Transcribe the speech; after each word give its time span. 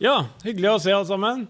Ja, 0.00 0.22
hyggelig 0.40 0.70
å 0.70 0.78
se 0.80 0.92
alle 0.96 1.04
sammen. 1.04 1.42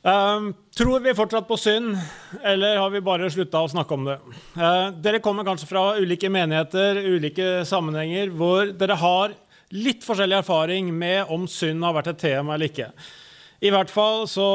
Um, 0.00 0.46
tror 0.72 1.02
vi 1.04 1.12
fortsatt 1.12 1.44
på 1.44 1.58
synd, 1.60 1.92
eller 2.40 2.78
har 2.80 2.88
vi 2.94 3.02
bare 3.04 3.28
slutta 3.28 3.60
å 3.60 3.68
snakke 3.68 3.98
om 3.98 4.06
det? 4.08 4.14
Uh, 4.54 4.88
dere 5.04 5.20
kommer 5.20 5.44
kanskje 5.44 5.68
fra 5.68 5.82
ulike 6.00 6.30
menigheter, 6.32 7.02
ulike 7.04 7.50
sammenhenger, 7.68 8.32
hvor 8.32 8.72
dere 8.80 8.96
har 8.96 9.34
litt 9.76 10.06
forskjellig 10.06 10.38
erfaring 10.38 10.88
med 11.02 11.28
om 11.28 11.44
synd 11.44 11.84
har 11.84 11.98
vært 11.98 12.14
et 12.14 12.22
tema 12.24 12.56
eller 12.56 12.72
ikke. 12.72 12.88
I 13.60 13.74
hvert 13.76 13.92
fall 13.92 14.24
så 14.32 14.48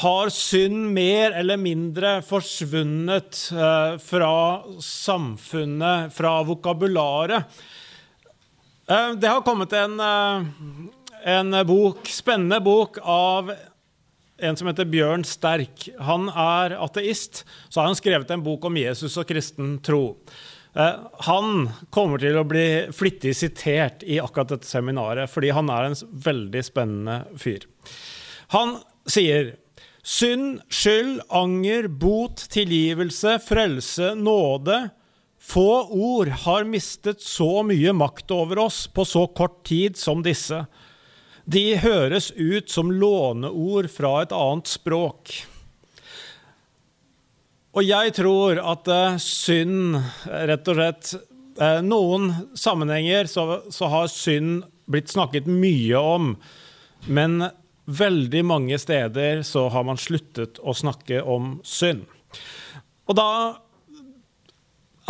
har 0.00 0.32
synd 0.32 0.88
mer 0.96 1.36
eller 1.36 1.60
mindre 1.60 2.16
forsvunnet 2.24 3.44
uh, 3.52 4.00
fra 4.00 4.34
samfunnet, 4.80 6.08
fra 6.16 6.38
vokabularet. 6.48 7.62
Uh, 8.88 9.12
det 9.12 9.28
har 9.28 9.44
kommet 9.44 9.76
en 9.76 10.00
en 11.24 11.56
bok, 11.66 12.06
spennende 12.12 12.60
bok 12.60 12.98
av 13.02 13.52
en 14.38 14.56
som 14.56 14.68
heter 14.68 14.88
Bjørn 14.90 15.24
Sterk. 15.26 15.88
Han 16.02 16.28
er 16.28 16.76
ateist. 16.82 17.44
Så 17.68 17.80
har 17.80 17.88
han 17.88 17.98
skrevet 17.98 18.30
en 18.34 18.44
bok 18.44 18.66
om 18.68 18.76
Jesus 18.76 19.16
og 19.20 19.28
kristen 19.30 19.78
tro. 19.84 20.18
Eh, 20.74 20.96
han 21.28 21.68
kommer 21.94 22.20
til 22.22 22.38
å 22.38 22.46
bli 22.48 22.66
flittig 22.94 23.34
sitert 23.38 24.02
i 24.02 24.18
akkurat 24.22 24.56
dette 24.56 24.68
seminaret, 24.68 25.30
fordi 25.30 25.52
han 25.54 25.70
er 25.70 25.90
en 25.90 26.00
veldig 26.26 26.64
spennende 26.66 27.20
fyr. 27.40 27.66
Han 28.54 28.78
sier 29.06 29.54
synd, 30.04 30.60
skyld, 30.68 31.22
anger, 31.32 31.88
bot, 31.88 32.42
tilgivelse, 32.52 33.38
frelse, 33.46 34.12
nåde. 34.18 34.82
Få 35.44 35.84
ord 35.92 36.30
har 36.44 36.66
mistet 36.66 37.22
så 37.22 37.62
mye 37.66 37.92
makt 37.96 38.32
over 38.34 38.64
oss 38.66 38.84
på 38.88 39.04
så 39.06 39.26
kort 39.28 39.62
tid 39.68 39.98
som 40.00 40.24
disse. 40.24 40.64
De 41.44 41.74
høres 41.76 42.30
ut 42.36 42.70
som 42.72 42.92
låneord 42.92 43.90
fra 43.92 44.14
et 44.24 44.32
annet 44.32 44.70
språk. 44.70 45.34
Og 47.74 47.82
jeg 47.84 48.14
tror 48.16 48.60
at 48.62 48.88
uh, 48.88 49.16
synd, 49.20 49.98
rett 50.24 50.70
og 50.70 50.78
slett 50.78 51.10
uh, 51.58 51.80
Noen 51.84 52.30
sammenhenger 52.56 53.28
så, 53.30 53.64
så, 53.68 53.90
har 53.90 54.12
synd 54.12 54.62
blitt 54.86 55.10
snakket 55.10 55.48
mye 55.50 55.98
om, 55.98 56.34
men 57.08 57.48
veldig 57.84 58.44
mange 58.46 58.78
steder 58.80 59.42
så 59.44 59.66
har 59.72 59.84
man 59.84 60.00
sluttet 60.00 60.60
å 60.62 60.72
snakke 60.76 61.20
om 61.20 61.58
synd. 61.66 62.06
Og 63.08 63.18
da 63.18 63.28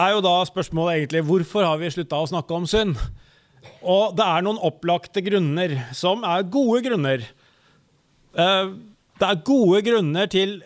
er 0.00 0.16
jo 0.16 0.24
da 0.24 0.38
spørsmålet 0.48 0.98
egentlig 0.98 1.22
hvorfor 1.28 1.66
har 1.68 1.78
vi 1.78 1.92
slutta 1.94 2.22
å 2.22 2.30
snakke 2.30 2.56
om 2.56 2.66
synd? 2.70 2.96
Og 3.84 4.14
det 4.16 4.26
er 4.26 4.44
noen 4.44 4.60
opplagte 4.64 5.22
grunner, 5.24 5.76
som 5.96 6.24
er 6.26 6.46
gode 6.52 6.82
grunner. 6.86 7.26
Eh, 8.34 8.70
det 9.20 9.28
er 9.28 9.44
gode 9.46 9.82
grunner 9.86 10.30
til 10.30 10.56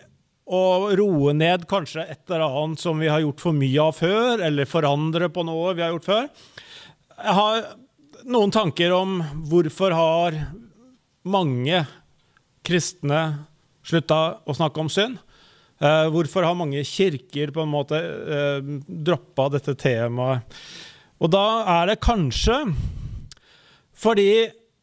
å 0.49 0.89
roe 0.97 1.33
ned 1.37 1.67
kanskje 1.69 2.07
et 2.09 2.23
eller 2.31 2.47
annet 2.47 2.81
som 2.81 2.97
vi 3.01 3.11
har 3.11 3.21
gjort 3.21 3.43
for 3.43 3.53
mye 3.55 3.83
av 3.83 3.99
før, 3.99 4.41
eller 4.47 4.69
forandre 4.69 5.29
på 5.29 5.45
noe 5.45 5.75
vi 5.77 5.85
har 5.85 5.93
gjort 5.93 6.09
før. 6.09 6.29
Jeg 7.19 7.37
har 7.37 7.61
noen 8.29 8.53
tanker 8.53 8.95
om 8.95 9.19
hvorfor 9.51 9.93
har 9.93 10.39
mange 11.29 11.83
kristne 12.65 13.21
slutta 13.85 14.39
å 14.45 14.55
snakke 14.57 14.81
om 14.81 14.89
synd. 14.91 15.19
Eh, 15.79 16.05
hvorfor 16.11 16.43
har 16.43 16.57
mange 16.59 16.81
kirker 16.87 17.53
på 17.55 17.63
en 17.63 17.71
måte 17.71 17.99
eh, 17.99 18.71
droppa 18.87 19.47
dette 19.53 19.77
temaet? 19.79 20.59
Og 21.19 21.31
da 21.33 21.45
er 21.79 21.91
det 21.91 22.01
kanskje 22.03 22.61
fordi 23.99 24.31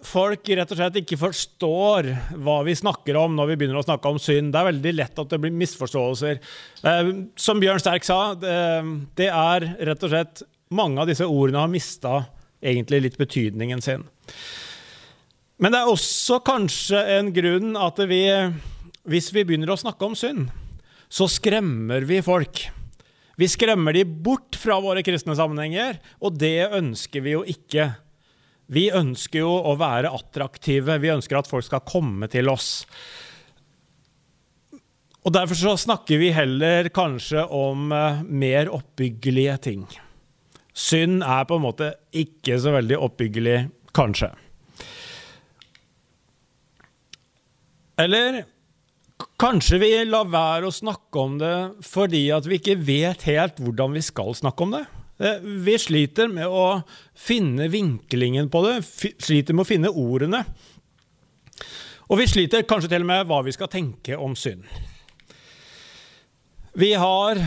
folk 0.04 0.48
rett 0.52 0.72
og 0.72 0.78
slett 0.78 0.98
ikke 1.00 1.18
forstår 1.18 2.10
hva 2.44 2.58
vi 2.66 2.74
snakker 2.76 3.16
om 3.16 3.32
når 3.36 3.50
vi 3.50 3.56
begynner 3.60 3.80
å 3.80 3.86
snakke 3.86 4.10
om 4.12 4.20
synd. 4.20 4.52
Det 4.52 4.60
er 4.60 4.68
veldig 4.68 4.92
lett 4.92 5.22
at 5.22 5.32
det 5.32 5.38
blir 5.40 5.54
misforståelser. 5.56 6.42
Eh, 6.84 7.08
som 7.40 7.62
Bjørn 7.62 7.80
Sterk 7.80 8.04
sa, 8.06 8.20
det 8.36 9.30
er 9.30 9.70
rett 9.88 10.06
og 10.06 10.12
slett 10.12 10.44
Mange 10.74 10.98
av 10.98 11.06
disse 11.06 11.22
ordene 11.22 11.60
har 11.62 11.70
mista 11.70 12.24
egentlig 12.58 12.98
litt 13.04 13.18
betydningen 13.20 13.78
sin. 13.84 14.00
Men 15.62 15.70
det 15.70 15.78
er 15.78 15.92
også 15.92 16.40
kanskje 16.42 16.98
en 17.14 17.28
grunn 17.36 17.76
at 17.78 18.00
vi, 18.10 18.24
hvis 19.06 19.30
vi 19.30 19.44
begynner 19.46 19.70
å 19.70 19.78
snakke 19.78 20.08
om 20.08 20.16
synd, 20.18 20.48
så 21.06 21.28
skremmer 21.30 22.02
vi 22.08 22.18
folk. 22.26 22.64
Vi 23.36 23.48
skremmer 23.52 23.92
de 23.92 24.04
bort 24.04 24.56
fra 24.56 24.78
våre 24.80 25.02
kristne 25.04 25.36
sammenhenger, 25.36 25.98
og 26.24 26.38
det 26.40 26.70
ønsker 26.72 27.24
vi 27.24 27.34
jo 27.34 27.42
ikke. 27.44 27.90
Vi 28.72 28.88
ønsker 28.96 29.42
jo 29.44 29.52
å 29.68 29.76
være 29.78 30.10
attraktive. 30.16 30.96
Vi 31.02 31.12
ønsker 31.12 31.38
at 31.38 31.50
folk 31.50 31.66
skal 31.68 31.84
komme 31.86 32.30
til 32.32 32.48
oss. 32.50 32.86
Og 35.26 35.34
Derfor 35.34 35.58
så 35.58 35.74
snakker 35.78 36.20
vi 36.22 36.32
heller 36.32 36.88
kanskje 36.94 37.44
om 37.50 37.90
uh, 37.92 38.22
mer 38.24 38.70
oppbyggelige 38.72 39.56
ting. 39.68 39.86
Synd 40.76 41.22
er 41.26 41.46
på 41.48 41.58
en 41.58 41.64
måte 41.64 41.92
ikke 42.14 42.58
så 42.62 42.72
veldig 42.76 42.98
oppbyggelig, 43.08 43.56
kanskje. 43.96 44.30
Eller 48.00 48.44
kanskje 49.40 49.80
vi 49.80 49.90
lar 50.08 50.28
være 50.32 50.68
å 50.68 50.74
snakke 50.74 51.22
om 51.22 51.36
det 51.40 51.56
fordi 51.86 52.26
at 52.34 52.46
vi 52.48 52.60
ikke 52.60 52.78
vet 52.80 53.26
helt 53.28 53.60
hvordan 53.62 53.96
vi 53.96 54.04
skal 54.04 54.34
snakke 54.36 54.66
om 54.66 54.74
det. 54.76 54.84
Eh, 55.18 55.44
vi 55.64 55.76
sliter 55.80 56.28
med 56.32 56.48
å 56.48 56.82
finne 57.16 57.70
vinklingen 57.72 58.50
på 58.52 58.62
det, 58.66 58.74
sliter 58.84 59.56
med 59.56 59.64
å 59.64 59.70
finne 59.70 59.92
ordene. 59.92 60.42
Og 62.06 62.20
vi 62.20 62.28
sliter 62.30 62.66
kanskje 62.68 62.92
til 62.92 63.06
og 63.06 63.10
med 63.10 63.24
hva 63.26 63.40
vi 63.46 63.54
skal 63.56 63.72
tenke 63.72 64.18
om 64.20 64.36
synd. 64.38 64.66
Vi 66.76 66.92
har 66.92 67.40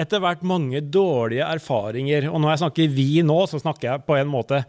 etter 0.00 0.22
hvert 0.22 0.44
mange 0.46 0.80
dårlige 0.80 1.46
erfaringer. 1.46 2.28
Og 2.30 2.40
når 2.40 2.54
jeg 2.54 2.62
snakker 2.62 2.94
vi 2.94 3.08
nå, 3.26 3.38
så 3.50 3.60
snakker 3.60 3.88
jeg 3.90 4.06
på 4.06 4.16
en 4.16 4.30
måte 4.30 4.62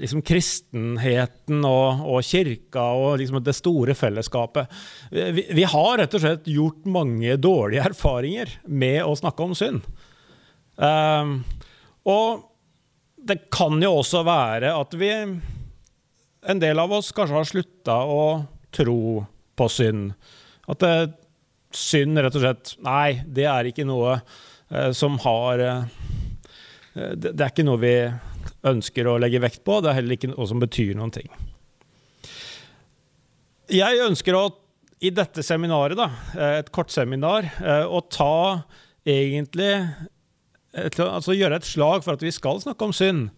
liksom 0.00 0.22
kristenheten 0.26 1.64
og, 1.66 2.02
og 2.08 2.24
kirka 2.26 2.84
og 2.98 3.18
liksom 3.20 3.40
det 3.44 3.54
store 3.56 3.94
fellesskapet. 3.98 4.70
Vi, 5.10 5.46
vi, 5.54 5.66
har 5.70 5.98
rett 6.00 6.16
og 6.16 6.24
slett 6.24 6.50
gjort 6.50 6.88
mange 6.90 7.36
dårlige 7.38 7.84
erfaringer 7.90 8.56
med 8.66 9.02
å 9.04 9.14
snakke 9.18 9.46
om 9.46 9.54
synd. 9.58 9.86
Um, 10.76 11.38
og 12.10 12.48
det 13.24 13.46
kan 13.54 13.78
jo 13.82 13.94
også 14.00 14.24
være 14.26 14.72
at 14.74 14.96
vi 14.98 15.12
En 16.44 16.58
del 16.60 16.76
av 16.76 16.90
oss 16.92 17.06
kanskje 17.14 17.36
har 17.38 17.46
slutta 17.48 17.94
å 18.04 18.24
tro 18.74 19.22
på 19.56 19.68
synd. 19.72 20.10
At 20.68 20.82
det, 20.82 21.14
synd 21.72 22.20
rett 22.20 22.34
og 22.36 22.42
slett 22.42 22.74
Nei, 22.84 23.22
det 23.24 23.46
er 23.48 23.70
ikke 23.70 23.86
noe 23.88 24.18
uh, 24.18 24.90
som 24.92 25.16
har 25.24 25.62
uh, 25.62 25.86
det, 26.92 27.32
det, 27.32 27.40
er 27.40 27.48
ikke 27.48 27.64
noe 27.64 27.80
vi 27.80 27.96
ønsker 28.64 29.08
å 29.08 29.18
legge 29.20 29.42
vekt 29.42 29.64
på. 29.66 29.80
Det 29.82 29.90
er 29.90 29.98
heller 30.00 30.16
ikke 30.16 30.32
noe 30.32 30.48
som 30.48 30.62
betyr 30.62 30.94
noen 30.98 31.12
ting. 31.14 31.30
Jeg 33.72 34.02
ønsker 34.04 34.36
å, 34.36 34.44
i 35.04 35.12
dette 35.14 35.44
seminaret, 35.44 35.96
da, 35.98 36.10
eh, 36.36 36.58
et 36.60 36.70
kortseminar, 36.74 37.48
eh, 37.60 37.84
å 37.84 38.02
ta 38.08 38.64
egentlig 39.04 39.72
altså 40.74 41.36
gjøre 41.36 41.60
et 41.60 41.68
slag 41.68 42.02
for 42.04 42.16
at 42.16 42.22
vi 42.24 42.32
skal 42.34 42.60
snakke 42.60 42.88
om 42.88 42.92
synd. 42.92 43.28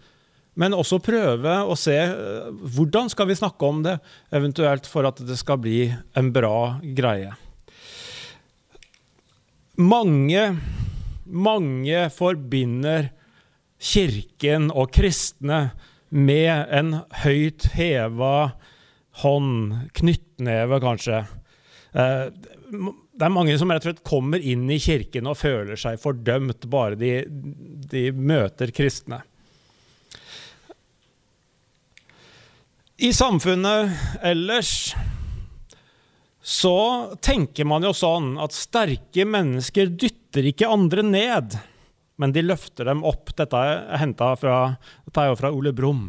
Men 0.56 0.72
også 0.72 1.02
prøve 1.04 1.58
å 1.68 1.76
se 1.76 1.96
eh, 1.96 2.46
hvordan 2.76 3.10
skal 3.12 3.28
vi 3.28 3.36
snakke 3.36 3.68
om 3.68 3.82
det, 3.84 3.98
eventuelt 4.34 4.88
for 4.88 5.06
at 5.08 5.20
det 5.20 5.36
skal 5.38 5.60
bli 5.60 5.90
en 6.16 6.32
bra 6.32 6.80
greie. 6.96 7.34
Mange, 9.76 10.56
mange 11.28 12.06
forbinder 12.16 13.10
Kirken 13.76 14.70
og 14.72 14.92
kristne 14.96 15.70
med 16.08 16.72
en 16.72 16.92
høyt 17.24 17.68
heva 17.76 18.56
hånd, 19.22 19.90
knyttneve 19.96 20.80
kanskje. 20.84 21.24
Eh, 21.96 22.28
det 23.16 23.24
er 23.24 23.32
mange 23.32 23.56
som 23.56 23.70
rett 23.72 23.84
og 23.84 23.90
slett 23.90 24.04
kommer 24.06 24.42
inn 24.42 24.66
i 24.72 24.80
kirken 24.82 25.28
og 25.30 25.38
føler 25.40 25.78
seg 25.80 26.00
fordømt 26.02 26.68
bare 26.72 26.98
de, 27.00 27.12
de 27.88 28.10
møter 28.12 28.72
kristne. 28.76 29.22
I 32.96 33.12
samfunnet 33.12 33.92
ellers 34.24 34.94
så 36.46 36.78
tenker 37.24 37.66
man 37.68 37.84
jo 37.84 37.92
sånn 37.96 38.36
at 38.40 38.56
sterke 38.56 39.26
mennesker 39.28 39.90
dytter 39.92 40.46
ikke 40.52 40.70
andre 40.70 41.04
ned, 41.04 41.56
men 42.20 42.32
de 42.32 42.44
løfter 42.44 42.88
dem 42.88 43.04
opp. 43.06 43.32
Dette 43.36 43.60
er, 43.60 44.14
fra, 44.40 44.58
fra 45.12 45.52
Ole 45.52 45.72
Brumm. 45.76 46.08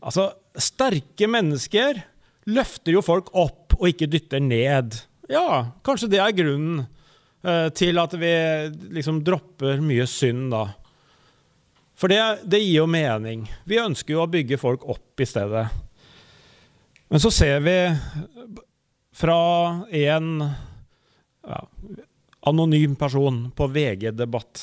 Altså, 0.00 0.30
sterke 0.56 1.28
mennesker 1.28 2.02
løfter 2.50 2.96
jo 2.96 3.04
folk 3.04 3.30
opp 3.36 3.76
og 3.78 3.88
ikke 3.90 4.08
dytter 4.10 4.42
ned. 4.44 4.96
Ja, 5.30 5.72
kanskje 5.86 6.10
det 6.12 6.20
er 6.22 6.36
grunnen 6.36 6.84
eh, 7.44 7.68
til 7.76 8.00
at 8.00 8.16
vi 8.18 8.32
liksom 8.96 9.22
dropper 9.24 9.80
mye 9.84 10.06
synd, 10.10 10.50
da. 10.54 10.66
For 12.00 12.08
det, 12.08 12.20
det, 12.48 12.62
gir 12.64 12.80
jo 12.80 12.88
mening. 12.88 13.44
Vi 13.68 13.76
ønsker 13.80 14.16
jo 14.16 14.24
å 14.24 14.30
bygge 14.30 14.56
folk 14.60 14.86
opp 14.88 15.20
i 15.20 15.28
stedet. 15.28 15.66
Men 17.12 17.20
så 17.20 17.32
ser 17.34 17.60
vi 17.60 17.76
fra 19.20 19.40
en 19.84 20.30
ja, 20.40 21.58
anonym 22.48 22.94
person 22.96 23.50
på 23.52 23.68
VG 23.74 24.14
Debatt 24.16 24.62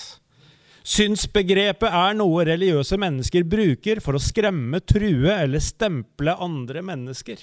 Synsbegrepet 0.88 1.92
er 1.92 2.14
noe 2.16 2.46
religiøse 2.48 2.96
mennesker 3.02 3.44
bruker 3.50 4.00
for 4.04 4.16
å 4.16 4.24
skremme, 4.24 4.80
true 4.88 5.34
eller 5.34 5.64
stemple 5.64 6.38
andre 6.40 6.84
mennesker. 6.86 7.42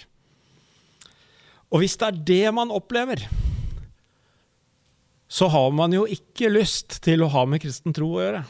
Og 1.68 1.82
hvis 1.82 1.98
det 2.00 2.08
er 2.08 2.22
det 2.30 2.54
man 2.56 2.72
opplever, 2.72 3.26
så 5.28 5.50
har 5.52 5.74
man 5.76 5.92
jo 5.92 6.06
ikke 6.08 6.52
lyst 6.52 7.02
til 7.04 7.24
å 7.24 7.30
ha 7.34 7.44
med 7.48 7.60
kristen 7.60 7.92
tro 7.92 8.14
å 8.14 8.22
gjøre. 8.22 8.42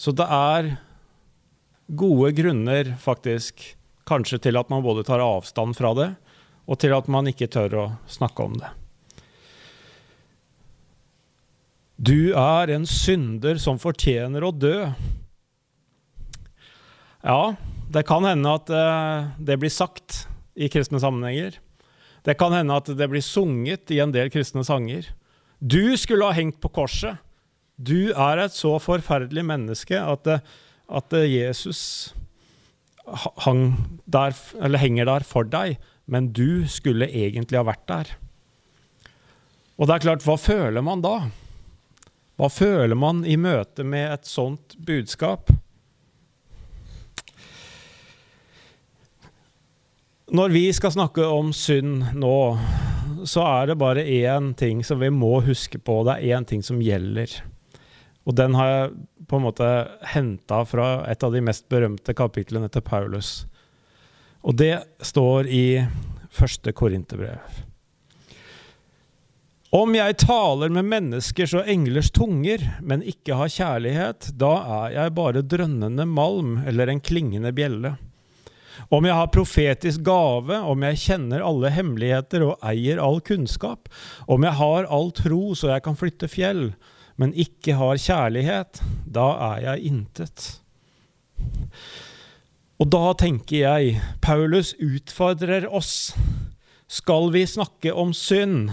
Så 0.00 0.16
det 0.16 0.28
er 0.32 0.72
gode 2.00 2.32
grunner, 2.38 2.94
faktisk, 3.02 3.60
kanskje 4.08 4.40
til 4.46 4.56
at 4.56 4.70
man 4.72 4.86
både 4.86 5.04
tar 5.04 5.20
avstand 5.20 5.76
fra 5.76 5.92
det, 5.98 6.12
og 6.70 6.80
til 6.80 6.94
at 6.96 7.10
man 7.12 7.28
ikke 7.28 7.50
tør 7.50 7.76
å 7.76 7.88
snakke 8.08 8.46
om 8.46 8.56
det. 8.62 8.70
Du 12.00 12.32
er 12.32 12.70
en 12.72 12.86
synder 12.88 13.58
som 13.60 13.76
fortjener 13.80 14.44
å 14.46 14.54
dø. 14.56 14.88
Ja, 17.20 17.40
det 17.92 18.06
kan 18.08 18.24
hende 18.24 18.54
at 18.56 18.70
eh, 18.72 19.26
det 19.36 19.58
blir 19.60 19.72
sagt 19.72 20.22
i 20.56 20.70
kristne 20.72 21.00
sammenhenger. 21.02 21.58
Det 22.24 22.38
kan 22.40 22.54
hende 22.56 22.78
at 22.80 22.88
det 22.96 23.08
blir 23.12 23.24
sunget 23.24 23.92
i 23.92 23.98
en 24.00 24.14
del 24.14 24.32
kristne 24.32 24.64
sanger. 24.64 25.10
Du 25.60 25.92
skulle 26.00 26.24
ha 26.24 26.36
hengt 26.36 26.56
på 26.62 26.70
korset. 26.72 27.20
Du 27.76 28.14
er 28.14 28.40
et 28.46 28.56
så 28.56 28.78
forferdelig 28.80 29.44
menneske 29.44 30.00
at, 30.00 30.24
eh, 30.24 30.40
at 30.88 31.18
eh, 31.18 31.28
Jesus 31.28 31.82
der, 34.08 34.32
henger 34.80 35.08
der 35.08 35.28
for 35.28 35.44
deg, 35.44 35.76
men 36.08 36.32
du 36.32 36.64
skulle 36.70 37.10
egentlig 37.10 37.60
ha 37.60 37.66
vært 37.68 37.84
der. 37.92 38.16
Og 39.76 39.88
det 39.88 39.96
er 39.98 40.04
klart, 40.08 40.24
hva 40.24 40.40
føler 40.40 40.84
man 40.84 41.04
da? 41.04 41.14
Hva 42.40 42.48
føler 42.48 42.96
man 42.96 43.18
i 43.28 43.34
møte 43.36 43.84
med 43.84 44.14
et 44.14 44.24
sånt 44.24 44.72
budskap? 44.80 45.50
Når 50.32 50.54
vi 50.54 50.62
skal 50.72 50.94
snakke 50.94 51.26
om 51.28 51.50
synd 51.52 52.14
nå, 52.16 52.38
så 53.28 53.44
er 53.44 53.68
det 53.68 53.76
bare 53.82 54.06
én 54.08 54.54
ting 54.56 54.80
som 54.86 55.02
vi 55.04 55.12
må 55.12 55.42
huske 55.44 55.82
på. 55.84 56.00
Det 56.08 56.16
er 56.16 56.38
én 56.38 56.48
ting 56.48 56.64
som 56.64 56.80
gjelder. 56.80 57.28
Og 58.24 58.38
den 58.40 58.56
har 58.56 58.72
jeg 58.72 58.90
på 59.28 59.36
en 59.36 59.44
måte 59.44 59.70
henta 60.14 60.64
fra 60.64 60.90
et 61.12 61.20
av 61.26 61.36
de 61.36 61.44
mest 61.44 61.68
berømte 61.68 62.16
kapitlene 62.16 62.72
til 62.72 62.86
Paulus. 62.88 63.42
Og 64.40 64.56
det 64.56 64.78
står 65.04 65.44
i 65.44 65.66
første 66.32 66.72
Korinterbrev. 66.72 67.68
Om 69.70 69.92
jeg 69.94 70.16
taler 70.18 70.72
med 70.74 70.88
menneskers 70.90 71.52
og 71.54 71.68
englers 71.70 72.08
tunger, 72.10 72.58
men 72.82 73.04
ikke 73.06 73.36
har 73.38 73.52
kjærlighet, 73.54 74.32
da 74.34 74.50
er 74.82 74.96
jeg 74.96 75.12
bare 75.14 75.44
drønnende 75.46 76.08
malm 76.10 76.56
eller 76.66 76.90
en 76.90 76.98
klingende 76.98 77.52
bjelle. 77.54 77.92
Om 78.90 79.06
jeg 79.06 79.14
har 79.14 79.30
profetisk 79.30 80.02
gave, 80.02 80.58
om 80.58 80.82
jeg 80.88 80.98
kjenner 81.04 81.46
alle 81.46 81.70
hemmeligheter 81.70 82.48
og 82.48 82.66
eier 82.66 82.98
all 82.98 83.22
kunnskap, 83.22 83.86
om 84.26 84.42
jeg 84.42 84.58
har 84.58 84.90
all 84.90 85.12
tro 85.14 85.54
så 85.54 85.70
jeg 85.70 85.86
kan 85.86 86.00
flytte 86.02 86.26
fjell, 86.32 86.72
men 87.14 87.36
ikke 87.38 87.78
har 87.78 88.02
kjærlighet, 88.02 88.82
da 89.06 89.30
er 89.52 89.64
jeg 89.68 89.86
intet. 89.92 90.50
Og 92.82 92.90
da 92.90 93.12
tenker 93.22 93.60
jeg, 93.60 94.00
Paulus 94.18 94.74
utfordrer 94.82 95.70
oss. 95.70 96.16
Skal 96.90 97.30
vi 97.30 97.46
snakke 97.46 97.94
om 97.94 98.10
synd? 98.16 98.72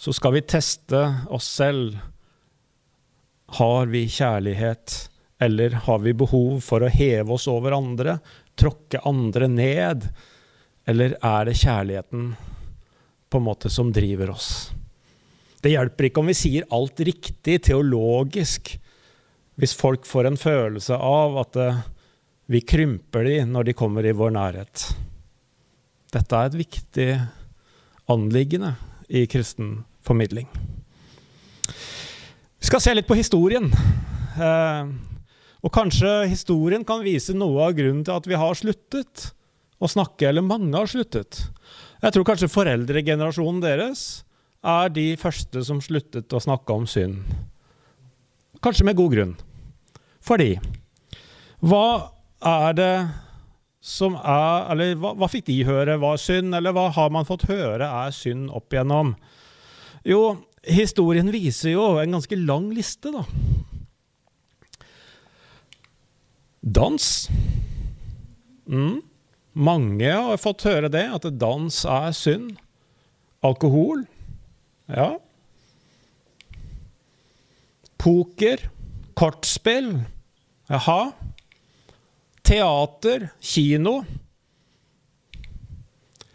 Så 0.00 0.12
skal 0.16 0.32
vi 0.32 0.40
teste 0.48 0.98
oss 1.28 1.44
selv. 1.60 1.98
Har 3.60 3.86
vi 3.86 4.06
kjærlighet, 4.08 4.94
eller 5.38 5.74
har 5.84 5.98
vi 6.00 6.14
behov 6.16 6.62
for 6.64 6.80
å 6.80 6.88
heve 6.88 7.34
oss 7.36 7.44
over 7.52 7.76
andre, 7.76 8.14
tråkke 8.56 9.02
andre 9.04 9.48
ned? 9.52 10.06
Eller 10.88 11.18
er 11.20 11.50
det 11.50 11.58
kjærligheten 11.60 12.30
på 13.28 13.40
en 13.42 13.44
måte 13.44 13.68
som 13.68 13.90
driver 13.92 14.32
oss? 14.32 14.70
Det 15.60 15.74
hjelper 15.74 16.08
ikke 16.08 16.24
om 16.24 16.32
vi 16.32 16.38
sier 16.38 16.70
alt 16.72 17.04
riktig 17.04 17.58
teologisk, 17.68 18.72
hvis 19.60 19.76
folk 19.76 20.08
får 20.08 20.30
en 20.30 20.40
følelse 20.40 20.96
av 20.96 21.36
at 21.42 21.60
eh, 21.60 21.84
vi 22.48 22.64
krymper 22.64 23.28
de 23.28 23.36
når 23.44 23.68
de 23.68 23.76
kommer 23.76 24.08
i 24.08 24.16
vår 24.16 24.32
nærhet. 24.32 24.88
Dette 26.16 26.40
er 26.40 26.48
et 26.48 26.58
viktig 26.64 27.10
anliggende 28.08 28.72
i 29.12 29.26
kristen 29.28 29.82
formidling. 30.06 30.48
Vi 32.60 32.68
skal 32.68 32.82
se 32.84 32.94
litt 32.94 33.08
på 33.08 33.18
historien. 33.18 33.70
Eh, 34.40 34.90
og 35.60 35.72
kanskje 35.74 36.24
historien 36.30 36.84
kan 36.88 37.04
vise 37.04 37.34
noe 37.36 37.68
av 37.68 37.76
grunnen 37.76 38.04
til 38.06 38.16
at 38.16 38.28
vi 38.28 38.38
har 38.38 38.56
sluttet 38.56 39.30
å 39.80 39.88
snakke, 39.88 40.28
eller 40.28 40.44
mange 40.44 40.76
har 40.76 40.88
sluttet. 40.88 41.42
Jeg 42.00 42.14
tror 42.14 42.26
kanskje 42.28 42.52
foreldregenerasjonen 42.52 43.62
deres 43.64 44.02
er 44.60 44.92
de 44.92 45.06
første 45.20 45.62
som 45.64 45.80
sluttet 45.84 46.32
å 46.36 46.40
snakke 46.40 46.76
om 46.76 46.86
synd. 46.88 47.24
Kanskje 48.64 48.86
med 48.88 48.98
god 48.98 49.14
grunn. 49.14 49.34
Fordi 50.24 50.54
hva 51.64 52.12
er 52.44 52.76
det 52.76 52.94
som 53.80 54.12
er 54.12 54.66
Eller 54.72 54.90
hva, 55.00 55.14
hva 55.16 55.28
fikk 55.32 55.46
de 55.46 55.62
høre 55.64 55.94
var 56.02 56.18
synd, 56.20 56.52
eller 56.52 56.74
hva 56.76 56.90
har 56.92 57.08
man 57.12 57.24
fått 57.24 57.46
høre 57.48 57.86
er 57.88 58.12
synd 58.12 58.50
opp 58.52 58.74
igjennom? 58.74 59.14
Jo, 60.06 60.38
historien 60.64 61.28
viser 61.32 61.74
jo 61.74 61.84
en 62.00 62.16
ganske 62.16 62.36
lang 62.38 62.70
liste, 62.72 63.12
da. 63.12 63.24
Dans. 66.60 67.06
Mm. 68.68 69.00
Mange 69.52 70.12
har 70.12 70.40
fått 70.40 70.64
høre 70.68 70.90
det, 70.92 71.06
at 71.08 71.26
dans 71.40 71.82
er 71.84 72.12
synd. 72.16 72.54
Alkohol. 73.44 74.04
Ja. 74.88 75.14
Poker. 78.00 78.68
Kortspill. 79.16 79.92
Jaha. 80.70 81.12
Teater. 82.44 83.30
Kino. 83.40 84.00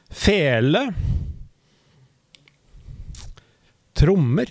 Fele. 0.10 0.88
Trommer. 3.96 4.50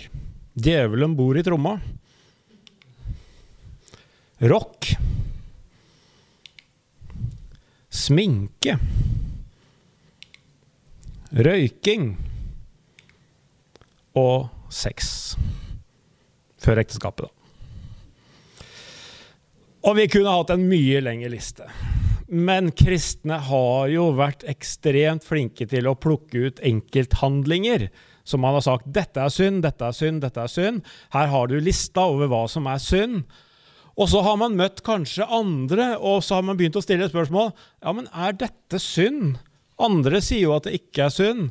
Djevelen 0.54 1.16
bor 1.16 1.38
i 1.38 1.42
tromma. 1.44 1.80
Rock. 4.38 4.88
Sminke. 7.88 8.78
Røyking. 11.30 12.14
Og 14.16 14.48
sex. 14.72 15.34
Før 16.64 16.80
ekteskapet, 16.80 17.28
da. 17.28 17.30
Og 19.84 19.98
vi 19.98 20.08
kunne 20.08 20.32
hatt 20.32 20.54
en 20.54 20.64
mye 20.70 21.04
lengre 21.04 21.28
liste. 21.34 21.68
Men 22.32 22.72
kristne 22.72 23.36
har 23.50 23.92
jo 23.92 24.08
vært 24.16 24.46
ekstremt 24.48 25.26
flinke 25.28 25.68
til 25.68 25.90
å 25.90 25.98
plukke 26.00 26.46
ut 26.48 26.62
enkelthandlinger 26.64 27.90
som 28.24 28.42
man 28.44 28.56
har 28.56 28.64
sagt 28.64 28.88
dette 28.88 29.20
er 29.20 29.32
synd, 29.32 29.62
dette 29.64 29.84
er 29.84 29.96
synd, 29.96 30.22
dette 30.24 30.40
er 30.40 30.50
synd. 30.50 30.84
Her 31.14 31.28
har 31.32 31.50
du 31.50 31.58
lista 31.60 32.06
over 32.08 32.30
hva 32.32 32.44
som 32.50 32.68
er 32.70 32.80
synd. 32.82 33.22
Og 33.94 34.08
så 34.10 34.24
har 34.26 34.38
man 34.40 34.56
møtt 34.58 34.82
kanskje 34.86 35.26
andre, 35.30 35.92
og 36.02 36.24
så 36.26 36.38
har 36.38 36.46
man 36.48 36.58
begynt 36.58 36.78
å 36.80 36.82
stille 36.82 37.06
spørsmål. 37.10 37.52
Ja, 37.84 37.94
men 37.94 38.08
er 38.10 38.34
dette 38.40 38.80
synd? 38.82 39.36
Andre 39.78 40.20
sier 40.22 40.48
jo 40.48 40.56
at 40.56 40.66
det 40.66 40.74
ikke 40.80 41.06
er 41.06 41.14
synd. 41.14 41.48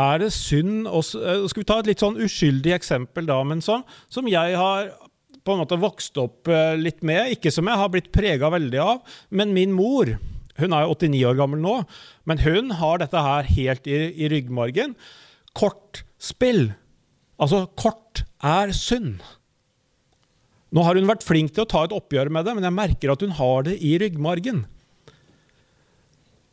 Er 0.00 0.22
det 0.22 0.30
synd 0.32 0.86
også, 0.88 1.20
eh, 1.20 1.48
Skal 1.48 1.60
vi 1.60 1.68
ta 1.68 1.78
et 1.80 1.90
litt 1.90 2.00
sånn 2.00 2.16
uskyldig 2.16 2.72
eksempel, 2.72 3.26
da, 3.28 3.42
men 3.44 3.60
som, 3.60 3.84
som 4.08 4.28
jeg 4.28 4.56
har 4.56 4.88
på 5.44 5.52
en 5.52 5.62
måte 5.62 5.80
vokst 5.80 6.16
opp 6.22 6.48
eh, 6.48 6.76
litt 6.78 7.02
med. 7.02 7.34
Ikke 7.36 7.52
som 7.52 7.68
jeg 7.68 7.80
har 7.80 7.90
blitt 7.92 8.12
prega 8.14 8.48
veldig 8.52 8.80
av, 8.80 9.02
men 9.30 9.52
min 9.52 9.74
mor. 9.76 10.14
Hun 10.60 10.72
er 10.76 10.84
jo 10.84 10.94
89 10.94 11.24
år 11.30 11.36
gammel 11.38 11.60
nå, 11.60 11.76
men 12.28 12.42
hun 12.44 12.74
har 12.78 13.00
dette 13.00 13.20
her 13.24 13.48
helt 13.48 13.88
i, 13.88 14.00
i 14.16 14.28
ryggmargen. 14.32 14.94
Kort 15.56 16.04
spill. 16.22 16.70
Altså, 17.42 17.64
kort 17.78 18.24
er 18.42 18.72
synd. 18.76 19.22
Nå 20.72 20.84
har 20.86 20.96
hun 20.96 21.10
vært 21.10 21.26
flink 21.26 21.52
til 21.52 21.66
å 21.66 21.68
ta 21.68 21.82
et 21.84 21.94
oppgjør 21.94 22.30
med 22.32 22.46
det, 22.46 22.54
men 22.56 22.64
jeg 22.64 22.76
merker 22.78 23.12
at 23.12 23.24
hun 23.24 23.34
har 23.36 23.66
det 23.66 23.76
i 23.84 23.96
ryggmargen. 24.00 24.64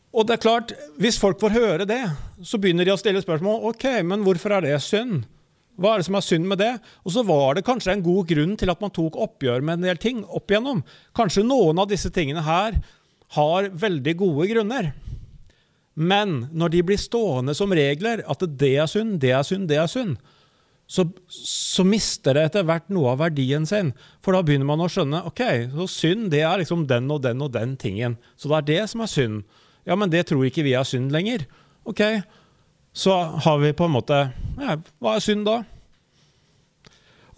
Og 0.10 0.26
det 0.26 0.36
er 0.36 0.42
klart, 0.44 0.74
Hvis 0.98 1.20
folk 1.22 1.40
får 1.40 1.54
høre 1.54 1.86
det, 1.86 2.02
så 2.44 2.58
begynner 2.58 2.86
de 2.86 2.96
å 2.96 3.00
stille 3.00 3.22
spørsmål. 3.22 3.62
Ok, 3.72 3.86
men 4.04 4.26
hvorfor 4.26 4.58
er 4.58 4.66
det 4.66 4.82
synd? 4.82 5.28
Hva 5.80 5.94
er 5.94 6.02
det 6.02 6.10
som 6.10 6.18
er 6.20 6.26
synd 6.26 6.48
med 6.50 6.60
det? 6.60 6.74
Og 7.08 7.14
så 7.16 7.24
var 7.24 7.56
det 7.56 7.64
kanskje 7.64 7.94
en 7.94 8.04
god 8.04 8.28
grunn 8.28 8.58
til 8.60 8.72
at 8.74 8.82
man 8.84 8.92
tok 8.92 9.16
oppgjør 9.16 9.64
med 9.64 9.78
en 9.78 9.86
del 9.88 10.02
ting 10.02 10.26
opp 10.26 10.52
igjennom. 10.52 10.82
Kanskje 11.16 11.46
noen 11.48 11.80
av 11.80 11.88
disse 11.88 12.12
tingene 12.12 12.44
her 12.44 12.82
har 13.38 13.70
veldig 13.72 14.16
gode 14.20 14.50
grunner. 14.52 14.92
Men 16.00 16.46
når 16.56 16.72
de 16.74 16.84
blir 16.88 17.00
stående 17.02 17.56
som 17.58 17.74
regler, 17.76 18.24
at 18.24 18.44
det 18.60 18.72
er 18.80 18.88
synd, 18.88 19.18
det 19.20 19.34
er 19.36 19.44
synd, 19.44 19.68
det 19.68 19.80
er 19.82 19.90
synd, 19.92 20.16
så, 20.90 21.04
så, 21.30 21.84
mister 21.86 22.34
det 22.34 22.48
etter 22.48 22.64
hvert 22.66 22.88
noe 22.90 23.12
av 23.12 23.20
verdien 23.22 23.68
sin. 23.70 23.92
For 24.26 24.34
da 24.34 24.42
begynner 24.42 24.66
man 24.66 24.82
å 24.82 24.88
skjønne 24.90 25.22
ok, 25.30 25.44
så 25.76 25.86
synd 25.92 26.32
det 26.34 26.42
er 26.48 26.64
liksom 26.64 26.88
den 26.90 27.12
og 27.14 27.22
den 27.28 27.44
og 27.46 27.52
den 27.54 27.76
tingen. 27.78 28.16
Så 28.40 28.50
det 28.50 28.58
er 28.58 28.70
det 28.72 28.80
som 28.90 29.04
er 29.06 29.12
synd. 29.12 29.44
Ja, 29.86 29.98
men 30.00 30.10
det 30.10 30.24
tror 30.32 30.48
ikke 30.48 30.66
vi 30.66 30.74
er 30.80 30.88
synd 30.88 31.12
lenger. 31.14 31.46
Ok, 31.86 32.02
så 32.96 33.20
har 33.46 33.60
vi 33.62 33.76
på 33.78 33.86
en 33.86 33.94
måte 33.94 34.18
ja, 34.58 34.80
Hva 34.98 35.14
er 35.14 35.24
synd 35.24 35.46
da? 35.46 35.60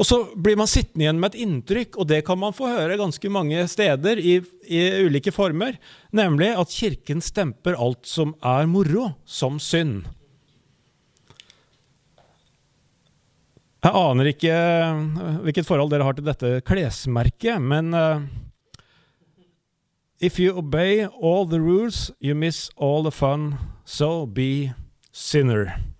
Og 0.01 0.07
så 0.07 0.17
blir 0.33 0.57
man 0.57 0.69
sittende 0.69 1.05
igjen 1.05 1.19
med 1.21 1.35
et 1.35 1.43
inntrykk, 1.43 1.99
og 2.01 2.07
det 2.09 2.23
kan 2.25 2.39
man 2.41 2.55
få 2.57 2.71
høre 2.71 2.97
ganske 2.97 3.29
mange 3.29 3.67
steder 3.69 4.17
i, 4.17 4.39
i 4.65 4.79
ulike 5.05 5.29
former, 5.35 5.77
nemlig 6.09 6.47
at 6.57 6.73
Kirken 6.73 7.21
stemper 7.21 7.77
alt 7.77 8.09
som 8.09 8.33
er 8.41 8.65
moro, 8.65 9.11
som 9.29 9.59
synd. 9.61 10.07
Jeg 13.81 13.97
aner 13.97 14.29
ikke 14.29 14.53
eh, 14.53 15.05
hvilket 15.45 15.69
forhold 15.69 15.93
dere 15.93 16.05
har 16.05 16.17
til 16.17 16.25
dette 16.25 16.51
klesmerket, 16.65 17.61
men 17.61 17.93
uh, 17.93 18.25
If 20.21 20.39
you 20.39 20.53
obey 20.53 21.05
all 21.05 21.45
the 21.45 21.61
rules, 21.61 22.11
you 22.19 22.35
miss 22.35 22.69
all 22.77 23.01
the 23.01 23.11
fun, 23.11 23.57
so 23.85 24.27
be 24.27 24.73
sinner. 25.11 25.90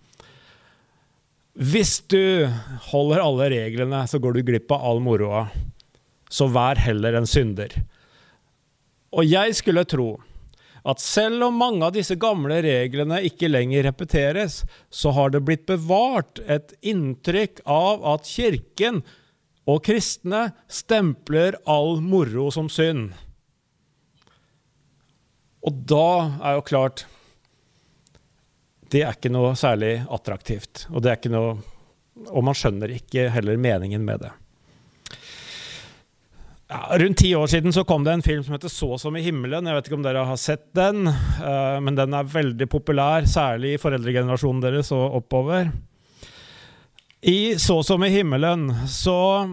Hvis 1.51 1.99
du 2.07 2.47
holder 2.91 3.19
alle 3.19 3.49
reglene, 3.51 4.05
så 4.07 4.19
går 4.23 4.37
du 4.37 4.43
glipp 4.47 4.71
av 4.71 4.85
all 4.87 5.01
moroa. 5.03 5.49
Så 6.31 6.47
vær 6.47 6.79
heller 6.79 7.17
en 7.19 7.27
synder. 7.27 7.73
Og 9.11 9.27
jeg 9.27 9.57
skulle 9.57 9.83
tro 9.83 10.13
at 10.87 11.01
selv 11.03 11.43
om 11.45 11.59
mange 11.61 11.85
av 11.85 11.93
disse 11.93 12.15
gamle 12.17 12.61
reglene 12.63 13.19
ikke 13.27 13.51
lenger 13.51 13.85
repeteres, 13.89 14.61
så 14.89 15.11
har 15.13 15.33
det 15.33 15.43
blitt 15.45 15.67
bevart 15.69 16.39
et 16.47 16.71
inntrykk 16.81 17.61
av 17.69 18.05
at 18.15 18.25
Kirken 18.25 19.03
og 19.69 19.83
kristne 19.85 20.47
stempler 20.71 21.59
all 21.69 21.99
moro 22.01 22.47
som 22.53 22.71
synd. 22.71 23.11
Og 25.61 25.83
da 25.85 26.07
er 26.41 26.57
jo 26.57 26.65
klart 26.65 27.05
Det 28.91 29.05
er 29.05 29.15
ikke 29.15 29.31
noe 29.31 29.53
særlig 29.59 30.01
attraktivt. 30.11 30.85
Og 30.91 31.03
det 31.03 31.11
er 31.11 31.19
ikke 31.21 31.33
noe 31.33 31.55
Og 32.35 32.43
man 32.43 32.55
skjønner 32.57 32.91
ikke 32.91 33.29
heller 33.31 33.57
meningen 33.57 34.03
med 34.05 34.19
det. 34.25 34.29
Ja, 36.71 36.97
rundt 36.99 37.17
ti 37.17 37.29
år 37.35 37.47
siden 37.51 37.73
så 37.75 37.83
kom 37.87 38.03
det 38.03 38.13
en 38.13 38.23
film 38.23 38.43
som 38.43 38.53
heter 38.53 38.69
'Så 38.69 38.99
som 38.99 39.15
i 39.15 39.23
himmelen'. 39.23 39.65
Jeg 39.67 39.75
vet 39.75 39.87
ikke 39.87 39.95
om 39.95 40.03
dere 40.03 40.25
har 40.25 40.37
sett 40.37 40.73
den, 40.73 41.07
uh, 41.07 41.79
men 41.79 41.95
den 41.95 42.13
er 42.13 42.23
veldig 42.23 42.67
populær, 42.69 43.25
særlig 43.27 43.73
i 43.73 43.77
foreldregenerasjonen 43.77 44.61
deres 44.61 44.91
og 44.91 45.15
oppover. 45.15 45.71
I 47.23 47.55
'Så 47.55 47.83
som 47.83 48.03
i 48.03 48.09
himmelen' 48.09 48.87
så 48.87 49.47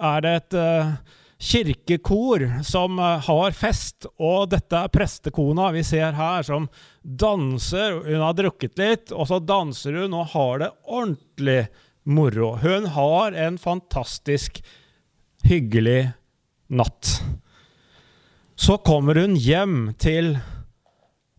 er 0.00 0.20
det 0.20 0.34
et 0.36 0.54
uh, 0.54 0.96
kirkekor 1.42 2.62
som 2.62 2.98
uh, 2.98 3.18
har 3.26 3.54
fest, 3.56 4.06
og 4.22 4.52
dette 4.52 4.78
er 4.78 4.92
prestekona 4.94 5.72
vi 5.74 5.82
ser 5.86 6.14
her, 6.14 6.44
som 6.46 6.68
danser. 7.02 7.98
Hun 8.06 8.22
har 8.22 8.36
drukket 8.38 8.78
litt, 8.78 9.10
og 9.10 9.26
så 9.30 9.40
danser 9.42 9.98
hun 10.02 10.14
og 10.14 10.30
har 10.36 10.62
det 10.62 10.70
ordentlig 10.86 11.64
moro. 12.06 12.54
Hun 12.62 12.86
har 12.94 13.34
en 13.34 13.58
fantastisk 13.58 14.62
hyggelig 15.42 16.12
natt. 16.70 17.16
Så 18.54 18.78
kommer 18.86 19.18
hun 19.18 19.34
hjem 19.34 19.96
til 19.98 20.36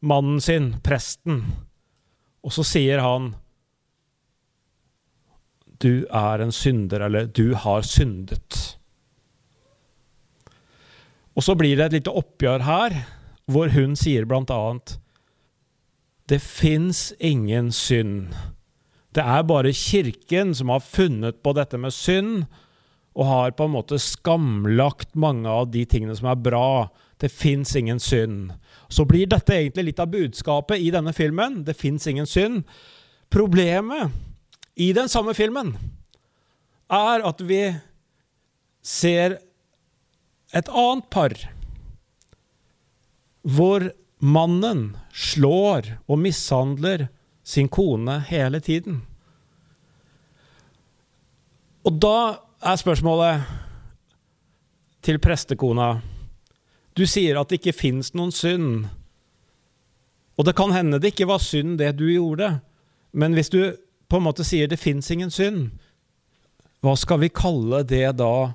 mannen 0.04 0.42
sin, 0.44 0.74
presten, 0.84 1.46
og 2.44 2.52
så 2.52 2.66
sier 2.68 3.00
han 3.00 3.32
Du 5.84 6.04
er 6.12 6.44
en 6.44 6.52
synder, 6.52 7.08
eller 7.08 7.28
du 7.28 7.56
har 7.60 7.84
syndet. 7.88 8.76
Og 11.34 11.46
så 11.46 11.56
blir 11.58 11.78
det 11.78 11.90
et 11.90 12.00
lite 12.00 12.14
oppgjør 12.14 12.66
her, 12.68 12.98
hvor 13.50 13.72
hun 13.74 13.98
sier 14.00 14.28
blant 14.30 14.52
annet 14.54 14.98
Det 16.30 16.40
fins 16.40 17.12
ingen 17.20 17.72
synd. 17.76 18.34
Det 19.14 19.22
er 19.22 19.44
bare 19.46 19.74
Kirken 19.76 20.54
som 20.56 20.72
har 20.74 20.86
funnet 20.86 21.42
på 21.44 21.54
dette 21.54 21.78
med 21.78 21.94
synd, 21.94 22.46
og 23.14 23.28
har 23.30 23.54
på 23.54 23.68
en 23.68 23.76
måte 23.76 24.00
skamlagt 24.02 25.14
mange 25.14 25.50
av 25.50 25.68
de 25.70 25.84
tingene 25.86 26.16
som 26.18 26.32
er 26.32 26.40
bra. 26.40 26.90
Det 27.22 27.30
fins 27.30 27.76
ingen 27.78 28.00
synd. 28.02 28.56
Så 28.90 29.06
blir 29.06 29.30
dette 29.30 29.54
egentlig 29.54 29.92
litt 29.92 30.02
av 30.02 30.10
budskapet 30.14 30.82
i 30.82 30.90
denne 30.94 31.14
filmen. 31.14 31.62
Det 31.68 31.78
fins 31.78 32.08
ingen 32.10 32.26
synd. 32.26 32.64
Problemet 33.30 34.10
i 34.76 34.90
den 34.98 35.12
samme 35.12 35.36
filmen 35.38 35.76
er 36.90 37.24
at 37.26 37.42
vi 37.46 37.62
ser 38.84 39.38
et 40.54 40.70
annet 40.70 41.10
par 41.14 41.34
hvor 43.44 43.90
mannen 44.24 44.94
slår 45.12 45.90
og 46.08 46.22
mishandler 46.22 47.08
sin 47.44 47.68
kone 47.68 48.22
hele 48.30 48.62
tiden. 48.64 49.02
Og 51.84 52.00
da 52.00 52.18
er 52.64 52.80
spørsmålet 52.80 53.44
til 55.04 55.20
prestekona 55.20 55.98
Du 56.96 57.04
sier 57.10 57.40
at 57.40 57.50
det 57.50 57.58
ikke 57.60 57.74
fins 57.76 58.14
noen 58.14 58.32
synd. 58.32 58.86
Og 60.38 60.46
det 60.46 60.54
kan 60.56 60.72
hende 60.72 61.00
det 61.02 61.12
ikke 61.12 61.28
var 61.28 61.42
synd, 61.42 61.80
det 61.82 61.96
du 61.98 62.06
gjorde. 62.06 62.60
Men 63.12 63.34
hvis 63.34 63.50
du 63.50 63.74
på 64.08 64.20
en 64.20 64.28
måte 64.28 64.46
sier 64.46 64.70
det 64.70 64.80
fins 64.80 65.10
ingen 65.12 65.34
synd, 65.34 65.72
hva 66.86 66.94
skal 67.00 67.20
vi 67.24 67.32
kalle 67.34 67.82
det 67.88 68.06
da 68.20 68.54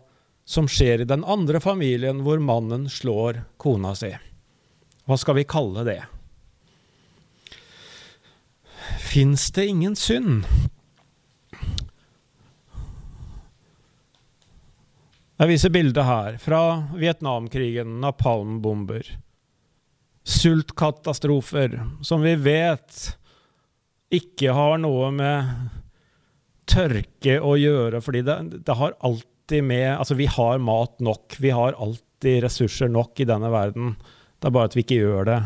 som 0.49 0.69
skjer 0.69 1.03
i 1.05 1.09
den 1.09 1.25
andre 1.29 1.61
familien 1.61 2.23
hvor 2.25 2.41
mannen 2.41 2.87
slår 2.89 3.43
kona 3.61 3.93
si? 3.99 4.15
Hva 5.05 5.19
skal 5.21 5.37
vi 5.37 5.45
kalle 5.49 5.85
det? 5.85 6.01
Fins 9.11 9.51
det 9.53 9.67
ingen 9.69 9.97
synd? 9.97 10.49
Jeg 15.39 15.53
viser 15.53 15.71
bildet 15.71 16.09
her 16.09 16.41
fra 16.43 16.63
Vietnamkrigen, 16.97 18.01
napalmbomber. 18.01 19.05
Sultkatastrofer 20.25 21.77
som 22.01 22.25
vi 22.25 22.35
vet 22.41 23.05
ikke 24.17 24.57
har 24.57 24.81
noe 24.81 25.13
med 25.13 25.57
tørke 26.69 27.37
å 27.45 27.59
gjøre, 27.61 28.01
fordi 28.01 28.25
det, 28.25 28.45
det 28.65 28.81
har 28.81 28.97
alltid 29.49 29.65
med 29.65 29.99
Altså, 29.99 30.15
vi 30.15 30.27
har 30.27 30.59
mat 30.59 31.01
nok. 31.01 31.37
Vi 31.39 31.51
har 31.51 31.73
alltid 31.73 32.43
ressurser 32.43 32.89
nok 32.89 33.21
i 33.21 33.25
denne 33.25 33.49
verden. 33.49 33.97
Det 34.39 34.47
er 34.49 34.53
bare 34.53 34.69
at 34.69 34.77
vi 34.77 34.83
ikke 34.85 35.01
gjør 35.01 35.25
det. 35.25 35.43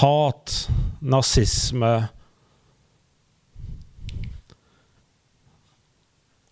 Hat, 0.00 0.68
nazisme, 1.00 2.08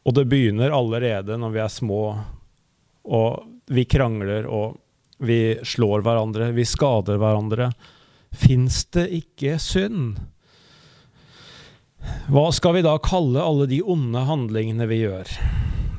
Og 0.04 0.12
det 0.12 0.26
begynner 0.28 0.68
allerede 0.68 1.38
når 1.40 1.50
vi 1.50 1.60
er 1.64 1.68
små, 1.72 2.02
og 3.08 3.46
vi 3.72 3.86
krangler 3.88 4.44
og 4.44 4.76
vi 5.24 5.56
slår 5.64 6.02
hverandre, 6.04 6.50
vi 6.52 6.66
skader 6.68 7.16
hverandre. 7.16 7.70
Fins 8.28 8.84
det 8.92 9.06
ikke 9.16 9.56
synd? 9.56 10.18
Hva 12.32 12.48
skal 12.56 12.78
vi 12.78 12.84
da 12.86 12.94
kalle 13.04 13.42
alle 13.42 13.66
de 13.68 13.82
onde 13.82 14.22
handlingene 14.28 14.86
vi 14.88 15.02
gjør, 15.02 15.28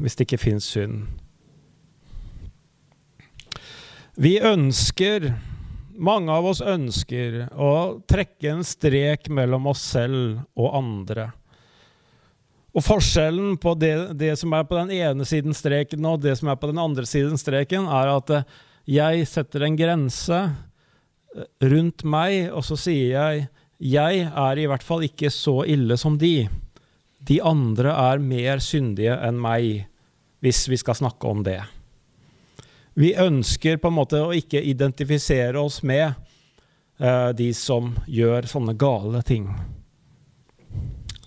hvis 0.02 0.18
det 0.18 0.28
ikke 0.28 0.42
fins 0.42 0.68
synd? 0.74 1.06
Vi 4.16 4.38
ønsker, 4.40 5.34
mange 5.96 6.32
av 6.32 6.46
oss 6.48 6.62
ønsker, 6.64 7.50
å 7.52 8.02
trekke 8.08 8.54
en 8.54 8.64
strek 8.64 9.28
mellom 9.28 9.68
oss 9.72 9.84
selv 9.96 10.40
og 10.56 10.78
andre. 10.80 11.30
Og 12.76 12.84
forskjellen 12.84 13.56
på 13.60 13.74
det, 13.80 13.94
det, 14.20 14.34
som 14.40 14.56
er 14.56 14.64
på 14.68 14.76
den 14.80 14.92
ene 14.96 15.28
siden 15.28 15.56
streken 15.56 16.08
og 16.08 16.24
det 16.24 16.36
som 16.40 16.50
er 16.52 16.58
på 16.60 16.72
den 16.72 16.80
andre 16.82 17.06
siden 17.08 17.40
streken, 17.40 17.88
er 17.88 18.12
at 18.18 18.34
eh, 18.36 18.48
jeg 18.98 19.28
setter 19.32 19.64
en 19.64 19.78
grense 19.80 20.40
eh, 20.44 21.46
rundt 21.64 22.04
meg, 22.04 22.50
og 22.52 22.66
så 22.68 22.80
sier 22.80 23.14
jeg 23.16 23.46
jeg 23.82 24.28
er 24.30 24.60
i 24.60 24.68
hvert 24.70 24.84
fall 24.84 25.04
ikke 25.04 25.32
så 25.34 25.64
ille 25.68 25.98
som 26.00 26.18
de. 26.20 26.48
De 27.26 27.42
andre 27.44 27.92
er 27.92 28.22
mer 28.24 28.62
syndige 28.64 29.16
enn 29.28 29.40
meg, 29.42 29.88
hvis 30.46 30.66
vi 30.72 30.78
skal 30.80 30.98
snakke 31.00 31.28
om 31.28 31.44
det. 31.44 31.60
Vi 32.96 33.12
ønsker 33.20 33.82
på 33.82 33.92
en 33.92 33.98
måte 33.98 34.22
å 34.24 34.32
ikke 34.36 34.62
identifisere 34.64 35.60
oss 35.60 35.82
med 35.84 36.14
uh, 37.02 37.32
de 37.36 37.50
som 37.58 37.92
gjør 38.08 38.48
sånne 38.48 38.78
gale 38.80 39.20
ting. 39.28 39.50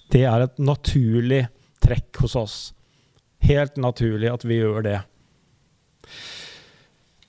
Det 0.09 0.25
er 0.25 0.47
et 0.47 0.61
naturlig 0.63 1.45
trekk 1.85 2.23
hos 2.23 2.39
oss. 2.41 2.59
Helt 3.45 3.77
naturlig 3.77 4.33
at 4.33 4.47
vi 4.49 4.63
gjør 4.63 4.87
det. 4.87 4.99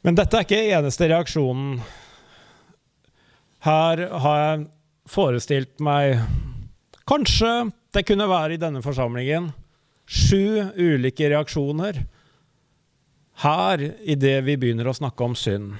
Men 0.07 0.15
dette 0.15 0.39
er 0.39 0.47
ikke 0.47 0.63
eneste 0.77 1.09
reaksjonen. 1.11 1.81
Her 3.67 4.05
har 4.23 4.39
jeg 4.45 4.67
forestilt 5.09 5.81
meg 5.83 6.19
Kanskje 7.09 7.71
det 7.95 8.05
kunne 8.05 8.29
være 8.29 8.55
i 8.55 8.61
denne 8.61 8.83
forsamlingen 8.85 9.49
sju 10.09 10.69
ulike 10.77 11.29
reaksjoner 11.29 12.03
her 13.39 13.81
idet 14.03 14.43
vi 14.45 14.57
begynner 14.59 14.89
å 14.89 14.95
snakke 14.97 15.23
om 15.23 15.35
synd. 15.37 15.77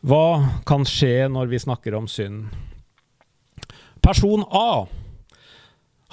Hva 0.00 0.60
kan 0.66 0.86
skje 0.88 1.28
når 1.28 1.50
vi 1.50 1.60
snakker 1.60 1.96
om 1.98 2.06
synd? 2.08 2.48
Person 4.00 4.46
A 4.48 4.86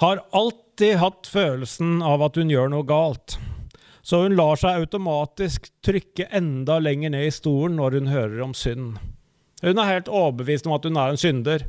har 0.02 0.20
alltid 0.36 0.98
hatt 1.00 1.30
følelsen 1.32 2.02
av 2.04 2.26
at 2.26 2.36
hun 2.36 2.52
gjør 2.52 2.68
noe 2.74 2.86
galt. 2.86 3.38
Så 4.04 4.22
hun 4.26 4.36
lar 4.36 4.60
seg 4.60 4.82
automatisk 4.82 5.70
trykke 5.84 6.28
enda 6.36 6.78
lenger 6.84 7.14
ned 7.16 7.30
i 7.30 7.32
stolen 7.34 7.80
når 7.80 7.98
hun 7.98 8.12
hører 8.12 8.44
om 8.44 8.54
synd. 8.56 8.98
Hun 9.62 9.78
er 9.78 9.92
helt 9.92 10.10
overbevist 10.10 10.68
om 10.68 10.76
at 10.76 10.86
hun 10.86 10.98
er 11.00 11.12
en 11.12 11.20
synder. 11.20 11.64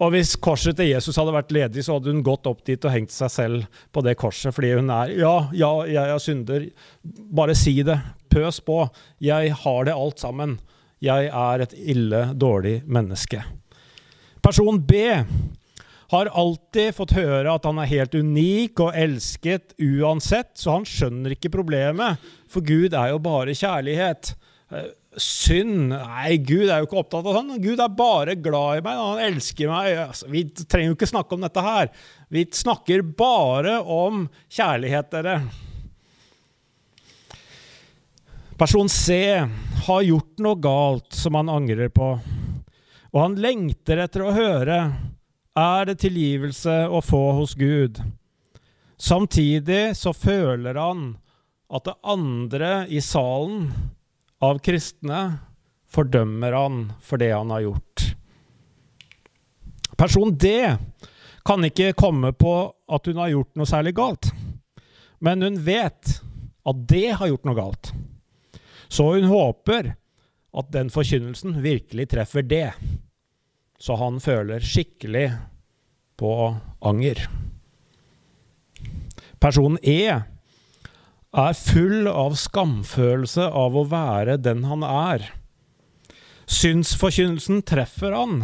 Og 0.00 0.14
hvis 0.14 0.32
korset 0.40 0.78
til 0.78 0.88
Jesus 0.88 1.18
hadde 1.20 1.34
vært 1.34 1.52
ledig, 1.52 1.84
så 1.84 1.98
hadde 1.98 2.14
hun 2.14 2.24
gått 2.24 2.48
opp 2.48 2.62
dit 2.66 2.84
og 2.88 2.94
hengt 2.94 3.12
seg 3.12 3.32
selv 3.32 3.80
på 3.92 4.02
det 4.06 4.16
korset, 4.20 4.54
fordi 4.56 4.72
hun 4.78 4.88
er 4.94 5.12
Ja, 5.18 5.34
ja, 5.52 5.70
jeg 5.84 6.14
er 6.14 6.22
synder. 6.24 6.66
Bare 7.04 7.56
si 7.58 7.76
det. 7.84 7.98
Pøs 8.32 8.62
på. 8.64 8.82
Jeg 9.20 9.52
har 9.62 9.84
det 9.84 9.96
alt 9.96 10.22
sammen. 10.22 10.58
Jeg 11.04 11.28
er 11.28 11.64
et 11.64 11.74
ille, 11.76 12.30
dårlig 12.36 12.80
menneske. 12.86 13.42
Person 14.40 14.80
B 14.80 15.20
har 16.10 16.30
alltid 16.34 16.94
fått 16.96 17.14
høre 17.14 17.52
at 17.52 17.66
han 17.68 17.78
er 17.78 17.90
helt 17.90 18.14
unik 18.16 18.80
og 18.82 18.96
elsket 18.98 19.76
uansett, 19.78 20.56
så 20.58 20.78
han 20.78 20.86
skjønner 20.88 21.36
ikke 21.36 21.52
problemet, 21.54 22.18
for 22.50 22.66
Gud 22.66 22.96
er 22.96 23.12
jo 23.12 23.20
bare 23.22 23.54
kjærlighet. 23.54 24.32
Synd 25.18 25.88
Nei, 25.90 26.36
Gud 26.38 26.68
er 26.68 26.78
jo 26.78 26.86
ikke 26.86 27.00
opptatt 27.00 27.26
av 27.26 27.34
sånn. 27.34 27.56
Gud 27.62 27.80
er 27.82 27.96
bare 27.98 28.36
glad 28.38 28.78
i 28.78 28.84
meg, 28.84 29.00
han 29.00 29.22
elsker 29.24 29.70
meg. 29.70 29.96
Altså, 30.04 30.28
vi 30.30 30.44
trenger 30.62 30.92
jo 30.92 30.98
ikke 30.98 31.10
snakke 31.10 31.34
om 31.34 31.42
dette 31.42 31.64
her. 31.64 31.90
Vi 32.30 32.44
snakker 32.54 33.02
bare 33.18 33.80
om 33.82 34.28
kjærlighet, 34.46 35.10
dere. 35.10 35.40
Person 38.60 38.90
C 38.92 39.18
har 39.86 40.02
gjort 40.04 40.42
noe 40.44 40.60
galt 40.62 41.16
som 41.16 41.38
han 41.38 41.50
angrer 41.50 41.88
på, 41.88 42.12
og 43.10 43.18
han 43.18 43.38
lengter 43.40 44.02
etter 44.04 44.22
å 44.22 44.34
høre 44.36 44.80
er 45.58 45.88
det 45.88 45.96
tilgivelse 46.04 46.84
å 46.86 47.00
få 47.02 47.22
hos 47.40 47.56
Gud. 47.58 47.98
Samtidig 49.00 49.96
så 49.96 50.12
føler 50.12 50.76
han 50.76 51.14
at 51.72 51.88
det 51.88 51.96
andre 52.04 52.74
i 52.92 53.00
salen 53.02 53.64
av 54.40 54.60
kristne 54.64 55.20
fordømmer 55.90 56.56
han 56.56 56.80
for 57.04 57.20
det 57.20 57.32
han 57.32 57.52
har 57.52 57.66
gjort. 57.66 58.06
Person 60.00 60.32
D 60.32 60.54
kan 61.44 61.64
ikke 61.66 61.92
komme 61.98 62.32
på 62.36 62.54
at 62.90 63.08
hun 63.10 63.20
har 63.20 63.32
gjort 63.34 63.52
noe 63.58 63.68
særlig 63.68 63.94
galt, 63.98 64.30
men 65.20 65.44
hun 65.44 65.58
vet 65.64 66.16
at 66.66 66.86
det 66.88 67.08
har 67.20 67.30
gjort 67.30 67.48
noe 67.48 67.58
galt. 67.58 67.92
Så 68.90 69.06
hun 69.14 69.28
håper 69.30 69.94
at 70.50 70.72
den 70.74 70.90
forkynnelsen 70.90 71.60
virkelig 71.62 72.08
treffer 72.10 72.42
det 72.46 72.70
så 73.80 73.96
han 73.96 74.20
føler 74.20 74.60
skikkelig 74.60 75.30
på 76.20 76.32
anger. 76.84 77.22
Person 79.40 79.78
E 79.82 80.20
er 81.36 81.54
full 81.54 82.08
av 82.10 82.34
skamfølelse 82.38 83.46
av 83.46 83.76
å 83.76 83.86
være 83.90 84.38
den 84.42 84.64
han 84.66 84.82
er. 84.86 85.28
Synsforkynnelsen 86.50 87.62
treffer 87.62 88.16
han, 88.16 88.42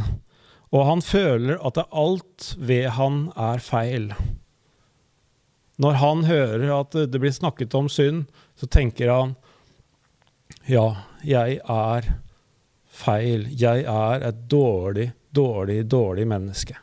og 0.71 0.87
han 0.87 1.03
føler 1.03 1.59
at 1.67 1.81
alt 1.91 2.53
ved 2.59 2.93
han 2.99 3.27
er 3.35 3.63
feil. 3.63 4.13
Når 5.83 5.99
han 6.01 6.25
hører 6.29 6.71
at 6.79 6.95
det 6.95 7.21
blir 7.21 7.35
snakket 7.35 7.75
om 7.77 7.91
synd, 7.93 8.31
så 8.57 8.71
tenker 8.71 9.13
han 9.13 9.35
ja, 10.67 10.87
jeg 11.27 11.59
er 11.61 12.11
feil. 12.87 13.47
Jeg 13.51 13.83
er 13.91 14.25
et 14.31 14.47
dårlig 14.51 15.11
dårlig, 15.37 15.85
dårlig 15.87 16.27
menneske. 16.29 16.77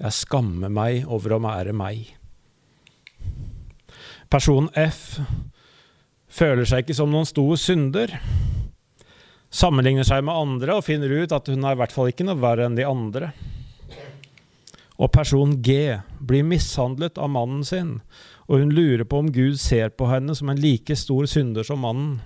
Jeg 0.00 0.16
skammer 0.16 0.72
meg 0.72 1.04
over 1.10 1.36
å 1.36 1.42
være 1.44 1.74
meg. 1.76 2.14
Person 4.30 4.68
F 4.78 5.18
føler 6.30 6.68
seg 6.68 6.84
ikke 6.84 6.94
som 6.94 7.10
noen 7.10 7.26
stor 7.26 7.56
synder. 7.58 8.12
Sammenligner 9.50 10.06
seg 10.06 10.22
med 10.22 10.38
andre 10.38 10.76
og 10.78 10.84
finner 10.86 11.10
ut 11.10 11.34
at 11.34 11.50
hun 11.50 11.66
er 11.66 11.74
i 11.74 11.80
hvert 11.80 11.94
fall 11.94 12.12
ikke 12.12 12.28
noe 12.28 12.38
verre 12.38 12.68
enn 12.68 12.78
de 12.78 12.86
andre. 12.86 13.32
Og 15.00 15.10
person 15.10 15.56
G 15.64 15.96
blir 16.22 16.46
mishandlet 16.46 17.18
av 17.18 17.32
mannen 17.34 17.66
sin, 17.66 17.96
og 18.46 18.62
hun 18.62 18.70
lurer 18.76 19.02
på 19.08 19.18
om 19.24 19.32
Gud 19.34 19.58
ser 19.58 19.90
på 19.90 20.06
henne 20.12 20.36
som 20.38 20.52
en 20.52 20.62
like 20.62 20.94
stor 20.94 21.26
synder 21.30 21.66
som 21.66 21.82
mannen. 21.82 22.20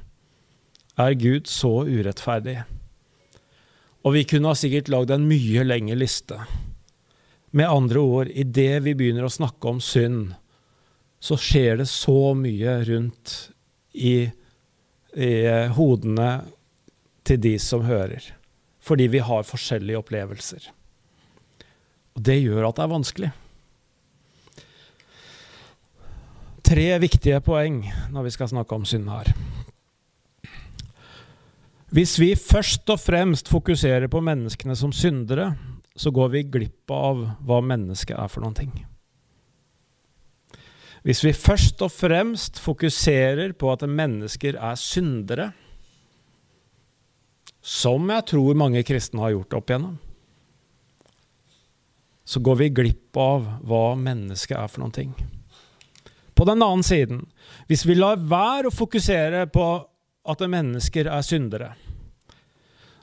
Er 1.00 1.16
Gud 1.16 1.48
så 1.48 1.86
urettferdig? 1.88 2.60
Og 4.04 4.18
vi 4.18 4.28
kunne 4.28 4.52
ha 4.52 4.58
sikkert 4.58 4.92
lagd 4.92 5.14
en 5.14 5.24
mye 5.30 5.64
lengre 5.64 5.96
liste. 5.96 6.36
Med 7.56 7.70
andre 7.70 8.02
ord, 8.02 8.28
idet 8.28 8.82
vi 8.84 8.92
begynner 8.98 9.24
å 9.24 9.32
snakke 9.32 9.70
om 9.70 9.80
synd, 9.80 10.34
så 11.24 11.38
skjer 11.40 11.78
det 11.80 11.86
så 11.88 12.34
mye 12.36 12.76
rundt 12.84 13.34
i, 13.96 14.26
i 15.16 15.30
hodene 15.72 16.30
til 17.24 17.40
de 17.40 17.54
som 17.62 17.86
hører. 17.86 18.26
Fordi 18.84 19.06
vi 19.08 19.22
har 19.24 19.48
forskjellige 19.48 20.02
opplevelser. 20.02 20.68
Og 22.14 22.26
det 22.28 22.42
gjør 22.42 22.68
at 22.68 22.76
det 22.76 22.84
er 22.84 22.92
vanskelig. 22.92 23.32
Tre 26.64 26.86
viktige 27.00 27.40
poeng 27.44 27.82
når 28.12 28.28
vi 28.28 28.36
skal 28.36 28.52
snakke 28.52 28.76
om 28.76 28.84
synd 28.88 29.08
her. 29.08 29.32
Hvis 31.94 32.18
vi 32.18 32.34
først 32.36 32.90
og 32.90 33.00
fremst 33.00 33.48
fokuserer 33.48 34.10
på 34.12 34.20
menneskene 34.24 34.76
som 34.76 34.92
syndere, 34.92 35.54
så 35.96 36.10
går 36.10 36.32
vi 36.32 36.48
glipp 36.58 36.90
av 36.90 37.30
hva 37.46 37.64
mennesket 37.64 38.18
er 38.18 38.28
for 38.28 38.44
noen 38.44 38.58
ting. 38.58 38.74
Hvis 41.04 41.20
vi 41.20 41.34
først 41.36 41.82
og 41.84 41.92
fremst 41.92 42.58
fokuserer 42.64 43.52
på 43.52 43.68
at 43.74 43.84
mennesker 43.84 44.56
er 44.56 44.78
syndere, 44.80 45.50
som 47.64 48.08
jeg 48.12 48.24
tror 48.32 48.56
mange 48.56 48.82
kristne 48.84 49.20
har 49.24 49.34
gjort 49.34 49.56
opp 49.58 49.70
igjennom, 49.70 49.98
så 52.24 52.40
går 52.40 52.56
vi 52.60 52.72
glipp 52.72 53.20
av 53.20 53.44
hva 53.68 53.84
mennesket 54.00 54.56
er 54.56 54.68
for 54.72 54.80
noen 54.80 54.96
ting. 54.96 55.12
På 56.34 56.46
den 56.48 56.64
annen 56.64 56.84
siden, 56.84 57.26
hvis 57.68 57.84
vi 57.86 57.98
lar 57.98 58.16
være 58.16 58.70
å 58.70 58.74
fokusere 58.74 59.44
på 59.52 59.66
at 60.24 60.44
mennesker 60.48 61.08
er 61.12 61.24
syndere, 61.24 61.74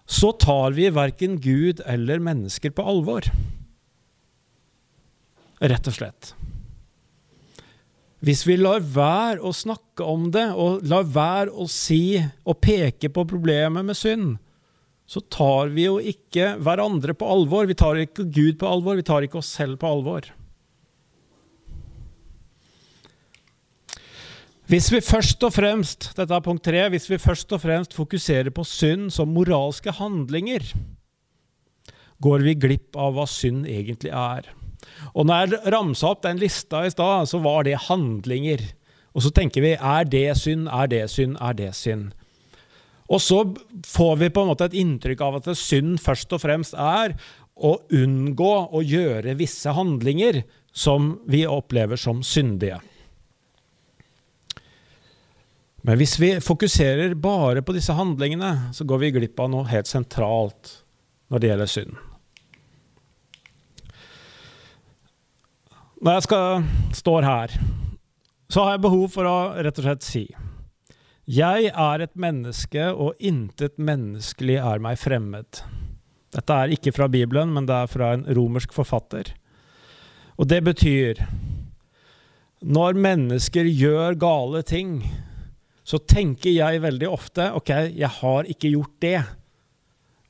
så 0.10 0.34
tar 0.34 0.74
vi 0.76 0.90
verken 0.92 1.38
Gud 1.40 1.86
eller 1.86 2.20
mennesker 2.20 2.74
på 2.76 2.84
alvor. 2.84 3.30
Rett 5.62 5.88
og 5.88 5.96
slett. 5.96 6.34
Hvis 8.22 8.44
vi 8.46 8.54
lar 8.60 8.84
være 8.86 9.42
å 9.42 9.50
snakke 9.56 10.06
om 10.06 10.28
det, 10.34 10.46
og 10.54 10.84
lar 10.86 11.08
være 11.10 11.54
å 11.58 11.66
si 11.70 12.20
og 12.22 12.60
peke 12.62 13.10
på 13.10 13.26
problemet 13.30 13.88
med 13.88 13.98
synd, 13.98 14.36
så 15.10 15.24
tar 15.34 15.74
vi 15.74 15.88
jo 15.88 15.98
ikke 15.98 16.54
hverandre 16.62 17.16
på 17.18 17.28
alvor. 17.28 17.66
Vi 17.68 17.76
tar 17.76 17.98
ikke 18.00 18.30
Gud 18.30 18.62
på 18.62 18.70
alvor, 18.70 19.00
vi 19.00 19.08
tar 19.08 19.26
ikke 19.26 19.42
oss 19.42 19.50
selv 19.58 19.82
på 19.82 19.90
alvor. 19.90 20.30
Hvis 24.72 24.88
vi 24.94 25.02
først 25.04 25.42
og 25.44 25.52
fremst 25.52 26.12
dette 26.16 26.32
er 26.32 26.46
punkt 26.46 26.64
tre, 26.64 26.86
hvis 26.94 27.10
vi 27.12 27.20
først 27.20 27.52
og 27.52 27.60
fremst 27.66 27.98
fokuserer 27.98 28.54
på 28.56 28.64
synd 28.64 29.10
som 29.12 29.34
moralske 29.36 29.92
handlinger, 29.98 30.64
går 32.24 32.46
vi 32.46 32.56
glipp 32.56 32.96
av 32.96 33.18
hva 33.18 33.26
synd 33.28 33.66
egentlig 33.68 34.14
er. 34.16 34.48
Og 35.14 35.28
når 35.28 35.42
jeg 35.42 35.74
ramsa 35.74 36.12
opp 36.12 36.24
den 36.26 36.40
lista 36.42 36.86
i 36.86 36.94
stad, 36.94 37.30
så 37.30 37.42
var 37.44 37.66
det 37.68 37.80
handlinger. 37.88 38.64
Og 39.16 39.26
så 39.26 39.32
tenker 39.36 39.66
vi 39.66 39.76
er 39.76 40.08
det 40.08 40.28
synd, 40.40 40.70
er 40.72 40.92
det 40.92 41.06
synd, 41.12 41.38
er 41.42 41.58
det 41.58 41.72
synd? 41.76 42.12
Og 43.12 43.20
så 43.20 43.42
får 43.88 44.14
vi 44.22 44.32
på 44.32 44.44
en 44.44 44.52
måte 44.54 44.70
et 44.70 44.78
inntrykk 44.80 45.24
av 45.26 45.42
at 45.42 45.50
synd 45.60 46.00
først 46.00 46.32
og 46.32 46.44
fremst 46.46 46.78
er 46.80 47.18
å 47.62 47.76
unngå 47.92 48.54
å 48.72 48.80
gjøre 48.82 49.36
visse 49.40 49.74
handlinger 49.76 50.42
som 50.72 51.18
vi 51.30 51.44
opplever 51.44 52.00
som 52.00 52.24
syndige. 52.24 52.80
Men 55.82 55.98
hvis 55.98 56.16
vi 56.22 56.36
fokuserer 56.40 57.18
bare 57.18 57.64
på 57.66 57.74
disse 57.76 57.94
handlingene, 57.98 58.72
så 58.74 58.86
går 58.88 59.02
vi 59.02 59.12
glipp 59.18 59.40
av 59.42 59.50
noe 59.52 59.70
helt 59.72 59.90
sentralt 59.90 60.78
når 61.34 61.42
det 61.42 61.52
gjelder 61.52 61.72
synd. 61.74 62.00
Når 66.02 66.16
jeg 66.16 66.24
skal, 66.26 66.64
står 66.98 67.26
her, 67.28 67.52
så 68.50 68.64
har 68.64 68.72
jeg 68.74 68.82
behov 68.88 69.04
for 69.14 69.28
å 69.30 69.34
rett 69.62 69.78
og 69.78 69.86
slett 69.86 70.06
si 70.06 70.22
Jeg 71.30 71.68
er 71.70 72.02
et 72.02 72.16
menneske, 72.18 72.88
og 72.90 73.20
intet 73.22 73.78
menneskelig 73.78 74.56
er 74.58 74.82
meg 74.82 74.98
fremmed. 74.98 75.60
Dette 76.34 76.56
er 76.58 76.74
ikke 76.74 76.94
fra 76.96 77.06
Bibelen, 77.06 77.52
men 77.54 77.68
det 77.70 77.76
er 77.78 77.92
fra 77.92 78.16
en 78.16 78.24
romersk 78.34 78.74
forfatter. 78.74 79.30
Og 80.42 80.50
det 80.50 80.64
betyr 80.66 81.22
Når 82.66 82.98
mennesker 82.98 83.70
gjør 83.70 84.18
gale 84.18 84.64
ting, 84.66 85.04
så 85.86 86.02
tenker 86.02 86.50
jeg 86.50 86.82
veldig 86.82 87.12
ofte 87.14 87.52
OK, 87.54 87.70
jeg 87.94 88.10
har 88.24 88.50
ikke 88.50 88.74
gjort 88.74 88.98
det. 89.06 89.22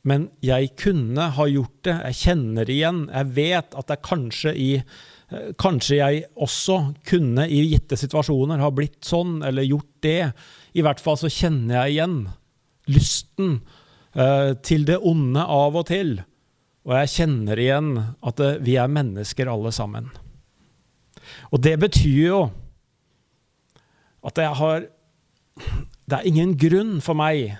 Men 0.03 0.27
jeg 0.43 0.73
kunne 0.75 1.31
ha 1.31 1.47
gjort 1.47 1.79
det. 1.87 1.95
Jeg 2.09 2.19
kjenner 2.25 2.75
igjen. 2.75 3.01
Jeg 3.07 3.33
vet 3.39 3.75
at 3.77 3.87
det 3.87 4.01
kanskje 4.03 4.55
i 4.57 4.69
Kanskje 5.61 5.99
jeg 6.01 6.23
også 6.35 6.77
kunne 7.07 7.45
i 7.47 7.61
gitte 7.71 7.95
situasjoner 7.99 8.59
ha 8.59 8.71
blitt 8.75 8.99
sånn 9.07 9.39
eller 9.47 9.63
gjort 9.63 9.91
det. 10.03 10.31
I 10.75 10.83
hvert 10.83 10.99
fall 10.99 11.19
så 11.21 11.31
kjenner 11.31 11.85
jeg 11.85 11.95
igjen 11.95 12.17
lysten 12.91 13.61
eh, 14.15 14.51
til 14.59 14.83
det 14.89 14.99
onde 14.99 15.45
av 15.45 15.77
og 15.79 15.87
til. 15.87 16.17
Og 16.83 16.95
jeg 16.97 17.13
kjenner 17.15 17.61
igjen 17.61 17.93
at 18.01 18.41
det, 18.41 18.51
vi 18.65 18.75
er 18.81 18.91
mennesker 18.91 19.51
alle 19.51 19.71
sammen. 19.75 20.09
Og 21.53 21.61
det 21.63 21.77
betyr 21.79 22.17
jo 22.25 22.41
at 24.25 24.37
jeg 24.37 24.57
har 24.57 24.89
Det 26.09 26.17
er 26.17 26.27
ingen 26.27 26.53
grunn 26.59 26.99
for 27.03 27.15
meg 27.15 27.53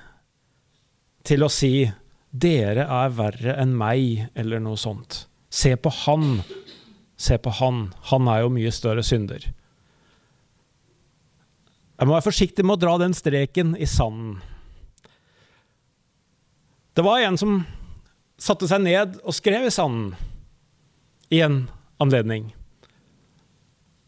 til 1.24 1.44
å 1.44 1.50
si 1.52 1.86
'dere 2.32 2.84
er 2.84 3.14
verre 3.16 3.54
enn 3.62 3.76
meg', 3.78 4.28
eller 4.36 4.60
noe 4.60 4.80
sånt. 4.80 5.28
Se 5.50 5.76
på 5.76 5.92
han. 6.04 6.42
Se 7.22 7.38
på 7.38 7.54
han. 7.54 7.92
Han 8.10 8.30
er 8.32 8.44
jo 8.44 8.54
mye 8.54 8.72
større 8.74 9.04
synder. 9.06 9.44
Jeg 12.02 12.10
må 12.10 12.16
være 12.16 12.26
forsiktig 12.26 12.66
med 12.66 12.80
å 12.80 12.82
dra 12.82 12.96
den 12.98 13.14
streken 13.14 13.76
i 13.78 13.86
sanden. 13.86 14.40
Det 16.98 17.06
var 17.06 17.22
en 17.22 17.38
som 17.38 17.60
satte 18.42 18.66
seg 18.68 18.82
ned 18.84 19.20
og 19.22 19.38
skrev 19.38 19.68
i 19.68 19.74
sanden 19.74 20.16
i 21.32 21.44
en 21.46 21.64
anledning. 22.02 22.50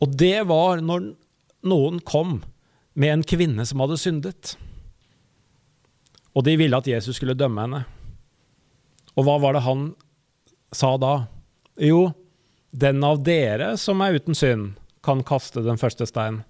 Og 0.01 0.17
det 0.19 0.41
var 0.49 0.81
når 0.83 1.13
noen 1.69 2.01
kom 2.03 2.39
med 2.97 3.13
en 3.13 3.25
kvinne 3.29 3.63
som 3.69 3.83
hadde 3.85 3.99
syndet. 4.01 4.55
Og 6.33 6.43
de 6.47 6.57
ville 6.57 6.77
at 6.81 6.89
Jesus 6.89 7.21
skulle 7.21 7.37
dømme 7.37 7.61
henne. 7.61 7.83
Og 9.13 9.27
hva 9.27 9.37
var 9.37 9.53
det 9.55 9.63
han 9.67 9.91
sa 10.73 10.95
da? 10.97 11.13
Jo, 11.77 12.09
den 12.73 13.03
av 13.05 13.21
dere 13.21 13.75
som 13.77 14.01
er 14.01 14.17
uten 14.17 14.37
synd, 14.37 14.73
kan 15.05 15.21
kaste 15.27 15.61
den 15.61 15.77
første 15.77 16.07
stein. 16.09 16.41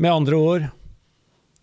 Med 0.00 0.14
andre 0.14 0.38
ord, 0.38 0.66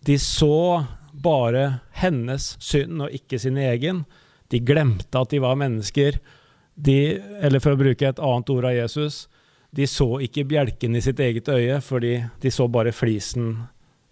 de 0.06 0.18
så 0.22 0.84
bare 1.10 1.80
hennes 1.98 2.52
synd 2.62 3.00
og 3.02 3.14
ikke 3.16 3.40
sin 3.42 3.58
egen. 3.58 4.04
De 4.52 4.60
glemte 4.62 5.18
at 5.18 5.32
de 5.32 5.40
var 5.42 5.58
mennesker. 5.58 6.20
De, 6.76 6.98
eller 7.42 7.64
for 7.64 7.74
å 7.74 7.80
bruke 7.80 8.06
et 8.06 8.20
annet 8.22 8.52
ord 8.52 8.68
av 8.68 8.76
Jesus, 8.76 9.24
de 9.74 9.88
så 9.90 10.06
ikke 10.22 10.46
bjelken 10.46 10.94
i 10.94 11.02
sitt 11.02 11.18
eget 11.20 11.48
øye, 11.50 11.80
fordi 11.82 12.20
de 12.44 12.52
så 12.52 12.68
bare 12.70 12.94
flisen 12.94 13.64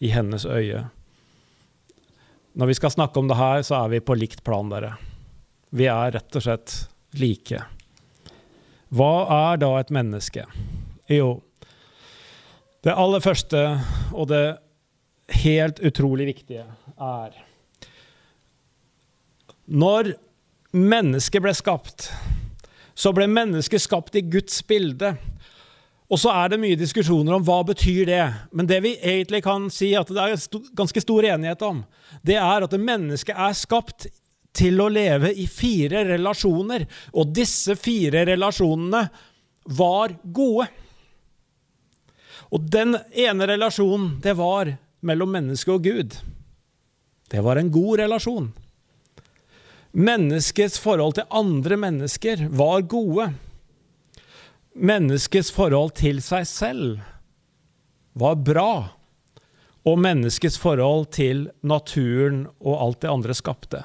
i 0.02 0.10
hennes 0.10 0.48
øye. 0.48 0.82
Når 2.58 2.72
vi 2.72 2.78
skal 2.80 2.96
snakke 2.96 3.20
om 3.20 3.30
det 3.30 3.38
her, 3.38 3.62
så 3.62 3.84
er 3.84 3.94
vi 3.94 4.02
på 4.02 4.16
likt 4.18 4.42
plan, 4.46 4.72
dere. 4.72 4.96
Vi 5.74 5.86
er 5.90 6.16
rett 6.16 6.40
og 6.40 6.42
slett 6.42 6.74
like. 7.20 7.60
Hva 8.94 9.14
er 9.50 9.58
da 9.58 9.72
et 9.80 9.90
menneske? 9.94 10.44
Jo, 11.10 11.40
det 12.84 12.94
aller 12.94 13.22
første 13.24 13.62
og 14.12 14.28
det 14.30 14.44
helt 15.40 15.80
utrolig 15.82 16.28
viktige 16.28 16.66
er 17.00 17.34
Når 19.64 20.12
mennesket 20.76 21.42
ble 21.42 21.54
skapt, 21.56 22.10
så 22.94 23.12
ble 23.16 23.26
mennesket 23.26 23.82
skapt 23.82 24.18
i 24.20 24.22
Guds 24.28 24.60
bilde. 24.68 25.14
Og 26.12 26.20
så 26.20 26.34
er 26.36 26.52
det 26.52 26.60
mye 26.60 26.78
diskusjoner 26.78 27.34
om 27.34 27.46
hva 27.46 27.62
betyr 27.66 28.04
det. 28.10 28.24
Men 28.52 28.68
det 28.68 28.82
vi 28.84 28.92
egentlig 29.00 29.40
kan 29.46 29.70
si 29.72 29.94
at 29.96 30.12
det 30.12 30.20
er 30.20 30.36
ganske 30.76 31.00
stor 31.00 31.24
enighet 31.24 31.64
om, 31.64 31.80
det 32.22 32.36
er 32.36 32.66
at 32.66 32.76
mennesket 32.78 33.32
er 33.32 33.56
skapt 33.56 34.06
til 34.54 34.80
å 34.80 34.88
leve 34.92 35.32
i 35.34 35.46
fire 35.50 36.04
relasjoner. 36.08 36.86
Og 37.18 37.32
disse 37.34 37.76
fire 37.80 38.24
relasjonene 38.28 39.04
var 39.76 40.16
gode. 40.22 40.68
Og 42.54 42.68
den 42.70 42.96
ene 43.10 43.48
relasjonen, 43.50 44.18
det 44.22 44.36
var 44.38 44.76
mellom 45.04 45.32
menneske 45.34 45.72
og 45.74 45.86
Gud. 45.86 46.18
Det 47.30 47.40
var 47.42 47.58
en 47.58 47.72
god 47.74 47.98
relasjon. 48.04 48.52
Menneskets 49.94 50.78
forhold 50.82 51.16
til 51.18 51.30
andre 51.30 51.78
mennesker 51.78 52.48
var 52.50 52.82
gode. 52.90 53.28
Menneskets 54.74 55.52
forhold 55.54 55.94
til 55.98 56.20
seg 56.22 56.46
selv 56.50 57.02
var 58.18 58.38
bra. 58.42 58.72
Og 59.86 60.00
menneskets 60.00 60.58
forhold 60.58 61.10
til 61.14 61.48
naturen 61.62 62.46
og 62.58 62.74
alt 62.74 63.02
det 63.04 63.12
andre 63.12 63.36
skapte. 63.36 63.84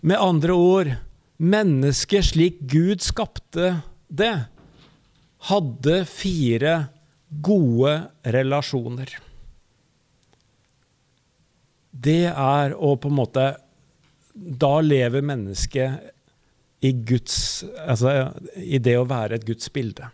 Med 0.00 0.20
andre 0.22 0.54
ord, 0.54 0.90
mennesket 1.36 2.30
slik 2.30 2.60
Gud 2.70 3.02
skapte 3.02 3.80
det, 4.08 4.34
hadde 5.50 5.96
fire 6.10 6.74
gode 7.42 7.94
relasjoner. 8.22 9.10
Det 11.90 12.28
er 12.30 12.76
å 12.78 12.94
på 13.00 13.10
en 13.10 13.18
måte 13.18 13.44
Da 14.38 14.76
lever 14.84 15.24
mennesket 15.26 16.12
i 16.86 16.92
Guds 16.92 17.64
Altså 17.82 18.12
i 18.54 18.78
det 18.78 18.94
å 19.00 19.06
være 19.08 19.34
et 19.34 19.46
Guds 19.48 19.66
bilde. 19.74 20.06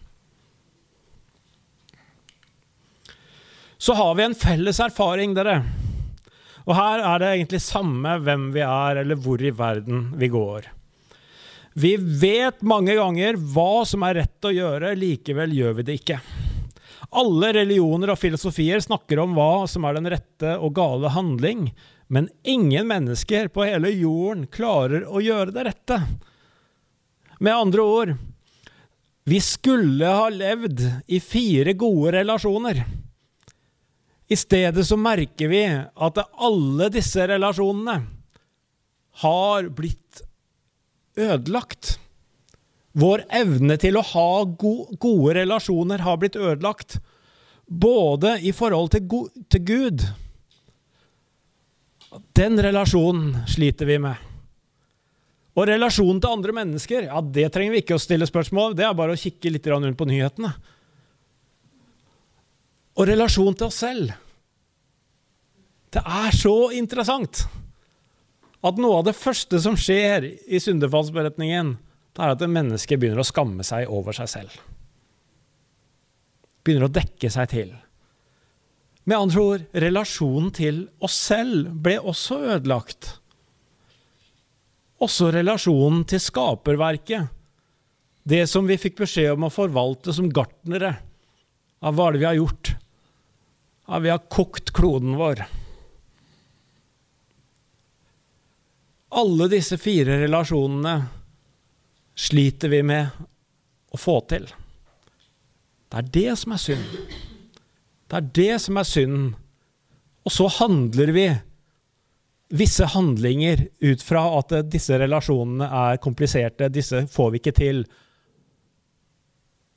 Så 3.77 3.93
har 3.99 4.15
vi 4.17 4.25
en 4.25 4.37
felles 4.39 4.81
erfaring, 4.81 5.35
dere. 5.37 5.59
Og 6.65 6.77
her 6.79 7.03
er 7.05 7.21
det 7.21 7.31
egentlig 7.35 7.61
samme 7.61 8.17
hvem 8.25 8.49
vi 8.55 8.63
er, 8.65 9.03
eller 9.03 9.21
hvor 9.21 9.43
i 9.43 9.53
verden 9.55 10.07
vi 10.21 10.31
går. 10.33 10.71
Vi 11.75 11.97
vet 11.99 12.63
mange 12.63 12.95
ganger 12.95 13.37
hva 13.37 13.85
som 13.89 14.05
er 14.07 14.21
rett 14.23 14.47
å 14.47 14.53
gjøre, 14.55 14.95
likevel 14.97 15.55
gjør 15.57 15.81
vi 15.81 15.87
det 15.89 15.99
ikke. 16.01 16.21
Alle 17.15 17.51
religioner 17.55 18.15
og 18.15 18.21
filosofier 18.21 18.81
snakker 18.83 19.21
om 19.23 19.35
hva 19.37 19.67
som 19.71 19.85
er 19.87 19.99
den 19.99 20.09
rette 20.15 20.55
og 20.57 20.73
gale 20.79 21.11
handling, 21.15 21.69
men 22.07 22.31
ingen 22.43 22.89
mennesker 22.89 23.51
på 23.53 23.67
hele 23.67 23.91
jorden 23.93 24.47
klarer 24.53 25.05
å 25.09 25.23
gjøre 25.23 25.55
det 25.55 25.67
rette. 25.69 25.99
Med 27.43 27.55
andre 27.55 27.85
ord 27.85 28.15
vi 29.25 29.39
skulle 29.41 30.05
ha 30.05 30.29
levd 30.29 30.83
i 31.09 31.19
fire 31.21 31.73
gode 31.81 32.13
relasjoner. 32.19 32.83
I 34.29 34.37
stedet 34.37 34.87
så 34.87 34.97
merker 34.97 35.51
vi 35.53 35.65
at 35.69 36.21
alle 36.33 36.89
disse 36.93 37.27
relasjonene 37.29 37.99
har 39.25 39.69
blitt 39.77 40.23
ødelagt. 41.17 41.99
Vår 42.95 43.25
evne 43.35 43.77
til 43.81 43.99
å 43.99 44.07
ha 44.15 44.29
gode 44.47 45.35
relasjoner 45.37 46.05
har 46.07 46.21
blitt 46.23 46.39
ødelagt. 46.39 46.99
Både 47.67 48.39
i 48.45 48.53
forhold 48.53 48.93
til, 48.93 49.09
Gud 49.65 50.05
Den 52.37 52.61
relasjonen 52.63 53.43
sliter 53.51 53.89
vi 53.89 53.97
med. 53.99 54.15
Og 55.55 55.67
relasjonen 55.71 56.21
til 56.23 56.35
andre 56.35 56.55
mennesker, 56.55 57.09
ja, 57.09 57.21
det 57.23 57.49
trenger 57.55 57.75
vi 57.75 57.83
ikke 57.83 57.97
å 57.97 58.03
stille 58.03 58.27
spørsmål 58.27 58.75
Det 58.75 58.87
er 58.87 58.95
bare 58.95 59.15
å 59.15 59.19
kikke 59.19 59.53
litt 59.55 59.67
rundt 59.71 59.99
på 59.99 60.07
nyhetene. 60.07 60.53
Og 62.95 63.09
relasjon 63.11 63.57
til 63.59 63.69
oss 63.69 63.81
selv. 63.83 64.13
Det 65.95 66.03
er 66.03 66.35
så 66.35 66.57
interessant 66.75 67.45
at 68.65 68.79
noe 68.81 69.01
av 69.01 69.09
det 69.09 69.17
første 69.19 69.59
som 69.61 69.77
skjer 69.79 70.25
i 70.25 70.61
syndefallsberetningen, 70.63 71.75
er 72.15 72.31
at 72.31 72.43
et 72.43 72.51
menneske 72.51 72.97
begynner 72.97 73.21
å 73.25 73.27
skamme 73.27 73.67
seg 73.67 73.91
over 73.93 74.15
seg 74.17 74.31
selv. 74.31 74.55
Begynner 76.65 76.89
å 76.89 76.95
dekke 76.95 77.31
seg 77.33 77.51
til. 77.51 77.73
Med 79.05 79.19
andre 79.19 79.43
ord, 79.43 79.65
relasjonen 79.85 80.53
til 80.55 80.79
oss 81.05 81.17
selv 81.27 81.75
ble 81.85 81.99
også 82.01 82.39
ødelagt. 82.55 83.11
Også 85.05 85.29
relasjonen 85.35 86.07
til 86.09 86.23
skaperverket. 86.23 87.29
Det 88.25 88.47
som 88.49 88.65
vi 88.65 88.79
fikk 88.81 89.03
beskjed 89.03 89.35
om 89.35 89.51
å 89.51 89.53
forvalte 89.53 90.15
som 90.17 90.31
gartnere. 90.33 90.95
Av 91.85 91.99
hva 91.99 92.09
er 92.09 92.17
det 92.17 92.23
vi 92.23 92.31
har 92.31 92.39
gjort? 92.39 92.73
Ja, 93.87 93.99
vi 93.99 94.11
har 94.11 94.19
kokt 94.19 94.73
kloden 94.73 95.17
vår. 95.17 95.45
Alle 99.09 99.49
disse 99.49 99.79
fire 99.79 100.19
relasjonene 100.25 100.95
sliter 102.15 102.69
vi 102.69 102.83
med 102.83 103.07
å 103.95 104.01
få 104.01 104.19
til. 104.31 104.49
Det 105.89 106.01
er 106.01 106.13
det 106.17 106.37
som 106.41 106.55
er 106.57 106.63
synd. 106.63 106.87
Det 108.09 108.19
er 108.19 108.31
det 108.41 108.55
som 108.65 108.81
er 108.81 108.89
synden. 108.89 109.29
Og 110.25 110.33
så 110.33 110.49
handler 110.57 111.13
vi 111.15 111.27
visse 112.55 112.89
handlinger 112.95 113.67
ut 113.85 114.03
fra 114.03 114.25
at 114.39 114.57
disse 114.73 114.97
relasjonene 114.99 115.69
er 115.69 116.01
kompliserte, 116.03 116.71
disse 116.73 117.05
får 117.11 117.31
vi 117.31 117.43
ikke 117.43 117.55
til. 117.59 117.85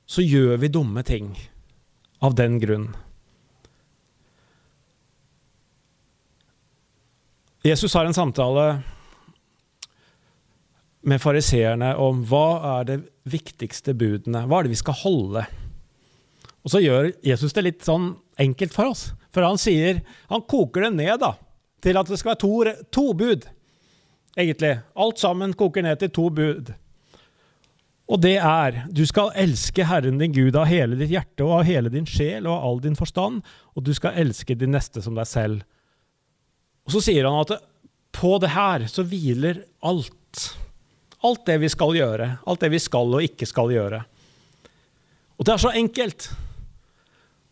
Så 0.07 0.23
gjør 0.23 0.57
vi 0.63 0.71
dumme 0.71 1.03
ting 1.03 1.33
av 2.23 2.37
den 2.39 2.57
grunn. 2.63 2.89
Jesus 7.67 7.93
har 7.93 8.05
en 8.05 8.13
samtale 8.13 8.79
med 11.01 11.19
fariseerne 11.19 11.89
om 11.99 12.21
hva 12.29 12.77
er 12.77 12.87
det 12.87 12.97
viktigste 13.27 13.91
budene, 13.97 14.45
hva 14.47 14.61
er 14.61 14.67
det 14.67 14.71
vi 14.71 14.79
skal 14.79 14.95
holde? 15.01 15.43
Og 16.63 16.71
så 16.71 16.79
gjør 16.79 17.09
Jesus 17.27 17.55
det 17.57 17.65
litt 17.65 17.83
sånn 17.83 18.13
enkelt 18.39 18.71
for 18.75 18.93
oss. 18.93 19.03
For 19.35 19.43
han 19.43 19.59
sier 19.59 19.99
Han 20.31 20.45
koker 20.47 20.87
det 20.87 20.93
ned 20.95 21.19
da, 21.19 21.33
til 21.83 21.99
at 21.99 22.07
det 22.07 22.21
skal 22.21 22.33
være 22.33 22.43
to, 22.45 22.53
to 22.91 23.05
bud, 23.19 23.47
egentlig. 24.37 24.77
Alt 24.95 25.19
sammen 25.19 25.55
koker 25.57 25.83
ned 25.83 25.99
til 25.99 26.13
to 26.15 26.29
bud. 26.31 26.71
Og 28.07 28.21
det 28.23 28.37
er 28.39 28.85
du 28.87 29.03
skal 29.09 29.35
elske 29.35 29.83
Herren 29.83 30.21
din 30.21 30.31
Gud 30.31 30.55
av 30.55 30.69
hele 30.71 30.95
ditt 30.95 31.11
hjerte 31.11 31.43
og 31.43 31.59
av 31.59 31.67
hele 31.67 31.91
din 31.91 32.07
sjel 32.07 32.47
og 32.47 32.53
av 32.53 32.67
all 32.69 32.85
din 32.87 32.95
forstand, 32.95 33.41
og 33.75 33.83
du 33.83 33.91
skal 33.95 34.15
elske 34.23 34.55
din 34.55 34.71
neste 34.71 35.03
som 35.03 35.19
deg 35.19 35.27
selv. 35.27 35.67
Og 36.87 36.95
så 36.95 37.03
sier 37.03 37.27
han 37.27 37.41
at 37.43 37.57
på 38.15 38.37
det 38.41 38.53
her 38.55 38.87
så 38.89 39.03
hviler 39.05 39.61
alt. 39.85 40.45
Alt 41.27 41.43
det 41.49 41.57
vi 41.61 41.69
skal 41.69 41.97
gjøre. 41.97 42.29
Alt 42.47 42.63
det 42.63 42.71
vi 42.73 42.79
skal 42.81 43.11
og 43.17 43.25
ikke 43.25 43.47
skal 43.49 43.73
gjøre. 43.75 44.01
Og 45.37 45.45
det 45.45 45.53
er 45.53 45.61
så 45.61 45.73
enkelt. 45.75 46.29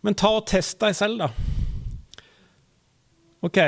Men 0.06 0.18
ta 0.18 0.32
og 0.38 0.48
test 0.50 0.80
deg 0.82 0.96
selv, 0.98 1.22
da. 1.22 1.30
OK. 3.46 3.60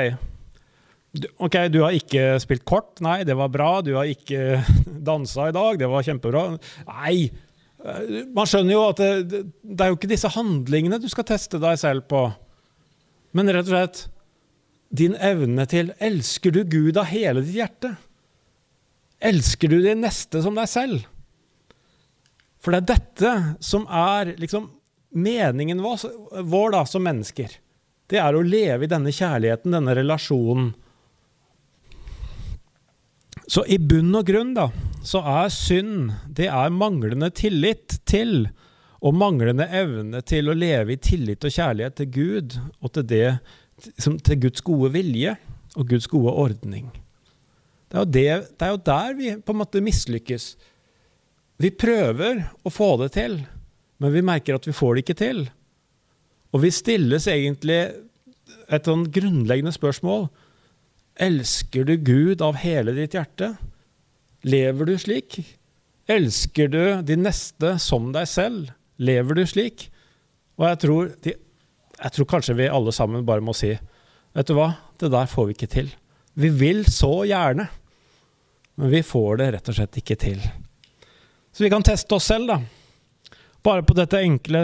Ok, 1.38 1.56
Du 1.70 1.82
har 1.84 1.94
ikke 1.94 2.38
spilt 2.42 2.64
kort. 2.66 2.96
Nei, 3.04 3.20
det 3.28 3.36
var 3.38 3.52
bra. 3.52 3.70
Du 3.84 3.92
har 3.98 4.08
ikke 4.08 4.62
dansa 5.10 5.50
i 5.50 5.54
dag. 5.54 5.78
Det 5.78 5.90
var 5.90 6.06
kjempebra. 6.06 6.44
Nei, 6.88 7.28
man 8.34 8.48
skjønner 8.48 8.74
jo 8.74 8.84
at 8.88 9.00
det, 9.00 9.42
det, 9.62 9.80
er 9.84 9.92
jo 9.92 9.98
ikke 9.98 10.10
disse 10.10 10.30
handlingene 10.34 10.98
du 10.98 11.06
skal 11.10 11.26
teste 11.28 11.60
deg 11.62 11.78
selv 11.78 12.08
på. 12.10 12.26
Men 13.36 13.52
rett 13.54 13.68
og 13.68 13.76
slett 13.76 14.06
din 14.88 15.14
evne 15.14 15.66
til 15.68 15.92
Elsker 16.00 16.54
du 16.54 16.62
Gud 16.64 16.96
av 16.96 17.10
hele 17.10 17.42
ditt 17.44 17.58
hjerte? 17.58 17.92
Elsker 19.18 19.72
du 19.72 19.80
din 19.82 20.02
neste 20.04 20.42
som 20.44 20.56
deg 20.58 20.68
selv? 20.70 21.06
For 22.58 22.74
det 22.74 22.80
er 22.80 22.90
dette 22.94 23.32
som 23.64 23.86
er 23.86 24.34
liksom 24.38 24.70
meningen 25.14 25.80
vår 25.82 26.74
da, 26.74 26.84
som 26.86 27.04
mennesker. 27.04 27.52
Det 28.08 28.20
er 28.20 28.34
å 28.36 28.44
leve 28.44 28.86
i 28.86 28.90
denne 28.90 29.12
kjærligheten, 29.12 29.74
denne 29.74 29.94
relasjonen. 29.96 30.72
Så 33.48 33.64
i 33.64 33.78
bunn 33.80 34.12
og 34.16 34.26
grunn 34.28 34.52
da, 34.56 34.68
så 35.04 35.22
er 35.24 35.52
synd 35.52 36.12
det 36.36 36.50
er 36.52 36.74
manglende 36.74 37.30
tillit 37.32 38.00
til 38.08 38.50
og 38.98 39.14
manglende 39.14 39.68
evne 39.72 40.20
til 40.26 40.50
å 40.50 40.56
leve 40.58 40.96
i 40.96 41.00
tillit 41.00 41.44
og 41.46 41.54
kjærlighet 41.54 41.96
til 42.00 42.10
Gud 42.12 42.56
og 42.82 42.92
til, 42.92 43.06
det, 43.08 43.30
til 43.98 44.40
Guds 44.42 44.64
gode 44.66 44.90
vilje 44.94 45.36
og 45.76 45.88
Guds 45.90 46.08
gode 46.10 46.32
ordning. 46.32 46.88
Det 47.88 48.00
er, 48.00 48.04
det, 48.04 48.24
det 48.58 48.66
er, 48.66 48.72
jo 48.74 48.80
der 48.84 49.14
vi 49.16 49.30
på 49.40 49.54
en 49.54 49.60
måte 49.62 49.84
mislykkes. 49.84 50.50
Vi 51.58 51.70
prøver 51.74 52.42
å 52.66 52.72
få 52.72 52.90
det 53.02 53.12
til, 53.16 53.38
men 53.98 54.12
vi 54.14 54.24
merker 54.24 54.58
at 54.58 54.68
vi 54.68 54.76
får 54.76 54.94
det 54.94 55.04
ikke 55.04 55.20
til. 55.22 55.40
Og 56.52 56.62
vi 56.64 56.72
stilles 56.74 57.28
egentlig 57.30 57.80
et 58.68 58.88
sånn 58.88 59.06
grunnleggende 59.12 59.72
spørsmål. 59.74 60.28
Elsker 61.18 61.88
du 61.88 61.96
Gud 61.96 62.44
av 62.44 62.60
hele 62.60 62.94
ditt 62.96 63.16
hjerte? 63.16 63.54
Lever 64.46 64.88
du 64.88 64.94
slik? 65.00 65.40
Elsker 66.08 66.70
du 66.72 66.82
din 67.08 67.24
neste 67.26 67.74
som 67.82 68.12
deg 68.14 68.28
selv? 68.30 68.70
Lever 69.00 69.40
du 69.40 69.44
slik? 69.48 69.88
Og 70.58 70.68
jeg 70.68 70.80
tror, 70.84 71.10
jeg 71.98 72.14
tror 72.14 72.28
kanskje 72.30 72.56
vi 72.58 72.68
alle 72.70 72.92
sammen 72.94 73.26
bare 73.26 73.44
må 73.44 73.54
si 73.56 73.72
Vet 74.36 74.46
du 74.46 74.54
hva, 74.54 74.72
det 75.00 75.08
der 75.10 75.26
får 75.26 75.46
vi 75.48 75.54
ikke 75.56 75.70
til. 75.72 75.86
Vi 76.38 76.50
vil 76.52 76.84
så 76.86 77.24
gjerne, 77.26 77.64
men 78.78 78.90
vi 78.92 79.00
får 79.02 79.40
det 79.40 79.46
rett 79.54 79.70
og 79.72 79.74
slett 79.74 79.96
ikke 79.98 80.16
til. 80.20 80.42
Så 81.50 81.64
vi 81.64 81.70
kan 81.72 81.82
teste 81.82 82.14
oss 82.14 82.28
selv, 82.28 82.52
da. 82.52 82.58
Bare 83.64 83.82
på 83.82 83.96
dette 83.98 84.20
enkle 84.20 84.60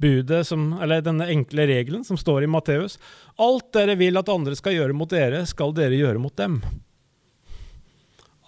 budet, 0.00 0.40
som, 0.48 0.72
eller 0.82 1.04
denne 1.04 1.28
enkle 1.30 1.68
regelen 1.68 2.02
som 2.04 2.18
står 2.18 2.42
i 2.42 2.50
Matteus. 2.50 2.96
Alt 3.36 3.68
dere 3.76 3.94
vil 4.00 4.18
at 4.18 4.32
andre 4.32 4.56
skal 4.58 4.74
gjøre 4.78 4.96
mot 4.96 5.10
dere, 5.12 5.44
skal 5.46 5.76
dere 5.76 6.00
gjøre 6.00 6.22
mot 6.22 6.34
dem. 6.40 6.58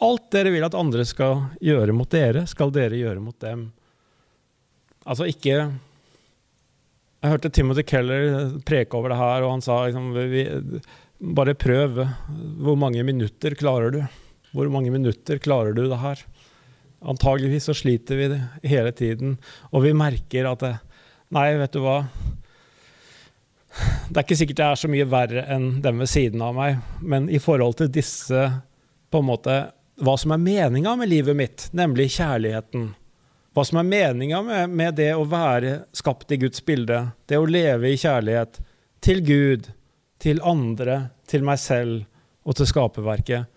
Alt 0.01 0.31
dere 0.33 0.51
vil 0.55 0.65
at 0.67 0.75
andre 0.79 1.05
skal 1.07 1.45
gjøre 1.61 1.95
mot 1.95 2.11
dere, 2.11 2.47
skal 2.49 2.73
dere 2.75 2.99
gjøre 2.99 3.23
mot 3.23 3.37
dem. 3.45 3.69
Altså 5.05 5.29
ikke 5.31 5.69
Jeg 7.21 7.35
hørte 7.35 7.51
Timothy 7.53 7.85
Keller 7.85 8.53
preke 8.65 8.97
over 8.97 9.13
det 9.13 9.21
her, 9.21 9.45
og 9.45 9.51
han 9.53 9.63
sa 9.65 9.83
liksom, 9.85 10.15
bare 11.37 11.55
prøv. 11.59 12.01
Hvor 12.65 12.79
mange 12.81 13.05
minutter 13.05 13.57
klarer 13.61 13.93
du? 13.93 14.01
Hvor 14.57 14.71
mange 14.73 14.93
minutter 14.95 15.41
klarer 15.43 15.77
du 15.77 15.83
det 15.85 15.99
her? 16.01 16.23
Antageligvis 17.01 17.69
så 17.69 17.75
sliter 17.77 18.17
vi 18.17 18.29
det 18.33 18.41
hele 18.69 18.93
tiden, 18.93 19.37
og 19.73 19.85
vi 19.85 19.97
merker 19.97 20.49
at 20.51 20.65
det, 20.65 20.77
Nei, 21.31 21.53
vet 21.61 21.77
du 21.77 21.85
hva. 21.85 22.01
Det 24.11 24.17
er 24.17 24.25
ikke 24.25 24.39
sikkert 24.41 24.59
det 24.59 24.67
er 24.67 24.81
så 24.81 24.89
mye 24.91 25.07
verre 25.07 25.45
enn 25.55 25.69
dem 25.85 26.01
ved 26.03 26.11
siden 26.11 26.43
av 26.43 26.57
meg, 26.57 26.81
men 26.99 27.29
i 27.31 27.39
forhold 27.39 27.77
til 27.79 27.93
disse 27.95 28.49
på 29.11 29.21
en 29.21 29.29
måte, 29.29 29.61
Hva 30.01 30.15
som 30.17 30.33
er 30.33 30.41
meninga 30.41 30.95
med 30.97 31.11
livet 31.13 31.37
mitt, 31.37 31.67
nemlig 31.77 32.09
kjærligheten. 32.17 32.95
Hva 33.51 33.65
som 33.67 33.81
er 33.81 33.89
meninga 33.89 34.43
med, 34.47 34.75
med 34.79 34.95
det 35.01 35.11
å 35.19 35.27
være 35.27 35.81
skapt 35.97 36.31
i 36.31 36.39
Guds 36.39 36.63
bilde, 36.63 37.03
det 37.27 37.39
å 37.41 37.49
leve 37.49 37.91
i 37.91 37.99
kjærlighet 37.99 38.61
til 39.03 39.23
Gud, 39.27 39.71
til 40.23 40.43
andre, 40.47 41.09
til 41.27 41.43
meg 41.47 41.59
selv 41.59 42.05
og 42.47 42.57
til 42.59 42.69
skaperverket, 42.71 43.49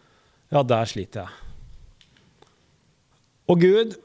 ja, 0.53 0.63
der 0.65 0.89
sliter 0.89 1.25
jeg. 1.25 1.39
Og 3.51 3.60
Gud 3.60 3.95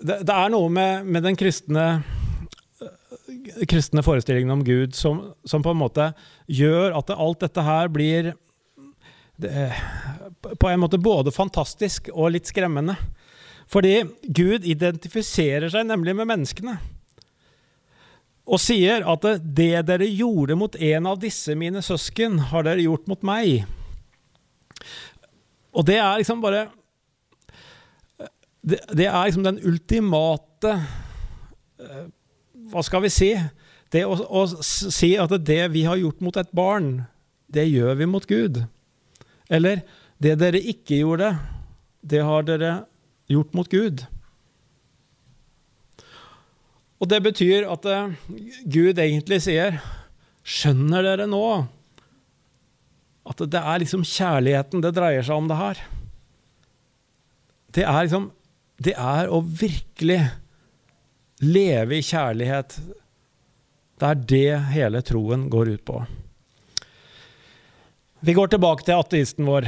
Det, 0.00 0.22
det 0.24 0.32
er 0.32 0.48
noe 0.48 0.70
med, 0.72 1.04
med 1.04 1.26
den 1.26 1.36
kristne, 1.36 1.82
kristne 3.68 4.00
forestillingen 4.00 4.54
om 4.54 4.62
Gud 4.64 4.94
som, 4.96 5.18
som, 5.44 5.60
på 5.60 5.74
en 5.74 5.80
måte 5.82 6.06
gjør 6.48 6.96
at 6.96 7.12
alt 7.12 7.42
dette 7.44 7.64
her 7.66 7.90
blir 7.92 8.30
det, 9.36 9.66
på 10.40 10.68
en 10.68 10.80
måte 10.80 11.00
både 11.00 11.32
fantastisk 11.34 12.08
og 12.12 12.32
litt 12.34 12.48
skremmende. 12.48 12.96
Fordi 13.70 14.00
Gud 14.26 14.64
identifiserer 14.66 15.70
seg 15.70 15.86
nemlig 15.86 16.16
med 16.18 16.30
menneskene 16.30 16.78
og 18.50 18.58
sier 18.58 19.04
at 19.06 19.26
det 19.44 19.84
dere 19.86 20.08
gjorde 20.08 20.56
mot 20.58 20.74
en 20.74 21.06
av 21.06 21.20
disse 21.22 21.54
mine 21.58 21.82
søsken, 21.84 22.38
har 22.50 22.66
dere 22.66 22.82
gjort 22.82 23.06
mot 23.10 23.22
meg. 23.26 23.62
Og 25.70 25.86
det 25.86 26.00
er 26.02 26.18
liksom 26.18 26.42
bare 26.42 26.68
Det, 28.60 28.80
det 28.92 29.06
er 29.06 29.24
liksom 29.24 29.44
den 29.44 29.60
ultimate 29.64 30.72
eh, 31.80 32.08
Hva 32.72 32.82
skal 32.84 33.04
vi 33.06 33.12
si? 33.12 33.30
Det 33.88 34.02
å, 34.04 34.12
å, 34.12 34.42
si 34.66 35.14
at 35.16 35.32
det 35.46 35.62
vi 35.72 35.86
har 35.86 35.96
gjort 35.96 36.20
mot 36.20 36.36
et 36.36 36.50
barn, 36.54 37.06
det 37.48 37.64
gjør 37.70 37.96
vi 37.98 38.06
mot 38.06 38.26
Gud. 38.28 38.60
Eller 39.50 39.80
det 40.20 40.36
dere 40.40 40.60
ikke 40.60 41.00
gjorde, 41.00 41.34
det 42.04 42.20
har 42.24 42.44
dere 42.48 42.72
gjort 43.30 43.54
mot 43.56 43.70
Gud. 43.72 44.04
Og 47.00 47.08
det 47.08 47.22
betyr 47.24 47.68
at 47.72 47.86
uh, 47.88 48.12
Gud 48.68 48.98
egentlig 49.00 49.40
sier 49.46 49.80
Skjønner 50.40 51.04
dere 51.04 51.26
nå 51.28 51.44
at 53.30 53.42
det 53.52 53.60
er 53.60 53.82
liksom 53.82 54.02
kjærligheten 54.08 54.80
det 54.82 54.94
dreier 54.96 55.22
seg 55.22 55.36
om, 55.36 55.48
det 55.48 55.58
her? 55.58 55.80
Det 57.76 57.84
er 57.84 58.06
liksom 58.06 58.30
Det 58.80 58.94
er 58.96 59.28
å 59.28 59.42
virkelig 59.44 60.22
leve 61.44 61.98
i 61.98 62.04
kjærlighet. 62.04 62.78
Det 64.00 64.08
er 64.08 64.22
det 64.32 64.60
hele 64.72 65.02
troen 65.04 65.44
går 65.52 65.74
ut 65.76 65.84
på. 65.84 65.98
Vi 68.20 68.34
går 68.36 68.50
tilbake 68.52 68.84
til 68.84 69.00
ateisten 69.00 69.46
vår, 69.48 69.64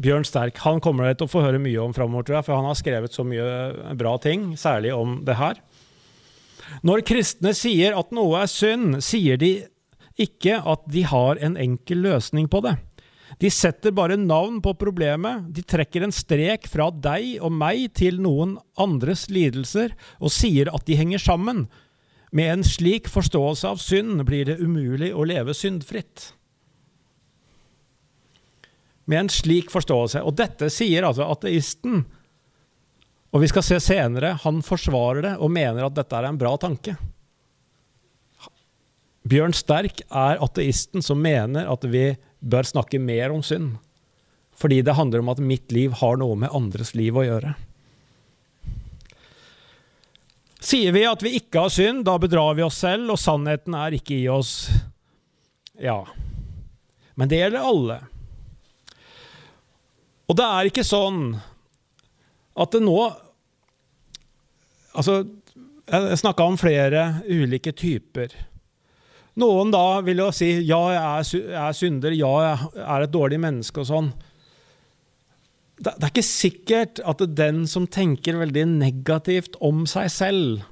Bjørn 0.00 0.24
Sterk. 0.24 0.56
Han 0.64 0.78
kommer 0.80 1.04
dere 1.04 1.18
til 1.20 1.26
å 1.26 1.28
få 1.28 1.42
høre 1.44 1.58
mye 1.60 1.82
om 1.82 1.92
framover, 1.92 2.24
tror 2.24 2.38
jeg, 2.38 2.46
for 2.46 2.56
han 2.56 2.68
har 2.70 2.76
skrevet 2.78 3.12
så 3.12 3.24
mye 3.28 3.96
bra 4.00 4.14
ting, 4.24 4.46
særlig 4.56 4.94
om 4.96 5.18
det 5.26 5.34
her. 5.36 5.60
Når 6.88 7.04
kristne 7.04 7.52
sier 7.52 7.92
at 7.98 8.14
noe 8.16 8.40
er 8.40 8.48
synd, 8.48 9.02
sier 9.04 9.36
de 9.36 9.50
ikke 10.16 10.56
at 10.64 10.86
de 10.88 11.02
har 11.04 11.36
en 11.44 11.58
enkel 11.60 12.00
løsning 12.06 12.48
på 12.48 12.62
det. 12.64 12.78
De 13.44 13.50
setter 13.52 13.92
bare 13.92 14.16
navn 14.16 14.62
på 14.64 14.72
problemet, 14.80 15.44
de 15.52 15.60
trekker 15.60 16.06
en 16.06 16.16
strek 16.16 16.64
fra 16.72 16.88
deg 16.88 17.42
og 17.44 17.52
meg 17.52 17.90
til 18.00 18.22
noen 18.24 18.56
andres 18.80 19.26
lidelser 19.28 19.92
og 20.16 20.32
sier 20.32 20.72
at 20.72 20.88
de 20.88 20.96
henger 20.96 21.20
sammen. 21.20 21.66
Med 22.32 22.54
en 22.54 22.64
slik 22.64 23.12
forståelse 23.12 23.68
av 23.68 23.84
synd 23.84 24.24
blir 24.24 24.48
det 24.48 24.56
umulig 24.64 25.12
å 25.12 25.28
leve 25.28 25.52
syndfritt. 25.52 26.30
Med 29.06 29.20
en 29.20 29.32
slik 29.32 29.70
forståelse. 29.70 30.22
Og 30.26 30.36
dette 30.38 30.68
sier 30.72 31.06
altså 31.06 31.28
ateisten. 31.30 32.04
Og 33.34 33.42
vi 33.42 33.50
skal 33.50 33.64
se 33.66 33.78
senere, 33.82 34.36
han 34.42 34.62
forsvarer 34.64 35.22
det 35.26 35.34
og 35.42 35.52
mener 35.52 35.86
at 35.86 35.96
dette 35.96 36.18
er 36.18 36.28
en 36.28 36.40
bra 36.40 36.54
tanke. 36.60 36.96
Bjørn 39.26 39.54
Sterk 39.56 40.04
er 40.06 40.42
ateisten 40.42 41.02
som 41.02 41.18
mener 41.22 41.66
at 41.70 41.84
vi 41.90 42.12
bør 42.38 42.68
snakke 42.68 43.00
mer 43.02 43.34
om 43.34 43.42
synd. 43.42 43.74
Fordi 44.56 44.80
det 44.86 44.94
handler 44.96 45.20
om 45.20 45.32
at 45.34 45.42
mitt 45.42 45.72
liv 45.74 45.96
har 46.00 46.16
noe 46.20 46.36
med 46.38 46.54
andres 46.54 46.94
liv 46.96 47.16
å 47.16 47.26
gjøre. 47.26 47.56
Sier 50.66 50.94
vi 50.94 51.04
at 51.06 51.22
vi 51.22 51.36
ikke 51.38 51.66
har 51.66 51.74
synd, 51.74 52.06
da 52.08 52.16
bedrar 52.18 52.56
vi 52.56 52.64
oss 52.64 52.78
selv, 52.82 53.12
og 53.12 53.20
sannheten 53.20 53.76
er 53.76 53.98
ikke 53.98 54.16
i 54.16 54.26
oss. 54.32 54.70
Ja. 55.78 56.00
Men 57.14 57.30
det 57.30 57.42
gjelder 57.42 57.68
alle. 57.68 57.98
Og 60.26 60.38
det 60.38 60.46
er 60.46 60.70
ikke 60.70 60.86
sånn 60.86 61.30
at 62.56 62.74
det 62.74 62.84
nå 62.84 62.98
Altså, 64.96 65.26
jeg 65.92 66.16
snakka 66.16 66.44
om 66.48 66.54
flere 66.56 67.00
ulike 67.28 67.74
typer. 67.76 68.30
Noen 69.36 69.68
da 69.74 70.00
vil 70.06 70.22
jo 70.22 70.30
si 70.32 70.48
ja, 70.64 70.78
jeg 70.94 71.42
er, 71.52 71.74
synder, 71.76 72.14
ja, 72.16 72.30
jeg 72.72 72.80
er 72.80 73.04
et 73.04 73.12
dårlig 73.12 73.38
menneske 73.42 73.82
og 73.82 73.88
sånn. 73.90 74.08
Det, 75.76 75.92
det 75.92 76.00
er 76.00 76.14
ikke 76.14 76.24
sikkert 76.24 77.02
at 77.04 77.20
den 77.36 77.66
som 77.68 77.84
tenker 77.84 78.40
veldig 78.40 78.64
negativt 78.70 79.60
om 79.60 79.84
seg 79.90 80.08
selv, 80.14 80.64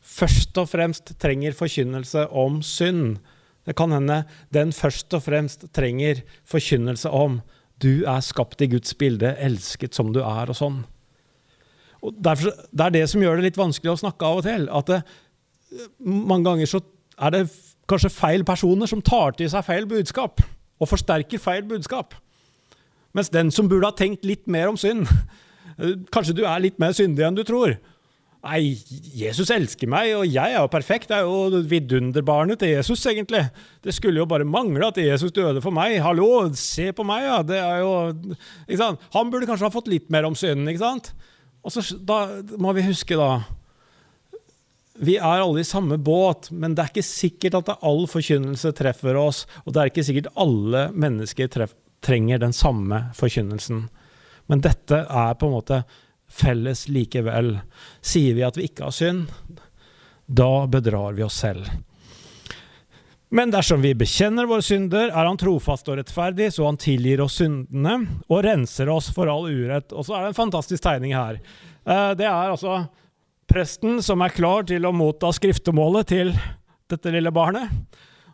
først 0.00 0.56
og 0.62 0.70
fremst 0.72 1.12
trenger 1.20 1.52
forkynnelse 1.58 2.24
om 2.32 2.62
synd. 2.64 3.18
Det 3.68 3.76
kan 3.76 3.92
hende 3.92 4.22
den 4.56 4.72
først 4.72 5.12
og 5.12 5.26
fremst 5.28 5.68
trenger 5.76 6.24
forkynnelse 6.48 7.12
om 7.12 7.42
du 7.84 8.06
er 8.08 8.24
skapt 8.24 8.64
i 8.64 8.70
Guds 8.72 8.96
bilde, 8.98 9.34
elsket 9.44 9.96
som 9.96 10.12
du 10.14 10.22
er, 10.24 10.48
og 10.48 10.56
sånn. 10.58 10.80
Og 12.04 12.16
derfor, 12.24 12.52
det 12.72 12.86
er 12.86 12.96
det 12.98 13.04
som 13.12 13.22
gjør 13.22 13.38
det 13.38 13.50
litt 13.50 13.60
vanskelig 13.60 13.94
å 13.94 14.00
snakke 14.02 14.28
av 14.28 14.40
og 14.40 14.46
til. 14.48 14.66
At 14.72 14.90
det, 14.90 15.00
mange 16.04 16.48
ganger 16.48 16.68
så 16.68 16.82
er 17.16 17.32
det 17.32 17.44
kanskje 17.90 18.12
feil 18.12 18.44
personer 18.48 18.88
som 18.90 19.02
tar 19.04 19.36
til 19.38 19.48
seg 19.52 19.64
feil 19.66 19.88
budskap, 19.88 20.42
og 20.80 20.90
forsterker 20.90 21.40
feil 21.40 21.64
budskap. 21.68 22.16
Mens 23.14 23.30
den 23.32 23.52
som 23.54 23.68
burde 23.70 23.88
ha 23.88 23.96
tenkt 23.96 24.26
litt 24.26 24.48
mer 24.50 24.72
om 24.72 24.78
synd 24.80 25.06
Kanskje 26.14 26.34
du 26.34 26.40
er 26.42 26.62
litt 26.62 26.80
mer 26.82 26.90
syndig 26.94 27.22
enn 27.26 27.36
du 27.38 27.44
tror. 27.46 27.76
Nei, 28.44 28.74
Jesus 29.16 29.48
elsker 29.54 29.88
meg, 29.88 30.10
og 30.18 30.26
jeg 30.28 30.52
er 30.52 30.58
jo 30.58 30.68
perfekt. 30.68 31.08
Det 31.08 31.16
er 31.16 31.24
jo 31.24 31.62
vidunderbarnet 31.64 32.60
til 32.60 32.74
Jesus, 32.74 33.00
egentlig. 33.08 33.40
Det 33.80 33.94
skulle 33.96 34.20
jo 34.20 34.28
bare 34.28 34.44
mangle 34.44 34.90
at 34.90 35.00
Jesus 35.00 35.32
døde 35.32 35.62
for 35.64 35.72
meg. 35.72 35.96
Hallo, 36.04 36.50
se 36.58 36.90
på 36.92 37.06
meg, 37.08 37.24
ja. 37.24 37.38
Det 37.46 37.56
er 37.56 37.80
jo 37.80 37.94
ikke 38.66 38.80
sant? 38.82 39.06
Han 39.16 39.32
burde 39.32 39.48
kanskje 39.48 39.64
ha 39.70 39.72
fått 39.72 39.88
litt 39.88 40.12
mer 40.12 40.28
om 40.28 40.36
synden, 40.36 40.68
ikke 40.68 40.84
sant? 40.84 41.14
Og 41.64 41.72
så 41.72 41.96
da 41.96 42.20
må 42.60 42.74
vi 42.76 42.84
huske, 42.84 43.16
da 43.16 43.40
Vi 44.94 45.16
er 45.16 45.40
alle 45.42 45.64
i 45.64 45.66
samme 45.66 45.96
båt, 45.98 46.52
men 46.52 46.76
det 46.76 46.84
er 46.84 46.92
ikke 46.92 47.02
sikkert 47.02 47.56
at 47.58 47.72
all 47.82 48.04
forkynnelse 48.06 48.70
treffer 48.78 49.16
oss. 49.18 49.42
Og 49.64 49.72
det 49.72 49.80
er 49.80 49.90
ikke 49.90 50.04
sikkert 50.06 50.28
alle 50.38 50.90
mennesker 50.92 51.48
trenger 52.04 52.38
den 52.38 52.52
samme 52.54 53.08
forkynnelsen. 53.16 53.88
Men 54.46 54.62
dette 54.62 55.00
er 55.08 55.34
på 55.40 55.48
en 55.48 55.56
måte 55.56 55.80
felles 56.34 56.86
likevel. 56.90 57.58
Sier 58.02 58.34
vi 58.34 58.44
at 58.46 58.58
vi 58.58 58.68
ikke 58.68 58.88
har 58.88 58.94
synd, 58.94 59.28
da 60.26 60.66
bedrar 60.70 61.14
vi 61.16 61.24
oss 61.26 61.38
selv. 61.44 61.68
Men 63.34 63.50
dersom 63.50 63.82
vi 63.82 63.94
bekjenner 63.98 64.46
våre 64.46 64.62
synder, 64.62 65.08
er 65.10 65.26
han 65.26 65.38
trofast 65.40 65.88
og 65.90 65.98
rettferdig, 65.98 66.52
så 66.54 66.68
han 66.68 66.78
tilgir 66.78 67.24
oss 67.24 67.40
syndene 67.40 67.96
og 68.28 68.44
renser 68.46 68.90
oss 68.92 69.08
for 69.14 69.30
all 69.30 69.48
urett. 69.50 69.90
Og 69.90 70.06
så 70.06 70.14
er 70.14 70.22
det 70.22 70.30
en 70.30 70.38
fantastisk 70.38 70.84
tegning 70.84 71.16
her. 71.16 71.40
Eh, 71.82 72.12
det 72.14 72.28
er 72.28 72.52
altså 72.52 72.84
presten 73.50 73.98
som 74.06 74.22
er 74.22 74.36
klar 74.36 74.68
til 74.70 74.86
å 74.86 74.94
motta 74.94 75.32
skriftemålet 75.34 76.12
til 76.12 76.30
dette 76.90 77.10
lille 77.10 77.32
barnet. 77.34 77.74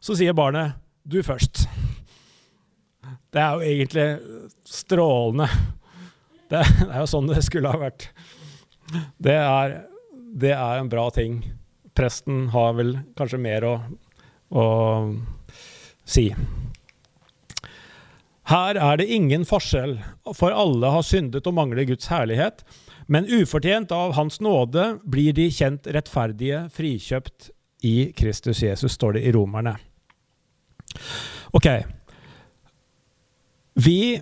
Så 0.04 0.18
sier 0.20 0.36
barnet 0.36 0.76
'du 1.04 1.22
først'. 1.24 1.66
Det 3.32 3.40
er 3.40 3.54
jo 3.54 3.60
egentlig 3.60 4.08
strålende. 4.66 5.48
Det, 6.50 6.64
det, 6.80 6.90
er 6.90 7.00
jo 7.02 7.10
sånn 7.10 7.30
det 7.30 7.42
skulle 7.46 7.70
ha 7.70 7.78
vært. 7.80 8.08
Det 9.22 9.36
er, 9.38 9.76
det 10.10 10.54
er, 10.56 10.80
en 10.80 10.90
bra 10.90 11.06
ting. 11.14 11.40
Presten 11.94 12.48
har 12.54 12.74
vel 12.78 12.96
kanskje 13.18 13.38
mer 13.42 13.66
å, 13.68 13.74
å 14.50 14.64
si. 16.02 16.30
Her 18.50 18.78
er 18.82 18.98
det 18.98 19.06
ingen 19.14 19.46
forskjell, 19.46 20.00
for 20.34 20.50
alle 20.50 20.90
har 20.90 21.06
syndet 21.06 21.46
og 21.46 21.54
mangler 21.54 21.86
Guds 21.86 22.10
herlighet. 22.10 22.64
Men 23.10 23.30
ufortjent 23.30 23.92
av 23.94 24.16
Hans 24.18 24.40
nåde 24.42 24.96
blir 25.06 25.34
de 25.34 25.46
kjent 25.54 25.86
rettferdige, 25.86 26.64
frikjøpt 26.74 27.52
i 27.86 28.10
Kristus 28.16 28.62
Jesus, 28.62 28.94
står 28.98 29.18
det 29.18 29.24
i 29.26 29.32
Romerne. 29.34 29.76
Ok. 31.54 31.68
Vi 33.78 34.18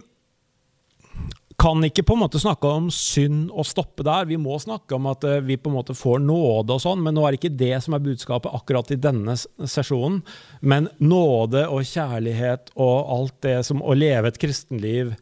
kan 1.59 1.83
ikke 1.83 2.05
på 2.07 2.15
en 2.15 2.21
måte 2.23 2.39
snakke 2.39 2.71
om 2.71 2.87
synd 2.95 3.49
og 3.51 3.67
stoppe 3.67 4.05
der. 4.07 4.29
Vi 4.31 4.37
må 4.39 4.55
snakke 4.63 4.95
om 4.95 5.09
at 5.11 5.25
eh, 5.27 5.41
vi 5.43 5.57
på 5.59 5.73
en 5.73 5.79
måte 5.81 5.97
får 5.99 6.21
nåde 6.23 6.77
og 6.77 6.85
sånn, 6.85 7.03
men 7.03 7.17
nå 7.19 7.25
er 7.27 7.35
det 7.35 7.41
ikke 7.41 7.59
det 7.59 7.73
som 7.83 7.97
er 7.97 8.05
budskapet 8.05 8.55
akkurat 8.55 8.93
i 8.95 9.01
denne 9.03 9.35
sesjonen. 9.39 10.21
Men 10.63 10.87
nåde 11.03 11.65
og 11.67 11.83
kjærlighet 11.89 12.71
og 12.77 13.13
alt 13.17 13.37
det 13.47 13.57
som 13.67 13.83
Å 13.83 13.97
leve 13.99 14.31
et 14.31 14.39
kristenliv, 14.39 15.13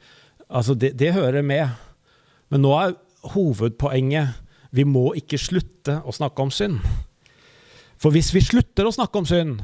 altså 0.49 0.77
det, 0.77 0.93
det 1.01 1.15
hører 1.17 1.47
med. 1.47 1.73
Men 2.53 2.65
nå 2.67 2.75
er 2.83 2.97
hovedpoenget 3.33 4.43
vi 4.77 4.85
må 4.85 5.09
ikke 5.17 5.41
slutte 5.41 6.03
å 6.05 6.13
snakke 6.13 6.45
om 6.45 6.53
synd. 6.53 6.83
For 7.97 8.13
hvis 8.13 8.35
vi 8.37 8.45
slutter 8.45 8.85
å 8.85 8.93
snakke 8.93 9.23
om 9.23 9.29
synd, 9.29 9.63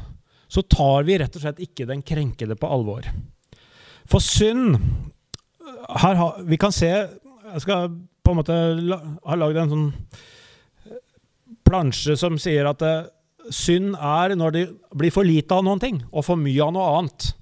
så 0.48 0.64
tar 0.64 1.04
vi 1.04 1.18
rett 1.20 1.36
og 1.36 1.44
slett 1.44 1.60
ikke 1.60 1.84
den 1.88 2.00
krenkede 2.06 2.56
på 2.56 2.70
alvor. 2.70 3.04
For 4.08 4.24
synd 4.24 4.78
her 6.02 6.18
ha, 6.18 6.28
Vi 6.46 6.58
kan 6.60 6.72
se 6.74 6.90
Jeg 6.90 7.64
skal 7.64 7.90
på 8.22 8.32
en 8.32 8.38
måte 8.38 8.54
ha 8.54 9.36
lagd 9.36 9.58
en 9.58 9.72
sånn 9.72 9.86
eh, 10.86 10.98
plansje 11.66 12.14
som 12.16 12.36
sier 12.38 12.68
at 12.70 12.84
uh, 12.86 13.08
synd 13.50 13.96
er 13.98 14.36
når 14.38 14.54
det 14.54 14.62
blir 14.94 15.10
for 15.10 15.26
lite 15.26 15.56
av 15.56 15.64
noen 15.66 15.82
ting, 15.82 15.98
og 16.14 16.22
for 16.28 16.38
mye 16.38 16.62
av 16.62 16.70
noe 16.76 16.92
annet. 17.00 17.32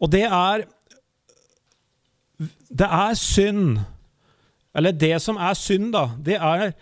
Og 0.00 0.08
det 0.12 0.24
er 0.24 0.64
Det 2.70 2.86
er 2.86 3.14
synd 3.18 3.82
Eller 4.74 4.96
det 4.96 5.16
som 5.20 5.36
er 5.36 5.54
synd, 5.58 5.92
da, 5.92 6.06
det 6.16 6.38
er 6.38 6.72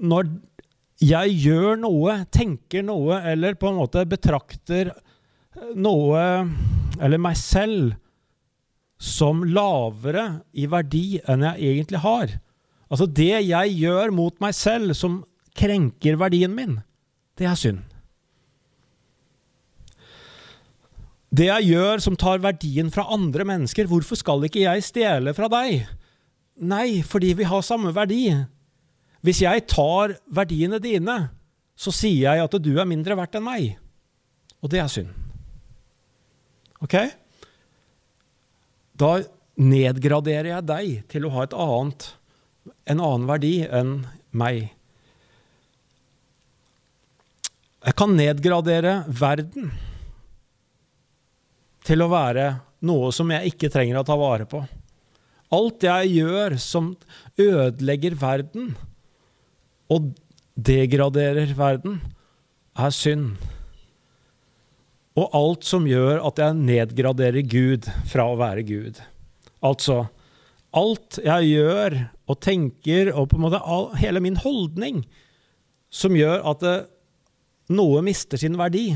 når 0.00 0.28
jeg 1.00 1.32
gjør 1.44 1.76
noe, 1.80 2.14
tenker 2.32 2.82
noe, 2.84 3.20
eller 3.30 3.56
på 3.56 3.68
en 3.70 3.78
måte 3.78 4.02
betrakter 4.08 4.90
noe, 5.76 6.24
eller 7.00 7.20
meg 7.20 7.38
selv, 7.40 7.94
som 9.00 9.40
lavere 9.48 10.42
i 10.52 10.66
verdi 10.68 11.20
enn 11.24 11.46
jeg 11.48 11.72
egentlig 11.72 12.02
har. 12.04 12.34
Altså 12.92 13.06
det 13.08 13.32
jeg 13.46 13.76
gjør 13.78 14.12
mot 14.12 14.36
meg 14.42 14.52
selv 14.56 14.92
som 14.98 15.22
krenker 15.56 16.18
verdien 16.20 16.52
min, 16.54 16.76
det 17.40 17.48
er 17.48 17.56
synd. 17.58 17.80
Det 21.30 21.46
jeg 21.46 21.70
gjør 21.70 22.02
som 22.02 22.18
tar 22.18 22.42
verdien 22.42 22.90
fra 22.90 23.06
andre 23.14 23.46
mennesker, 23.46 23.86
hvorfor 23.86 24.18
skal 24.18 24.44
ikke 24.44 24.64
jeg 24.64 24.84
stjele 24.84 25.32
fra 25.36 25.48
deg? 25.50 25.86
Nei, 26.60 27.00
fordi 27.06 27.32
vi 27.38 27.46
har 27.46 27.62
samme 27.64 27.94
verdi. 27.96 28.34
Hvis 29.24 29.44
jeg 29.44 29.64
tar 29.70 30.16
verdiene 30.28 30.80
dine, 30.82 31.30
så 31.78 31.94
sier 31.94 32.34
jeg 32.34 32.44
at 32.44 32.58
du 32.60 32.72
er 32.74 32.88
mindre 32.88 33.16
verdt 33.16 33.38
enn 33.38 33.46
meg. 33.46 33.78
Og 34.60 34.72
det 34.74 34.82
er 34.82 34.90
synd. 34.92 35.14
Ok? 36.82 36.98
Da 39.00 39.14
nedgraderer 39.60 40.50
jeg 40.52 40.66
deg 40.68 40.90
til 41.12 41.26
å 41.26 41.32
ha 41.34 41.46
annet, 41.48 42.10
en 42.84 43.00
annen 43.00 43.28
verdi 43.28 43.54
enn 43.64 43.94
meg. 44.36 44.66
Jeg 47.80 47.96
kan 47.96 48.12
nedgradere 48.12 48.98
verden 49.08 49.70
til 51.88 52.04
å 52.04 52.10
være 52.12 52.50
noe 52.84 53.08
som 53.14 53.30
jeg 53.32 53.54
ikke 53.54 53.70
trenger 53.72 54.00
å 54.00 54.06
ta 54.06 54.16
vare 54.20 54.44
på. 54.48 54.60
Alt 55.50 55.86
jeg 55.86 56.12
gjør 56.20 56.58
som 56.60 56.92
ødelegger 57.40 58.14
verden 58.20 58.74
og 59.90 60.12
degraderer 60.54 61.50
verden, 61.56 61.98
er 62.78 62.92
synd 62.94 63.40
og 65.20 65.34
alt 65.36 65.66
som 65.68 65.86
gjør 65.88 66.22
at 66.24 66.40
jeg 66.40 66.56
nedgraderer 66.56 67.44
Gud 67.44 67.88
fra 68.08 68.26
å 68.30 68.38
være 68.40 68.64
Gud. 68.68 69.00
Altså 69.60 70.04
alt 70.76 71.18
jeg 71.20 71.50
gjør 71.50 71.96
og 72.30 72.38
tenker, 72.40 73.10
og 73.12 73.28
på 73.30 73.38
en 73.38 73.44
måte 73.44 73.60
all, 73.60 73.90
hele 73.98 74.22
min 74.22 74.38
holdning, 74.40 75.02
som 75.90 76.14
gjør 76.16 76.44
at 76.52 76.62
det, 76.62 76.76
noe 77.74 78.02
mister 78.02 78.40
sin 78.40 78.56
verdi 78.58 78.88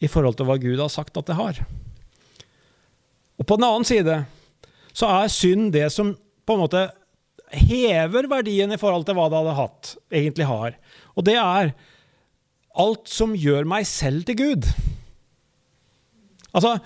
i 0.00 0.08
forhold 0.08 0.36
til 0.38 0.48
hva 0.48 0.58
Gud 0.60 0.80
har 0.80 0.92
sagt 0.92 1.16
at 1.16 1.28
det 1.28 1.36
har. 1.36 1.58
Og 3.36 3.48
på 3.48 3.56
den 3.58 3.66
annen 3.66 3.88
side 3.88 4.22
så 4.96 5.10
er 5.12 5.32
synd 5.32 5.72
det 5.74 5.88
som 5.92 6.14
på 6.46 6.56
en 6.56 6.62
måte 6.62 6.86
hever 7.52 8.28
verdien 8.30 8.72
i 8.72 8.80
forhold 8.80 9.04
til 9.06 9.16
hva 9.16 9.28
det 9.30 9.40
hadde 9.40 9.58
hatt, 9.58 9.92
egentlig 10.12 10.48
har. 10.48 10.76
Og 11.16 11.26
det 11.28 11.36
er 11.40 11.72
alt 12.76 13.08
som 13.08 13.36
gjør 13.36 13.68
meg 13.68 13.88
selv 13.88 14.26
til 14.28 14.38
Gud. 14.40 14.68
Altså, 16.56 16.76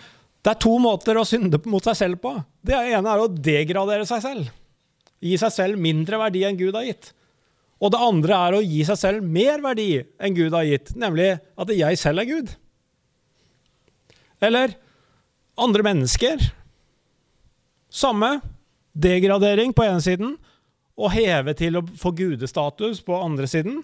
det 0.41 0.53
er 0.55 0.61
to 0.62 0.73
måter 0.83 1.18
å 1.21 1.27
synde 1.29 1.61
mot 1.71 1.85
seg 1.85 1.99
selv 1.99 2.21
på. 2.23 2.35
Det 2.64 2.75
ene 2.75 3.12
er 3.12 3.23
å 3.23 3.31
degradere 3.31 4.07
seg 4.09 4.23
selv. 4.25 4.51
Gi 5.21 5.37
seg 5.41 5.53
selv 5.53 5.81
mindre 5.81 6.18
verdi 6.21 6.47
enn 6.49 6.59
Gud 6.59 6.77
har 6.77 6.87
gitt. 6.89 7.12
Og 7.81 7.93
det 7.93 8.01
andre 8.03 8.39
er 8.47 8.57
å 8.57 8.64
gi 8.64 8.83
seg 8.89 8.99
selv 9.01 9.25
mer 9.25 9.61
verdi 9.64 9.91
enn 10.21 10.37
Gud 10.37 10.57
har 10.57 10.66
gitt, 10.68 10.93
nemlig 11.01 11.33
at 11.39 11.73
jeg 11.73 12.01
selv 12.01 12.23
er 12.23 12.29
Gud. 12.29 12.55
Eller 14.41 14.75
andre 15.61 15.85
mennesker. 15.85 16.43
Samme 17.93 18.39
degradering 18.97 19.75
på 19.77 19.85
ene 19.87 20.03
siden 20.05 20.35
og 21.01 21.14
heve 21.14 21.55
til 21.57 21.79
å 21.79 21.85
få 22.01 22.12
gudestatus 22.16 23.01
på 23.05 23.16
andre 23.16 23.49
siden. 23.49 23.81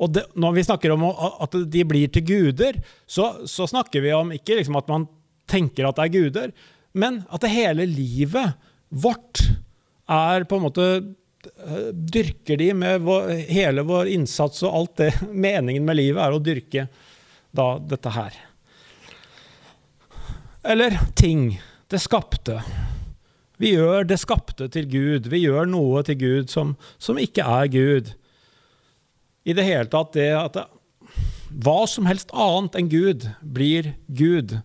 Og 0.00 0.12
det, 0.16 0.24
når 0.34 0.54
vi 0.56 0.64
snakker 0.66 0.94
om 0.94 1.04
at 1.12 1.56
de 1.72 1.82
blir 1.86 2.10
til 2.12 2.24
guder, 2.26 2.78
så, 3.06 3.44
så 3.48 3.68
snakker 3.70 4.02
vi 4.04 4.14
om 4.16 4.32
ikke 4.34 4.56
liksom 4.58 4.78
at 4.80 4.88
man 4.90 5.06
tenker 5.50 5.88
at 5.88 5.98
det 5.98 6.06
er 6.06 6.14
guder, 6.16 6.54
men 6.98 7.22
at 7.32 7.44
det 7.44 7.52
hele 7.52 7.86
livet 7.88 8.56
vårt 8.92 9.44
er 10.10 10.44
på 10.48 10.58
en 10.58 10.64
måte 10.66 10.86
eh, 10.98 11.90
Dyrker 11.92 12.58
de 12.60 12.72
med 12.76 13.04
vår, 13.06 13.30
hele 13.48 13.84
vår 13.88 14.10
innsats 14.12 14.64
og 14.66 14.76
alt 14.80 14.96
det 15.00 15.10
Meningen 15.46 15.86
med 15.88 15.98
livet 16.00 16.24
er 16.24 16.36
å 16.36 16.42
dyrke 16.42 16.86
da 17.52 17.74
dette 17.84 18.12
her. 18.12 18.36
Eller 20.62 20.96
ting. 21.18 21.60
Det 21.90 21.98
skapte. 22.00 22.62
Vi 23.60 23.74
gjør 23.74 24.06
det 24.08 24.16
skapte 24.22 24.68
til 24.72 24.86
Gud. 24.88 25.28
Vi 25.28 25.42
gjør 25.42 25.68
noe 25.68 26.00
til 26.06 26.16
Gud 26.20 26.52
som, 26.52 26.76
som 27.02 27.18
ikke 27.20 27.44
er 27.44 27.68
Gud. 27.72 28.12
I 29.42 29.52
det 29.56 29.64
hele 29.66 29.88
tatt 29.90 30.12
det 30.14 30.28
at 30.38 30.54
det, 30.56 30.64
hva 31.62 31.86
som 31.90 32.06
helst 32.08 32.30
annet 32.32 32.74
enn 32.78 32.88
Gud 32.92 33.26
blir 33.42 33.92
Gud. 34.08 34.60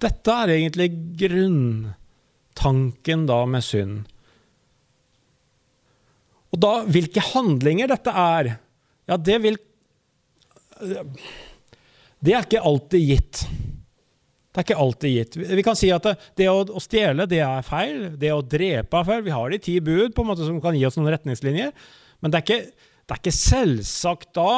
Dette 0.00 0.30
er 0.44 0.48
egentlig 0.54 0.88
grunntanken 1.18 3.26
da 3.28 3.46
med 3.50 3.62
synd. 3.66 4.04
Og 6.50 6.58
da, 6.62 6.72
hvilke 6.86 7.20
handlinger 7.32 7.86
dette 7.90 8.10
er, 8.10 8.58
ja, 9.10 9.16
det 9.16 9.38
vil 9.42 9.56
Det 12.20 12.34
er 12.34 12.42
ikke 12.44 12.64
alltid 12.64 13.00
gitt. 13.04 13.46
Det 14.50 14.58
er 14.58 14.66
ikke 14.66 14.82
alltid 14.82 15.12
gitt. 15.14 15.36
Vi 15.54 15.64
kan 15.64 15.78
si 15.78 15.90
at 15.94 16.04
det, 16.04 16.16
det 16.40 16.48
å, 16.50 16.62
å, 16.64 16.82
stjele, 16.82 17.26
det 17.30 17.38
er 17.44 17.66
feil. 17.66 18.10
Det 18.18 18.32
å 18.34 18.42
drepe 18.42 18.98
er 18.98 19.06
feil. 19.06 19.24
Vi 19.26 19.34
har 19.34 19.52
de 19.52 19.60
ti 19.62 19.76
bud 19.84 20.14
på 20.14 20.24
en 20.24 20.30
måte 20.32 20.46
som 20.46 20.58
kan 20.62 20.76
gi 20.76 20.86
oss 20.88 20.98
noen 20.98 21.12
retningslinjer. 21.14 21.70
Men 22.20 22.32
det 22.32 22.40
er 22.40 22.46
ikke, 22.46 22.88
det 23.10 23.16
er 23.16 23.22
ikke 23.24 23.34
selvsagt 23.34 24.30
da 24.38 24.52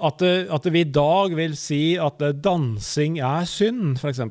at, 0.00 0.22
at, 0.24 0.66
vi 0.72 0.82
i 0.82 0.90
dag 0.90 1.36
vil 1.36 1.54
si 1.58 1.94
at 2.00 2.22
dansing 2.42 3.20
er 3.22 3.46
synd, 3.46 4.00
f.eks. 4.00 4.22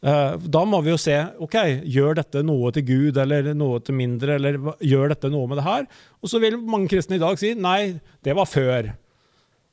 Eh, 0.00 0.34
da 0.40 0.62
må 0.68 0.78
vi 0.84 0.92
jo 0.92 0.98
se 1.00 1.16
ok, 1.42 1.56
gjør 1.88 2.20
dette 2.20 2.44
noe 2.46 2.70
til 2.76 2.86
Gud 2.88 3.20
eller 3.20 3.50
noe 3.56 3.80
til 3.84 3.96
mindre, 3.98 4.36
eller 4.38 4.60
gjør 4.86 5.14
dette 5.14 5.32
noe 5.32 5.48
med 5.50 5.60
det 5.60 5.66
her? 5.66 5.88
Og 6.20 6.32
så 6.32 6.40
vil 6.40 6.60
mange 6.60 6.88
kristne 6.92 7.18
i 7.18 7.22
dag 7.22 7.40
si 7.40 7.52
nei, 7.56 7.96
det 8.24 8.36
var 8.36 8.48
før. 8.48 8.92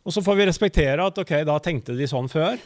Og 0.07 0.15
så 0.15 0.23
får 0.23 0.39
vi 0.39 0.47
respektere 0.49 1.05
at 1.05 1.21
ok, 1.21 1.33
da 1.47 1.59
tenkte 1.63 1.95
de 1.99 2.07
sånn 2.09 2.31
før. 2.31 2.57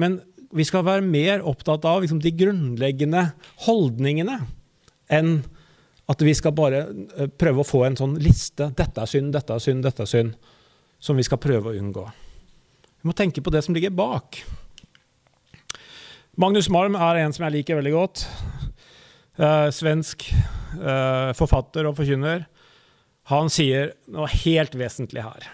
Men 0.00 0.20
vi 0.52 0.68
skal 0.68 0.84
være 0.84 1.04
mer 1.04 1.44
opptatt 1.48 1.84
av 1.88 2.04
liksom, 2.04 2.20
de 2.20 2.32
grunnleggende 2.36 3.30
holdningene 3.66 4.42
enn 5.12 5.40
at 6.10 6.22
vi 6.22 6.34
skal 6.34 6.54
bare 6.56 6.82
eh, 6.90 7.28
prøve 7.28 7.62
å 7.62 7.66
få 7.66 7.84
en 7.86 7.98
sånn 7.98 8.16
liste. 8.22 8.70
Dette 8.78 9.04
er 9.04 9.10
synd, 9.10 9.32
dette 9.36 9.54
er 9.54 9.62
synd, 9.62 9.84
dette 9.86 10.04
er 10.04 10.10
synd. 10.10 10.34
Som 11.02 11.18
vi 11.18 11.26
skal 11.26 11.40
prøve 11.42 11.72
å 11.72 11.78
unngå. 11.78 12.04
Vi 13.02 13.08
må 13.10 13.14
tenke 13.18 13.42
på 13.42 13.50
det 13.50 13.64
som 13.66 13.74
ligger 13.74 13.94
bak. 13.94 14.38
Magnus 16.38 16.70
Malm 16.72 16.94
er 16.94 17.24
en 17.24 17.34
som 17.34 17.44
jeg 17.44 17.56
liker 17.58 17.80
veldig 17.80 17.94
godt. 17.94 18.22
Eh, 19.36 19.68
svensk 19.74 20.28
eh, 20.32 21.32
forfatter 21.36 21.88
og 21.88 21.96
forkynner. 21.98 22.46
Han 23.30 23.50
sier 23.52 23.92
noe 24.10 24.30
helt 24.44 24.76
vesentlig 24.78 25.24
her. 25.26 25.50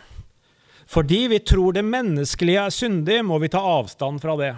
Fordi 0.88 1.26
vi 1.32 1.40
tror 1.44 1.76
det 1.76 1.84
menneskelige 1.84 2.62
er 2.64 2.72
syndig, 2.72 3.18
må 3.24 3.36
vi 3.42 3.50
ta 3.52 3.60
avstand 3.60 4.22
fra 4.22 4.36
det. 4.40 4.52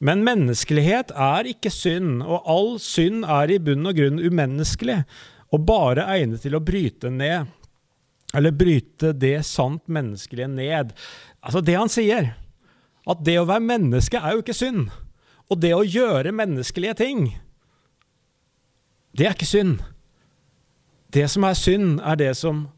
Men 0.00 0.24
menneskelighet 0.24 1.12
er 1.12 1.48
ikke 1.50 1.72
synd, 1.72 2.22
og 2.24 2.46
all 2.48 2.70
synd 2.80 3.26
er 3.28 3.52
i 3.52 3.58
bunn 3.60 3.84
og 3.88 3.98
grunn 3.98 4.20
umenneskelig 4.22 5.02
og 5.50 5.66
bare 5.68 6.06
egnet 6.14 6.44
til 6.44 6.56
å 6.56 6.62
bryte 6.64 7.10
ned, 7.12 7.50
eller 8.36 8.54
bryte 8.54 9.10
det 9.12 9.40
sant 9.44 9.82
menneskelige 9.90 10.48
ned. 10.48 10.94
Altså 11.42 11.60
det 11.64 11.76
han 11.76 11.90
sier, 11.92 12.32
at 13.10 13.22
det 13.26 13.36
å 13.40 13.48
være 13.48 13.66
menneske 13.66 14.20
er 14.20 14.36
jo 14.36 14.44
ikke 14.44 14.56
synd. 14.56 14.88
Og 15.50 15.58
det 15.58 15.72
å 15.74 15.82
gjøre 15.82 16.32
menneskelige 16.32 16.94
ting, 17.00 17.24
det 19.18 19.26
er 19.26 19.34
ikke 19.34 19.48
synd. 19.50 19.80
Det 21.10 21.26
som 21.28 21.44
er 21.44 21.58
synd, 21.58 21.98
er 22.06 22.20
det 22.20 22.30
som 22.38 22.68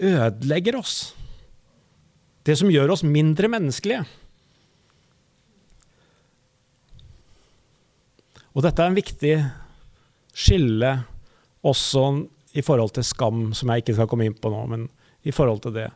ødelegger 0.00 0.78
oss. 0.80 1.12
Det 2.44 2.56
som 2.56 2.72
gjør 2.72 2.94
oss 2.96 3.04
mindre 3.04 3.50
menneskelige. 3.52 4.06
Og 8.54 8.62
dette 8.62 8.82
er 8.82 8.90
en 8.90 8.98
viktig 8.98 9.34
skille 10.34 10.92
også 11.66 12.04
i 12.54 12.62
forhold 12.62 12.94
til 12.94 13.06
skam, 13.06 13.48
som 13.56 13.70
jeg 13.70 13.82
ikke 13.82 13.96
skal 13.96 14.08
komme 14.10 14.28
inn 14.28 14.38
på 14.38 14.50
nå, 14.52 14.62
men 14.70 14.88
i 15.26 15.34
forhold 15.34 15.64
til 15.64 15.74
det 15.74 15.90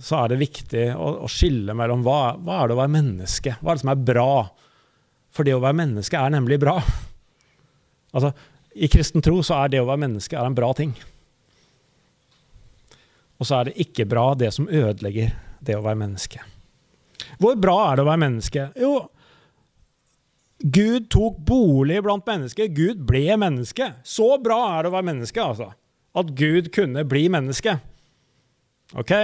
så 0.00 0.22
er 0.22 0.32
det 0.32 0.40
viktig 0.40 0.84
å, 0.96 1.10
å 1.26 1.28
skille 1.28 1.74
mellom 1.76 2.00
hva, 2.06 2.32
hva, 2.40 2.62
er 2.62 2.70
det 2.70 2.76
å 2.76 2.80
være 2.80 2.94
menneske, 2.94 3.56
hva 3.60 3.72
er 3.72 3.76
det 3.76 3.82
som 3.82 3.92
er 3.92 4.04
bra? 4.08 4.30
For 5.30 5.46
det 5.46 5.52
å 5.54 5.62
være 5.62 5.76
menneske 5.76 6.16
er 6.16 6.32
nemlig 6.32 6.56
bra. 6.62 6.78
Altså, 8.16 8.32
I 8.72 8.88
kristen 8.90 9.22
tro 9.22 9.42
så 9.44 9.60
er 9.60 9.74
det 9.74 9.82
å 9.82 9.88
være 9.90 10.04
menneske 10.06 10.40
en 10.40 10.56
bra 10.56 10.70
ting. 10.78 10.94
Og 13.40 13.48
så 13.48 13.58
er 13.58 13.68
det 13.68 13.76
ikke 13.84 14.08
bra, 14.08 14.32
det 14.34 14.50
som 14.56 14.68
ødelegger 14.68 15.34
det 15.64 15.76
å 15.76 15.84
være 15.84 16.00
menneske. 16.00 16.42
Hvor 17.40 17.60
bra 17.60 17.76
er 17.90 17.98
det 17.98 18.04
å 18.04 18.08
være 18.08 18.24
menneske? 18.24 18.66
Jo, 18.80 18.94
Gud 20.60 21.08
tok 21.12 21.38
bolig 21.48 22.02
blant 22.04 22.26
mennesker. 22.28 22.68
Gud 22.76 23.04
ble 23.08 23.24
menneske. 23.40 23.94
Så 24.04 24.34
bra 24.44 24.58
er 24.74 24.84
det 24.84 24.90
å 24.90 24.96
være 24.96 25.08
menneske, 25.08 25.40
altså. 25.40 25.70
At 26.16 26.34
Gud 26.36 26.68
kunne 26.74 27.06
bli 27.08 27.28
menneske. 27.32 27.78
Ok? 28.98 29.14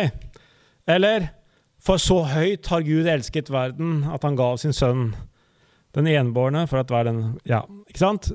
Eller 0.87 1.33
For 1.87 2.01
så 2.03 2.23
høyt 2.27 2.67
har 2.73 2.83
Gud 2.83 3.07
elsket 3.07 3.51
verden 3.53 4.01
at 4.11 4.25
han 4.27 4.35
gav 4.39 4.57
sin 4.59 4.75
sønn 4.75 5.13
den 5.95 6.09
enbårne 6.11 6.65
for 6.67 6.81
at 6.81 6.91
hver 6.91 7.07
den 7.07 7.21
Ja, 7.47 7.63
ikke 7.87 8.03
sant? 8.03 8.33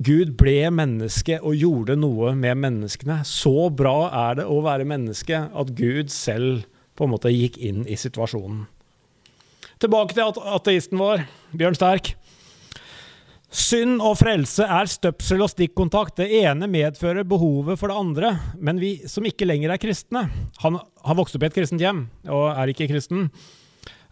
Gud 0.00 0.32
ble 0.40 0.70
menneske 0.72 1.36
og 1.44 1.58
gjorde 1.60 1.98
noe 2.00 2.32
med 2.32 2.56
menneskene. 2.62 3.18
Så 3.28 3.68
bra 3.76 4.08
er 4.30 4.38
det 4.40 4.46
å 4.48 4.62
være 4.64 4.88
menneske 4.88 5.42
at 5.52 5.74
Gud 5.76 6.08
selv 6.14 6.64
på 6.96 7.04
en 7.04 7.12
måte 7.12 7.32
gikk 7.34 7.58
inn 7.60 7.84
i 7.84 7.98
situasjonen. 8.00 8.64
Tilbake 9.80 10.12
til 10.12 10.40
ateisten 10.52 11.00
vår, 11.00 11.22
Bjørn 11.56 11.76
Sterk. 11.78 12.10
Synd 13.50 14.02
og 14.04 14.18
frelse 14.20 14.66
er 14.68 14.90
støpsel 14.92 15.40
og 15.40 15.48
stikkontakt. 15.54 16.18
Det 16.20 16.28
ene 16.42 16.68
medfører 16.68 17.24
behovet 17.24 17.80
for 17.80 17.88
det 17.88 17.96
andre. 17.96 18.34
Men 18.60 18.76
vi 18.82 18.98
som 19.08 19.24
ikke 19.24 19.48
lenger 19.48 19.72
er 19.72 19.80
kristne 19.80 20.26
Han 20.60 20.76
har 20.76 21.16
vokst 21.16 21.38
opp 21.38 21.46
i 21.46 21.48
et 21.48 21.56
kristent 21.56 21.80
hjem 21.80 22.04
og 22.28 22.44
er 22.52 22.74
ikke 22.74 22.90
kristen. 22.92 23.30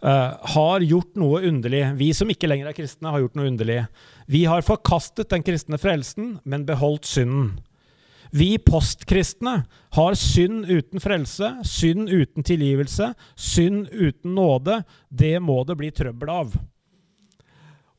Uh, 0.01 0.33
har 0.55 0.81
gjort 0.89 1.13
noe 1.19 1.43
underlig. 1.45 1.83
Vi 2.01 2.09
som 2.17 2.33
ikke 2.33 2.49
lenger 2.49 2.71
er 2.71 2.75
kristne, 2.75 3.13
har 3.13 3.21
gjort 3.21 3.37
noe 3.37 3.51
underlig. 3.51 3.83
Vi 4.25 4.45
har 4.49 4.65
forkastet 4.65 5.29
den 5.29 5.45
kristne 5.45 5.77
frelsen, 5.77 6.39
men 6.49 6.65
beholdt 6.65 7.05
synden. 7.05 7.59
Vi 8.29 8.57
postkristne 8.61 9.63
har 9.95 10.17
synd 10.17 10.67
uten 10.69 11.01
frelse, 11.01 11.53
synd 11.65 12.09
uten 12.09 12.45
tilgivelse, 12.45 13.13
synd 13.35 13.87
uten 13.89 14.35
nåde. 14.37 14.83
Det 15.09 15.39
må 15.41 15.63
det 15.65 15.77
bli 15.79 15.89
trøbbel 15.91 16.29
av. 16.33 16.53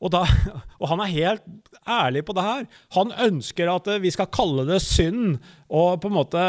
Og, 0.01 0.09
da, 0.13 0.23
og, 0.79 0.87
han 0.89 1.03
er 1.03 1.13
helt 1.13 1.47
ærlig 1.83 2.23
på 2.25 2.35
det 2.37 2.45
her. 2.45 2.65
Han 2.97 3.13
ønsker 3.27 3.71
at 3.73 3.89
vi 4.01 4.13
skal 4.13 4.31
kalle 4.33 4.65
det 4.69 4.81
synd. 4.85 5.37
Og 5.69 5.99
på 6.01 6.09
en 6.11 6.17
måte 6.17 6.45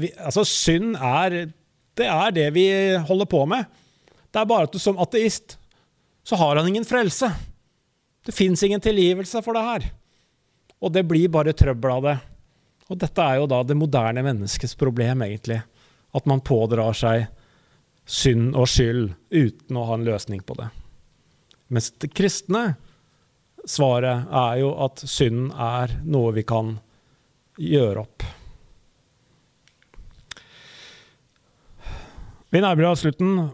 vi, 0.00 0.12
Altså, 0.16 0.44
synd 0.46 0.96
er 0.96 1.46
Det 1.96 2.06
er 2.06 2.32
det 2.36 2.50
vi 2.52 2.68
holder 3.08 3.28
på 3.30 3.46
med. 3.48 3.64
Det 4.28 4.42
er 4.42 4.48
bare 4.48 4.68
at 4.68 4.74
du 4.74 4.78
som 4.78 4.98
ateist 5.00 5.56
så 6.26 6.36
har 6.36 6.58
han 6.58 6.66
ingen 6.68 6.84
frelse. 6.84 7.30
Det 8.26 8.34
fins 8.34 8.62
ingen 8.66 8.82
tilgivelse 8.82 9.40
for 9.40 9.54
det 9.54 9.62
her. 9.62 9.84
Og 10.82 10.92
det 10.92 11.06
blir 11.06 11.30
bare 11.32 11.54
trøbbel 11.56 11.92
av 11.94 12.02
det. 12.04 12.16
Og 12.86 12.98
dette 13.02 13.22
er 13.22 13.40
jo 13.40 13.48
da 13.50 13.62
det 13.66 13.76
moderne 13.78 14.22
menneskets 14.22 14.76
problem, 14.78 15.24
egentlig. 15.26 15.60
At 16.14 16.26
man 16.30 16.44
pådrar 16.44 16.94
seg 16.96 17.26
synd 18.06 18.54
og 18.54 18.68
skyld 18.70 19.10
uten 19.34 19.78
å 19.78 19.86
ha 19.88 19.96
en 19.98 20.06
løsning 20.06 20.42
på 20.46 20.54
det. 20.58 20.68
Mens 21.66 21.90
det 21.98 22.12
kristne 22.14 22.76
svaret 23.66 24.30
er 24.30 24.60
jo 24.62 24.70
at 24.86 25.02
synden 25.02 25.50
er 25.50 25.96
noe 26.06 26.30
vi 26.36 26.46
kan 26.46 26.76
gjøre 27.58 28.04
opp. 28.06 28.26
Vi 32.54 32.62
nærmer 32.62 32.92
oss 32.92 33.02
slutten. 33.02 33.48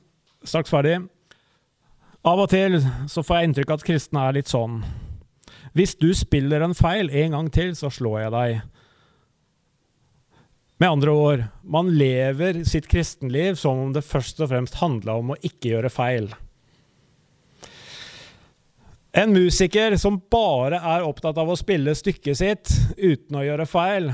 Straks 0.44 0.70
ferdig. 0.70 0.98
Av 2.28 2.38
og 2.38 2.50
til 2.52 2.76
så 3.10 3.24
får 3.24 3.38
jeg 3.38 3.48
inntrykk 3.48 3.72
av 3.72 3.80
at 3.80 3.86
kristne 3.86 4.26
er 4.28 4.36
litt 4.36 4.50
sånn 4.50 4.82
Hvis 5.74 5.96
du 5.98 6.12
spiller 6.14 6.62
en 6.62 6.76
feil 6.76 7.08
en 7.10 7.34
gang 7.34 7.48
til, 7.50 7.72
så 7.74 7.90
slår 7.90 8.18
jeg 8.20 8.34
deg. 8.34 8.60
Med 10.82 10.90
andre 10.90 11.10
ord, 11.10 11.44
man 11.62 11.92
lever 11.94 12.64
sitt 12.64 12.88
kristenliv 12.90 13.54
som 13.54 13.78
om 13.78 13.92
det 13.94 14.00
først 14.02 14.40
og 14.42 14.48
fremst 14.50 14.80
handla 14.80 15.14
om 15.20 15.28
å 15.30 15.36
ikke 15.38 15.76
gjøre 15.76 15.92
feil. 15.94 16.26
En 19.14 19.30
musiker 19.30 19.94
som 20.02 20.18
bare 20.26 20.82
er 20.82 21.06
opptatt 21.06 21.38
av 21.38 21.54
å 21.54 21.58
spille 21.60 21.94
stykket 21.94 22.40
sitt 22.40 22.74
uten 22.98 23.38
å 23.38 23.46
gjøre 23.46 23.68
feil, 23.70 24.10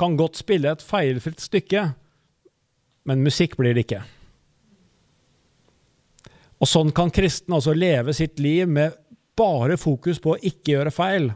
kan 0.00 0.16
godt 0.16 0.40
spille 0.40 0.72
et 0.72 0.88
feilfritt 0.88 1.44
stykke, 1.44 1.84
men 3.04 3.28
musikk 3.28 3.60
blir 3.60 3.76
det 3.76 3.84
ikke. 3.84 4.02
Og 6.64 6.72
sånn 6.72 6.96
kan 6.96 7.12
kristne 7.12 7.60
også 7.60 7.76
leve 7.76 8.16
sitt 8.16 8.40
liv 8.40 8.64
med 8.72 8.96
bare 9.36 9.76
fokus 9.76 10.16
på 10.16 10.32
å 10.32 10.40
ikke 10.40 10.78
gjøre 10.78 10.96
feil. 10.96 11.34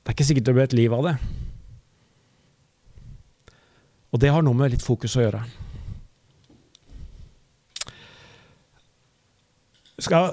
Det 0.00 0.08
er 0.08 0.16
ikke 0.22 0.32
sikkert 0.32 0.48
det 0.48 0.56
blir 0.56 0.72
et 0.72 0.84
liv 0.86 0.96
av 0.96 1.10
det. 1.12 1.18
Og 4.16 4.20
det 4.22 4.30
har 4.32 4.40
noe 4.40 4.56
med 4.56 4.72
litt 4.72 4.80
fokus 4.80 5.12
å 5.18 5.26
gjøre. 5.26 5.42
Skal 10.00 10.30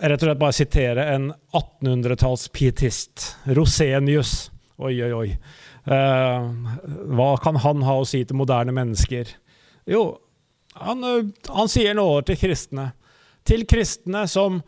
rett 0.00 0.22
og 0.22 0.30
slett 0.30 0.40
bare 0.40 0.56
sitere 0.56 1.04
en 1.12 1.26
1800-talls 1.52 2.46
pietist, 2.56 3.26
Rosenius. 3.52 4.48
Oi, 4.80 4.94
oi, 5.04 5.10
oi. 5.12 5.28
Uh, 5.84 6.48
hva 7.18 7.28
kan 7.44 7.60
han 7.60 7.84
ha 7.84 7.98
å 8.00 8.08
si 8.08 8.22
til 8.24 8.40
moderne 8.40 8.72
mennesker? 8.72 9.34
Jo, 9.92 10.06
han, 10.80 11.04
uh, 11.04 11.28
han 11.52 11.68
sier 11.68 12.00
noe 12.00 12.24
til 12.24 12.40
kristne. 12.40 12.94
Til 13.44 13.68
kristne 13.68 14.24
som 14.24 14.62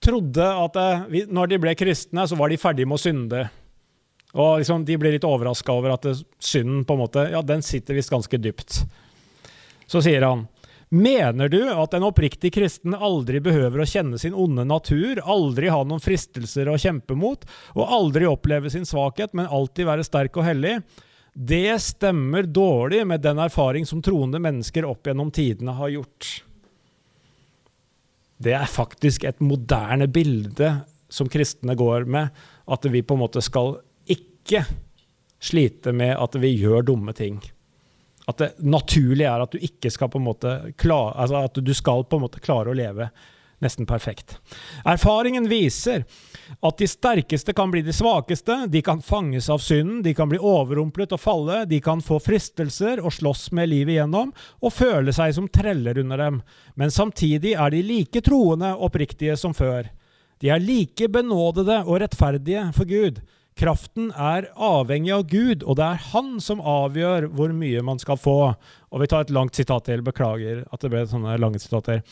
trodde 0.00 0.48
at 0.64 0.80
uh, 0.80 1.04
når 1.28 1.52
de 1.52 1.60
ble 1.66 1.76
kristne, 1.76 2.24
så 2.24 2.40
var 2.40 2.48
de 2.48 2.62
ferdige 2.64 2.88
med 2.88 2.96
å 2.96 3.04
synde. 3.04 3.44
Og 4.36 4.60
liksom, 4.60 4.84
de 4.84 4.98
blir 5.00 5.14
litt 5.16 5.24
overraska 5.24 5.72
over 5.72 5.94
at 5.94 6.06
synden 6.38 6.84
på 6.84 6.94
en 6.94 7.00
måte, 7.00 7.24
ja, 7.32 7.40
den 7.42 7.64
sitter 7.64 7.96
visst 7.96 8.12
ganske 8.12 8.40
dypt. 8.40 8.82
Så 9.88 10.02
sier 10.04 10.26
han 10.26 10.46
Mener 10.88 11.48
du 11.50 11.64
at 11.66 11.96
en 11.98 12.04
oppriktig 12.06 12.52
kristen 12.54 12.94
aldri 12.94 13.40
behøver 13.42 13.82
å 13.82 13.88
kjenne 13.90 14.20
sin 14.22 14.36
onde 14.38 14.62
natur, 14.68 15.18
aldri 15.18 15.66
ha 15.72 15.80
noen 15.82 16.02
fristelser 16.02 16.70
å 16.70 16.76
kjempe 16.78 17.16
mot, 17.18 17.42
og 17.74 17.90
aldri 17.90 18.28
oppleve 18.30 18.70
sin 18.70 18.86
svakhet, 18.86 19.34
men 19.34 19.50
alltid 19.50 19.88
være 19.88 20.06
sterk 20.06 20.38
og 20.38 20.46
hellig? 20.46 20.76
Det 21.34 21.74
stemmer 21.82 22.46
dårlig 22.46 23.02
med 23.10 23.24
den 23.24 23.42
erfaring 23.42 23.88
som 23.88 23.98
troende 23.98 24.38
mennesker 24.40 24.86
opp 24.86 25.10
gjennom 25.10 25.32
tidene 25.34 25.74
har 25.74 25.90
gjort. 25.96 26.30
Det 28.38 28.54
er 28.54 28.70
faktisk 28.70 29.26
et 29.26 29.42
moderne 29.42 30.06
bilde 30.06 30.70
som 31.10 31.26
kristne 31.28 31.74
går 31.74 32.06
med, 32.06 32.30
at 32.66 32.88
vi 32.92 33.02
på 33.02 33.18
en 33.18 33.24
måte 33.26 33.42
skal 33.42 33.80
ikke 34.46 34.64
slite 35.42 35.92
med 35.92 36.14
at 36.16 36.40
vi 36.40 36.54
gjør 36.56 36.86
dumme 36.86 37.12
ting 37.16 37.42
at 38.26 38.38
det 38.38 38.52
naturlige 38.58 39.30
er 39.30 39.42
at 39.44 39.54
du 39.54 39.62
ikke 39.62 39.90
skal 39.92 40.10
på 40.10 40.18
en 40.18 40.26
måte 40.26 40.52
klare, 40.78 41.14
altså 41.14 41.44
at 41.46 41.58
du 41.62 41.74
skal 41.74 42.04
på 42.04 42.18
en 42.18 42.26
måte 42.26 42.42
klare 42.42 42.72
å 42.72 42.76
leve 42.76 43.10
nesten 43.62 43.86
perfekt. 43.88 44.34
Erfaringen 44.84 45.46
viser 45.48 46.02
at 46.60 46.76
de 46.76 46.88
sterkeste 46.90 47.54
kan 47.56 47.70
bli 47.72 47.80
de 47.86 47.94
svakeste, 47.94 48.66
de 48.68 48.82
kan 48.84 48.98
fanges 49.02 49.46
av 49.48 49.62
synden, 49.64 50.02
de 50.04 50.12
kan 50.14 50.28
bli 50.28 50.40
overrumplet 50.42 51.14
og 51.14 51.22
falle, 51.22 51.62
de 51.70 51.78
kan 51.80 52.02
få 52.04 52.18
fristelser 52.20 53.00
og 53.00 53.14
slåss 53.16 53.48
med 53.56 53.70
livet 53.70 53.94
igjennom 53.94 54.34
og 54.60 54.74
føle 54.74 55.14
seg 55.14 55.32
som 55.38 55.48
treller 55.48 56.02
under 56.02 56.20
dem, 56.26 56.42
men 56.74 56.92
samtidig 56.92 57.54
er 57.54 57.72
de 57.72 57.84
like 57.86 58.20
troende 58.26 58.74
oppriktige 58.74 59.38
som 59.40 59.54
før. 59.56 59.88
De 60.42 60.50
er 60.52 60.60
like 60.60 61.08
benådede 61.08 61.78
og 61.86 62.02
rettferdige 62.02 62.68
for 62.76 62.90
Gud, 62.90 63.22
Kraften 63.56 64.10
er 64.12 64.50
avhengig 64.52 65.14
av 65.16 65.22
Gud, 65.30 65.62
og 65.64 65.78
det 65.78 65.84
er 65.86 66.02
Han 66.12 66.34
som 66.44 66.60
avgjør 66.60 67.30
hvor 67.32 67.54
mye 67.56 67.80
man 67.84 68.00
skal 68.02 68.18
få. 68.20 68.52
Og 68.92 69.00
vi 69.00 69.08
tar 69.08 69.24
et 69.24 69.32
langt 69.32 69.56
sitat 69.56 69.88
til. 69.88 70.04
Beklager 70.04 70.66
at 70.68 70.84
det 70.84 70.90
ble 70.92 71.06
sånne 71.08 71.38
lange 71.40 71.60
sitater. 71.62 72.02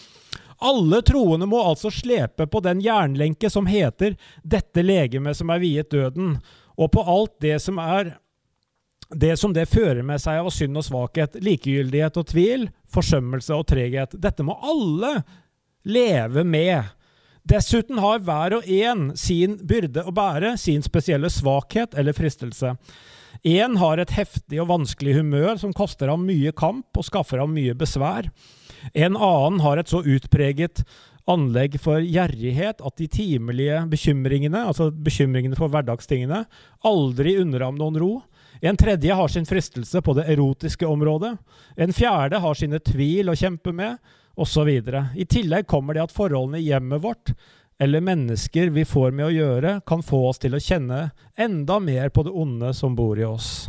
Alle 0.64 1.02
troende 1.04 1.48
må 1.50 1.60
altså 1.60 1.92
slepe 1.92 2.46
på 2.48 2.62
den 2.64 2.80
jernlenke 2.80 3.50
som 3.50 3.66
heter 3.66 4.16
'dette 4.42 4.82
legemet 4.82 5.36
som 5.36 5.50
er 5.50 5.60
viet 5.60 5.90
døden', 5.90 6.38
og 6.78 6.92
på 6.92 7.02
alt 7.02 7.34
det 7.40 7.60
som 7.62 7.78
er 7.78 8.16
det 9.10 9.36
som 9.38 9.52
det 9.52 9.68
fører 9.68 10.02
med 10.02 10.20
seg 10.20 10.40
av 10.40 10.50
synd 10.50 10.78
og 10.80 10.84
svakhet, 10.84 11.36
likegyldighet 11.42 12.16
og 12.16 12.26
tvil, 12.26 12.68
forsømmelse 12.88 13.54
og 13.54 13.66
treghet. 13.66 14.16
Dette 14.16 14.42
må 14.42 14.56
alle 14.62 15.22
leve 15.84 16.44
med. 16.44 16.84
Dessuten 17.44 17.98
har 18.00 18.22
hver 18.24 18.56
og 18.56 18.68
en 18.72 19.10
sin 19.20 19.58
byrde 19.68 20.06
å 20.08 20.12
bære, 20.16 20.54
sin 20.56 20.84
spesielle 20.84 21.28
svakhet 21.28 21.92
eller 22.00 22.16
fristelse. 22.16 22.72
Én 23.44 23.76
har 23.76 24.00
et 24.00 24.14
heftig 24.16 24.62
og 24.62 24.70
vanskelig 24.70 25.18
humør 25.18 25.58
som 25.60 25.74
koster 25.76 26.08
ham 26.08 26.24
mye 26.24 26.54
kamp 26.56 26.96
og 26.96 27.04
skaffer 27.04 27.42
ham 27.42 27.52
mye 27.52 27.74
besvær. 27.76 28.30
En 28.96 29.18
annen 29.18 29.60
har 29.60 29.80
et 29.80 29.92
så 29.92 30.00
utpreget 30.00 30.86
anlegg 31.28 31.76
for 31.80 32.00
gjerrighet 32.00 32.80
at 32.84 32.96
de 33.00 33.08
timelige 33.12 33.82
bekymringene, 33.92 34.64
altså 34.64 34.88
bekymringene 34.92 35.56
for 35.58 35.72
hverdagstingene, 35.72 36.44
aldri 36.84 37.36
unner 37.42 37.66
ham 37.68 37.76
noen 37.80 38.00
ro. 38.00 38.12
En 38.64 38.76
tredje 38.80 39.12
har 39.12 39.28
sin 39.28 39.48
fristelse 39.48 40.00
på 40.04 40.16
det 40.16 40.30
erotiske 40.32 40.88
området. 40.88 41.34
En 41.76 41.92
fjerde 41.92 42.40
har 42.40 42.56
sine 42.56 42.80
tvil 42.80 43.28
å 43.28 43.36
kjempe 43.36 43.72
med 43.76 44.00
osv. 44.34 44.70
I 45.14 45.26
tillegg 45.30 45.66
kommer 45.70 45.94
det 45.94 46.06
at 46.06 46.14
forholdene 46.14 46.60
i 46.60 46.68
hjemmet 46.68 47.02
vårt 47.04 47.34
eller 47.78 48.00
mennesker 48.00 48.70
vi 48.70 48.84
får 48.84 49.10
med 49.10 49.26
å 49.26 49.34
gjøre, 49.34 49.78
kan 49.86 50.02
få 50.02 50.20
oss 50.28 50.38
til 50.42 50.54
å 50.54 50.62
kjenne 50.62 51.08
enda 51.34 51.80
mer 51.82 52.12
på 52.14 52.22
det 52.26 52.30
onde 52.30 52.70
som 52.74 52.94
bor 52.94 53.18
i 53.18 53.26
oss. 53.26 53.68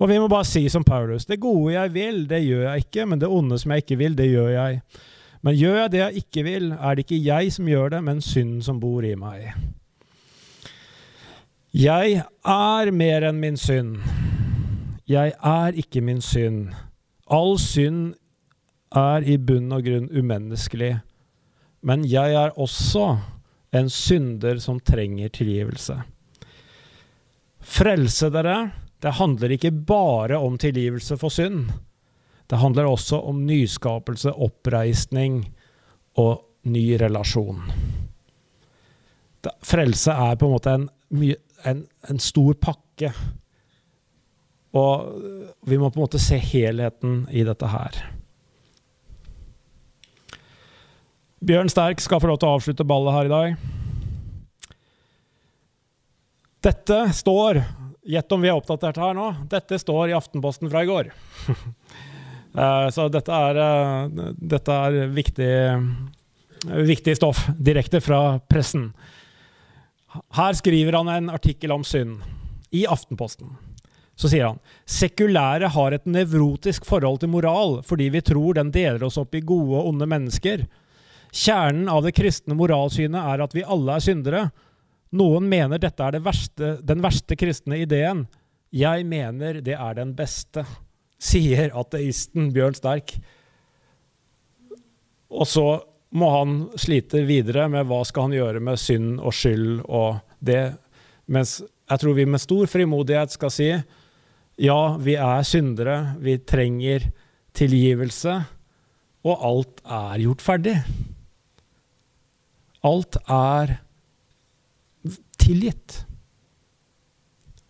Og 0.00 0.08
vi 0.10 0.16
må 0.18 0.28
bare 0.28 0.48
si 0.48 0.64
som 0.72 0.84
Paulus, 0.84 1.26
det 1.28 1.42
gode 1.42 1.76
jeg 1.76 1.92
vil, 1.94 2.24
det 2.28 2.40
gjør 2.42 2.64
jeg 2.70 2.86
ikke, 2.86 3.04
men 3.06 3.20
det 3.20 3.30
onde 3.30 3.58
som 3.60 3.74
jeg 3.74 3.84
ikke 3.84 4.00
vil, 4.00 4.16
det 4.18 4.30
gjør 4.30 4.50
jeg. 4.54 4.80
Men 5.44 5.58
gjør 5.60 5.78
jeg 5.78 5.92
det 5.92 6.00
jeg 6.00 6.24
ikke 6.24 6.44
vil, 6.48 6.72
er 6.72 6.96
det 6.96 7.04
ikke 7.04 7.22
jeg 7.22 7.52
som 7.52 7.68
gjør 7.68 7.94
det, 7.94 8.02
men 8.04 8.24
synden 8.24 8.64
som 8.64 8.80
bor 8.80 9.04
i 9.04 9.14
meg. 9.20 9.52
Jeg 11.74 12.22
er 12.24 12.90
mer 12.94 13.28
enn 13.28 13.40
min 13.42 13.60
synd. 13.60 13.98
Jeg 15.10 15.34
er 15.36 15.76
ikke 15.76 16.00
min 16.00 16.22
synd. 16.24 16.72
All 17.28 17.58
synd 17.60 18.14
er 18.94 19.26
i 19.26 19.36
bunn 19.38 19.72
og 19.74 19.84
grunn 19.86 20.08
umenneskelig. 20.12 20.96
Men 21.84 22.04
jeg 22.08 22.36
er 22.38 22.54
også 22.60 23.08
en 23.74 23.90
synder 23.90 24.60
som 24.62 24.78
trenger 24.80 25.32
tilgivelse. 25.34 25.98
Frelse 27.64 28.30
dere, 28.32 28.56
det 29.02 29.16
handler 29.18 29.56
ikke 29.56 29.72
bare 29.88 30.38
om 30.38 30.56
tilgivelse 30.60 31.18
for 31.20 31.32
synd. 31.32 31.72
Det 32.46 32.60
handler 32.60 32.88
også 32.88 33.18
om 33.24 33.42
nyskapelse, 33.48 34.32
oppreisning 34.32 35.42
og 36.20 36.44
ny 36.68 36.84
relasjon. 37.00 37.62
Frelse 39.64 40.12
er 40.12 40.36
på 40.40 40.48
en 40.48 40.54
måte 40.54 40.74
en, 40.76 40.86
en, 41.68 41.82
en 42.08 42.20
stor 42.22 42.54
pakke. 42.60 43.10
Og 44.74 45.58
vi 45.68 45.78
må 45.78 45.90
på 45.90 46.00
en 46.00 46.06
måte 46.06 46.22
se 46.22 46.38
helheten 46.40 47.24
i 47.32 47.44
dette 47.46 47.68
her. 47.68 48.00
Bjørn 51.44 51.68
Sterk 51.68 52.00
skal 52.00 52.22
få 52.22 52.28
lov 52.30 52.38
til 52.40 52.48
å 52.48 52.56
avslutte 52.56 52.86
ballet 52.88 53.12
her 53.12 53.28
i 53.28 53.32
dag. 53.32 53.56
Dette 56.64 57.00
står 57.12 57.60
Gjett 58.04 58.32
om 58.36 58.42
vi 58.44 58.50
er 58.50 58.58
oppdatert 58.58 58.98
her 59.00 59.14
nå. 59.16 59.30
Dette 59.48 59.78
står 59.80 60.10
i 60.10 60.16
Aftenposten 60.16 60.68
fra 60.72 60.84
i 60.84 60.90
går. 60.90 61.12
Eh, 62.54 62.88
så 62.94 63.08
dette 63.10 63.34
er, 63.34 63.56
eh, 63.58 64.26
dette 64.38 64.74
er 64.86 65.08
viktig, 65.10 65.46
viktig 66.86 67.16
stoff 67.18 67.40
direkte 67.58 67.98
fra 67.98 68.38
pressen. 68.46 68.84
Her 70.38 70.54
skriver 70.54 70.94
han 71.00 71.10
en 71.10 71.32
artikkel 71.34 71.74
om 71.74 71.82
synd 71.82 72.22
i 72.70 72.84
Aftenposten. 72.86 73.56
Så 74.14 74.30
sier 74.30 74.52
han 74.52 74.62
sekulære 74.86 75.72
har 75.74 75.98
et 75.98 76.06
nevrotisk 76.06 76.86
forhold 76.86 77.24
til 77.24 77.34
moral 77.34 77.80
fordi 77.82 78.06
vi 78.14 78.22
tror 78.22 78.54
den 78.60 78.70
deler 78.70 79.02
oss 79.02 79.18
opp 79.18 79.34
i 79.34 79.42
gode 79.42 79.80
og 79.80 79.90
onde 79.90 80.06
mennesker. 80.14 80.62
Kjernen 81.34 81.88
av 81.90 82.04
det 82.04 82.14
kristne 82.14 82.54
moralsynet 82.54 83.18
er 83.18 83.42
at 83.42 83.54
vi 83.56 83.64
alle 83.66 83.96
er 83.96 84.04
syndere. 84.04 84.42
Noen 85.14 85.48
mener 85.50 85.80
dette 85.82 86.02
er 86.06 86.14
det 86.14 86.22
verste, 86.22 86.76
den 86.86 87.02
verste 87.02 87.34
kristne 87.38 87.80
ideen. 87.82 88.24
Jeg 88.74 89.06
mener 89.06 89.58
det 89.62 89.74
er 89.74 89.96
den 89.98 90.12
beste, 90.14 90.62
sier 91.18 91.74
ateisten 91.74 92.52
Bjørn 92.54 92.76
Sterk. 92.78 93.16
Og 95.34 95.46
så 95.50 95.66
må 96.14 96.30
han 96.30 96.56
slite 96.78 97.24
videre 97.26 97.66
med 97.70 97.88
hva 97.90 98.00
skal 98.06 98.28
han 98.28 98.36
gjøre 98.36 98.62
med 98.62 98.78
synd 98.78 99.18
og 99.18 99.34
skyld 99.34 99.82
og 99.88 100.20
det. 100.38 100.76
Mens 101.26 101.56
jeg 101.64 102.02
tror 102.02 102.14
vi 102.14 102.26
med 102.30 102.42
stor 102.42 102.70
frimodighet 102.70 103.34
skal 103.34 103.50
si 103.50 103.70
ja, 103.74 104.80
vi 105.02 105.16
er 105.18 105.42
syndere, 105.42 106.14
vi 106.22 106.36
trenger 106.46 107.08
tilgivelse, 107.58 108.36
og 109.26 109.46
alt 109.48 109.82
er 109.82 110.22
gjort 110.22 110.44
ferdig. 110.44 110.76
Alt 112.84 113.16
er 113.24 113.78
tilgitt. 115.40 116.02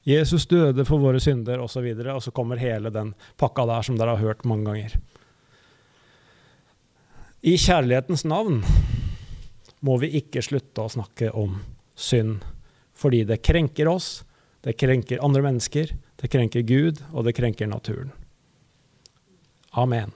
Jesus 0.04 0.46
døde 0.46 0.84
for 0.84 1.00
våre 1.00 1.20
synder, 1.22 1.62
osv. 1.62 1.64
Og, 1.64 1.70
så 1.70 1.82
videre, 1.84 2.14
og 2.14 2.22
så 2.22 2.32
kommer 2.34 2.60
hele 2.60 2.92
den 2.92 3.14
pakka 3.40 3.64
der 3.70 3.86
som 3.86 3.96
dere 3.98 4.16
har 4.16 4.24
hørt 4.24 4.44
mange 4.48 4.68
ganger. 4.68 4.98
I 7.44 7.56
kjærlighetens 7.60 8.24
navn 8.28 8.62
må 9.84 9.96
vi 10.00 10.12
ikke 10.20 10.42
slutte 10.44 10.84
å 10.84 10.92
snakke 10.92 11.30
om 11.36 11.58
synd, 11.96 12.44
fordi 12.96 13.22
det 13.28 13.42
krenker 13.44 13.88
oss, 13.90 14.24
det 14.64 14.78
krenker 14.80 15.20
andre 15.24 15.44
mennesker, 15.44 15.92
det 16.20 16.30
krenker 16.32 16.64
Gud, 16.64 17.02
og 17.12 17.26
det 17.26 17.36
krenker 17.36 17.68
naturen. 17.68 18.12
Amen. 19.76 20.12